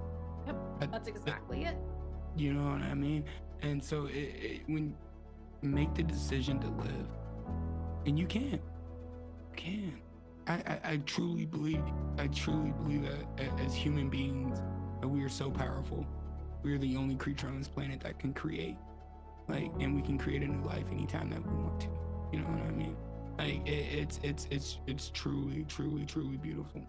Yep. 0.46 0.56
That's 0.90 1.08
exactly 1.08 1.64
it. 1.64 1.76
You 2.36 2.52
know 2.52 2.70
what 2.70 2.82
I 2.82 2.94
mean? 2.94 3.24
And 3.62 3.82
so 3.82 4.06
it, 4.06 4.12
it, 4.14 4.60
when 4.66 4.94
make 5.62 5.94
the 5.94 6.02
decision 6.02 6.58
to 6.60 6.68
live, 6.68 7.06
and 8.04 8.18
you 8.18 8.26
can, 8.26 8.60
you 8.60 9.56
can. 9.56 10.00
I, 10.46 10.54
I, 10.54 10.78
I 10.84 10.96
truly 11.06 11.46
believe, 11.46 11.82
I 12.18 12.26
truly 12.26 12.72
believe 12.72 13.02
that 13.02 13.48
as 13.64 13.74
human 13.74 14.10
beings, 14.10 14.58
that 15.00 15.08
we 15.08 15.22
are 15.22 15.28
so 15.28 15.50
powerful 15.50 16.06
we're 16.62 16.78
the 16.78 16.96
only 16.96 17.16
creature 17.16 17.46
on 17.46 17.58
this 17.58 17.68
planet 17.68 18.00
that 18.00 18.18
can 18.18 18.32
create 18.32 18.76
like 19.48 19.70
and 19.80 19.94
we 19.94 20.02
can 20.02 20.16
create 20.16 20.42
a 20.42 20.46
new 20.46 20.64
life 20.64 20.86
anytime 20.90 21.28
that 21.30 21.44
we 21.44 21.54
want 21.54 21.80
to 21.80 21.88
you 22.32 22.38
know 22.38 22.46
what 22.46 22.62
i 22.62 22.70
mean? 22.70 22.96
Like 23.38 23.66
it, 23.66 23.70
it's 23.70 24.20
it's 24.22 24.46
it's 24.50 24.78
it's 24.86 25.10
truly 25.10 25.64
truly 25.64 26.04
truly 26.04 26.36
beautiful. 26.36 26.82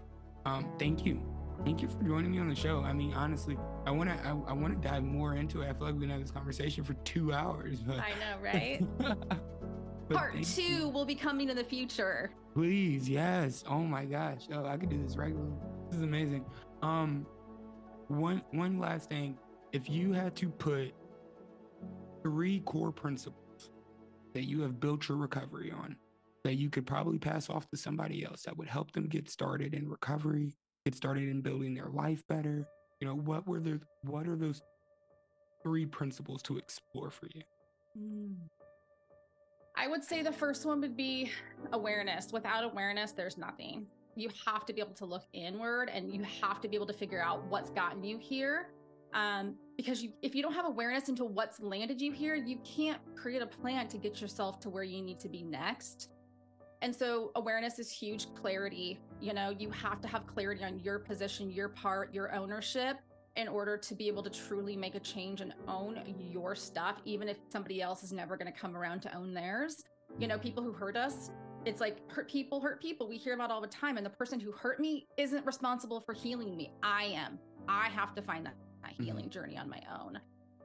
Um 0.45 0.67
thank 0.77 1.05
you. 1.05 1.21
Thank 1.63 1.81
you 1.81 1.87
for 1.87 2.03
joining 2.03 2.31
me 2.31 2.39
on 2.39 2.49
the 2.49 2.55
show. 2.55 2.81
I 2.81 2.93
mean 2.93 3.13
honestly 3.13 3.57
i 3.85 3.91
want 3.91 4.09
to 4.09 4.15
I, 4.27 4.29
I 4.29 4.53
want 4.53 4.81
to 4.81 4.87
dive 4.87 5.03
more 5.03 5.35
into 5.35 5.61
it. 5.61 5.69
I 5.69 5.73
feel 5.73 5.87
like 5.87 5.95
we 5.95 6.01
can 6.01 6.09
have 6.09 6.21
this 6.21 6.31
conversation 6.31 6.83
for 6.83 6.93
two 7.05 7.33
hours 7.33 7.79
but... 7.79 7.99
i 7.99 8.09
know 8.09 8.41
right? 8.41 8.83
Part 10.09 10.43
two 10.43 10.61
you. 10.61 10.89
will 10.89 11.05
be 11.05 11.15
coming 11.15 11.49
in 11.49 11.55
the 11.55 11.63
future. 11.63 12.31
Please 12.53 13.09
yes. 13.09 13.63
Oh 13.67 13.79
my 13.79 14.05
gosh. 14.05 14.47
Oh 14.51 14.65
i 14.65 14.77
could 14.77 14.89
do 14.89 15.01
this 15.01 15.15
regularly 15.15 15.53
this 15.89 15.97
is 15.97 16.03
amazing. 16.03 16.45
Um 16.81 17.25
one 18.09 18.41
one 18.51 18.79
last 18.79 19.09
thing 19.09 19.37
if 19.73 19.89
you 19.89 20.13
had 20.13 20.35
to 20.35 20.49
put 20.49 20.93
three 22.21 22.59
core 22.61 22.91
principles 22.91 23.71
that 24.33 24.43
you 24.43 24.61
have 24.61 24.79
built 24.79 25.09
your 25.09 25.17
recovery 25.17 25.71
on 25.71 25.95
that 26.43 26.55
you 26.55 26.69
could 26.69 26.85
probably 26.85 27.17
pass 27.17 27.49
off 27.49 27.67
to 27.69 27.77
somebody 27.77 28.23
else 28.23 28.43
that 28.43 28.55
would 28.55 28.67
help 28.67 28.91
them 28.91 29.07
get 29.07 29.29
started 29.29 29.73
in 29.73 29.89
recovery, 29.89 30.53
get 30.85 30.93
started 30.93 31.27
in 31.27 31.41
building 31.41 31.73
their 31.73 31.87
life 31.87 32.21
better, 32.27 32.67
you 32.99 33.07
know, 33.07 33.15
what 33.15 33.47
were 33.47 33.59
the 33.59 33.79
what 34.03 34.27
are 34.27 34.35
those 34.35 34.61
three 35.63 35.85
principles 35.85 36.41
to 36.43 36.57
explore 36.57 37.09
for 37.09 37.27
you? 37.33 37.41
Hmm. 37.97 38.33
I 39.75 39.87
would 39.87 40.03
say 40.03 40.21
the 40.21 40.31
first 40.31 40.65
one 40.65 40.81
would 40.81 40.95
be 40.95 41.31
awareness. 41.71 42.31
Without 42.31 42.63
awareness, 42.63 43.11
there's 43.11 43.37
nothing. 43.37 43.87
You 44.15 44.29
have 44.45 44.65
to 44.67 44.73
be 44.73 44.81
able 44.81 44.93
to 44.93 45.05
look 45.05 45.23
inward 45.33 45.89
and 45.89 46.13
you 46.13 46.23
have 46.41 46.61
to 46.61 46.67
be 46.67 46.75
able 46.75 46.85
to 46.87 46.93
figure 46.93 47.23
out 47.23 47.43
what's 47.45 47.71
gotten 47.71 48.03
you 48.03 48.19
here 48.19 48.67
um, 49.13 49.55
because 49.77 50.03
you, 50.03 50.11
if 50.21 50.35
you 50.35 50.41
don't 50.41 50.53
have 50.53 50.65
awareness 50.65 51.09
into 51.09 51.25
what's 51.25 51.59
landed 51.59 52.01
you 52.01 52.11
here, 52.11 52.35
you 52.35 52.57
can't 52.63 52.99
create 53.15 53.41
a 53.41 53.47
plan 53.47 53.87
to 53.89 53.97
get 53.97 54.21
yourself 54.21 54.59
to 54.61 54.69
where 54.69 54.83
you 54.83 55.01
need 55.01 55.19
to 55.19 55.29
be 55.29 55.43
next. 55.43 56.09
And 56.81 56.93
so 56.93 57.31
awareness 57.35 57.79
is 57.79 57.89
huge 57.89 58.27
clarity. 58.35 58.99
You 59.21 59.33
know, 59.33 59.55
you 59.57 59.71
have 59.71 60.01
to 60.01 60.07
have 60.07 60.27
clarity 60.27 60.63
on 60.63 60.79
your 60.79 60.99
position, 60.99 61.49
your 61.49 61.69
part, 61.69 62.13
your 62.13 62.33
ownership 62.35 62.97
in 63.35 63.47
order 63.47 63.77
to 63.77 63.95
be 63.95 64.07
able 64.07 64.21
to 64.21 64.29
truly 64.29 64.75
make 64.75 64.93
a 64.93 64.99
change 64.99 65.41
and 65.41 65.53
own 65.67 66.03
your 66.19 66.55
stuff, 66.55 66.97
even 67.05 67.27
if 67.27 67.37
somebody 67.49 67.81
else 67.81 68.03
is 68.03 68.11
never 68.11 68.37
going 68.37 68.51
to 68.51 68.59
come 68.59 68.75
around 68.75 69.01
to 69.01 69.15
own 69.15 69.33
theirs. 69.33 69.83
You 70.19 70.27
know, 70.27 70.37
people 70.37 70.61
who 70.61 70.71
hurt 70.71 70.95
us, 70.95 71.31
it's 71.65 71.81
like 71.81 71.97
hurt 72.11 72.29
people 72.29 72.59
hurt 72.59 72.81
people. 72.81 73.07
We 73.07 73.17
hear 73.17 73.33
about 73.33 73.49
all 73.49 73.61
the 73.61 73.67
time. 73.67 73.97
And 73.97 74.05
the 74.05 74.11
person 74.11 74.39
who 74.39 74.51
hurt 74.51 74.79
me 74.79 75.07
isn't 75.17 75.45
responsible 75.45 76.01
for 76.01 76.13
healing 76.13 76.55
me. 76.55 76.71
I 76.83 77.05
am. 77.05 77.39
I 77.67 77.87
have 77.89 78.13
to 78.15 78.21
find 78.21 78.45
that 78.45 78.55
my 78.83 78.89
mm-hmm. 78.89 79.03
healing 79.03 79.29
journey 79.29 79.57
on 79.57 79.69
my 79.69 79.81
own. 79.99 80.19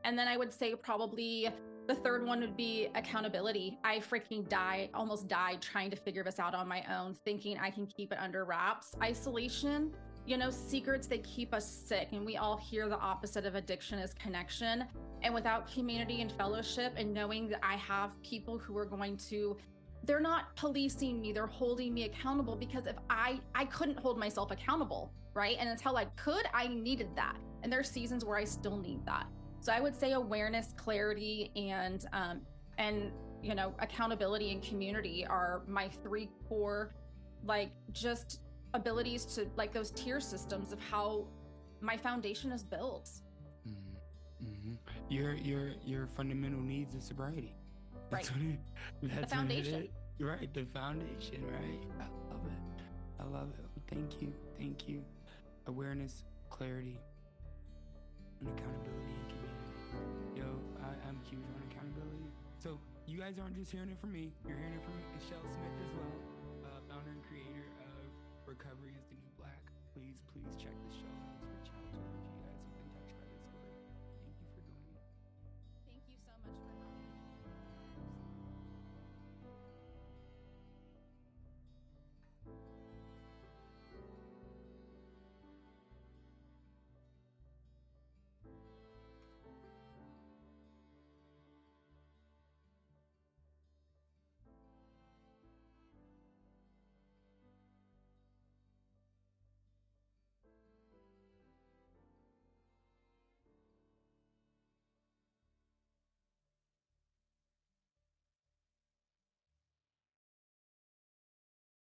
And 0.04 0.18
then 0.18 0.28
I 0.28 0.36
would 0.36 0.52
say 0.52 0.74
probably 0.74 1.48
the 1.86 1.94
third 1.94 2.24
one 2.24 2.40
would 2.40 2.56
be 2.56 2.88
accountability. 2.94 3.78
I 3.82 3.98
freaking 3.98 4.46
die, 4.48 4.90
almost 4.92 5.26
died 5.26 5.62
trying 5.62 5.90
to 5.90 5.96
figure 5.96 6.22
this 6.22 6.38
out 6.38 6.54
on 6.54 6.68
my 6.68 6.84
own, 6.94 7.14
thinking 7.24 7.58
I 7.58 7.70
can 7.70 7.86
keep 7.86 8.12
it 8.12 8.18
under 8.20 8.44
wraps. 8.44 8.94
Isolation, 9.02 9.94
you 10.26 10.36
know, 10.36 10.50
secrets 10.50 11.06
they 11.06 11.18
keep 11.18 11.54
us 11.54 11.66
sick. 11.66 12.08
And 12.12 12.26
we 12.26 12.36
all 12.36 12.58
hear 12.58 12.88
the 12.88 12.98
opposite 12.98 13.46
of 13.46 13.54
addiction 13.54 13.98
is 13.98 14.12
connection. 14.12 14.84
And 15.22 15.32
without 15.32 15.72
community 15.72 16.20
and 16.20 16.30
fellowship 16.30 16.92
and 16.96 17.14
knowing 17.14 17.48
that 17.48 17.60
I 17.62 17.76
have 17.76 18.10
people 18.22 18.58
who 18.58 18.76
are 18.76 18.84
going 18.84 19.16
to 19.28 19.56
they're 20.04 20.20
not 20.20 20.54
policing 20.56 21.20
me, 21.20 21.32
they're 21.32 21.46
holding 21.46 21.92
me 21.92 22.04
accountable 22.04 22.54
because 22.54 22.86
if 22.86 22.96
I 23.10 23.40
I 23.54 23.64
couldn't 23.64 23.98
hold 23.98 24.18
myself 24.18 24.50
accountable, 24.50 25.12
right? 25.38 25.56
And 25.60 25.68
until 25.68 25.96
I 25.96 26.06
could, 26.16 26.46
I 26.52 26.66
needed 26.66 27.10
that. 27.14 27.36
And 27.62 27.72
there's 27.72 27.88
seasons 27.88 28.24
where 28.24 28.36
I 28.36 28.44
still 28.44 28.76
need 28.76 29.06
that. 29.06 29.26
So 29.60 29.72
I 29.72 29.80
would 29.80 29.94
say 29.94 30.12
awareness, 30.12 30.74
clarity, 30.76 31.52
and 31.54 32.04
um, 32.12 32.40
and 32.76 33.12
you 33.42 33.54
know 33.54 33.72
accountability 33.78 34.50
and 34.50 34.60
community 34.62 35.24
are 35.26 35.62
my 35.68 35.88
three 36.02 36.28
core, 36.48 36.94
like 37.44 37.70
just 37.92 38.40
abilities 38.74 39.24
to 39.36 39.48
like 39.56 39.72
those 39.72 39.92
tier 39.92 40.20
systems 40.20 40.72
of 40.72 40.80
how 40.80 41.26
my 41.80 41.96
foundation 41.96 42.50
is 42.50 42.64
built. 42.64 43.08
Mm-hmm. 43.68 44.44
Mm-hmm. 44.44 44.74
Your 45.08 45.34
your 45.34 45.70
your 45.84 46.06
fundamental 46.06 46.60
needs 46.60 46.94
of 46.96 47.02
sobriety. 47.02 47.54
That's 48.10 48.32
right. 48.32 48.58
It, 49.02 49.10
that's 49.10 49.30
the 49.30 49.36
foundation. 49.36 49.88
right. 50.20 50.52
The 50.52 50.64
foundation. 50.66 51.44
Right. 51.46 51.80
I 52.00 52.32
love 52.32 52.46
it. 52.46 52.82
I 53.20 53.24
love 53.24 53.48
it. 53.58 53.94
Thank 53.94 54.20
you. 54.20 54.32
Thank 54.58 54.88
you. 54.88 55.02
Awareness, 55.68 56.24
clarity, 56.48 56.96
and 58.40 58.48
accountability 58.48 59.12
and 59.20 59.28
community. 59.28 59.68
Yo, 60.34 60.48
I, 60.80 60.96
I'm 61.04 61.20
huge 61.28 61.44
on 61.44 61.60
accountability. 61.68 62.24
So 62.56 62.80
you 63.04 63.20
guys 63.20 63.36
aren't 63.36 63.54
just 63.54 63.70
hearing 63.70 63.92
it 63.92 64.00
from 64.00 64.16
me. 64.16 64.32
You're 64.48 64.56
hearing 64.56 64.80
it 64.80 64.84
from 64.84 64.96
Michelle 65.12 65.44
Smith 65.44 65.76
as 65.84 65.92
well, 65.92 66.16
uh, 66.64 66.80
founder 66.88 67.12
and 67.12 67.20
creator 67.28 67.68
of 67.84 68.08
Recovery 68.48 68.96
is 68.96 69.04
the 69.12 69.20
New 69.20 69.28
Black. 69.36 69.60
Please, 69.92 70.16
please 70.32 70.56
check. 70.56 70.72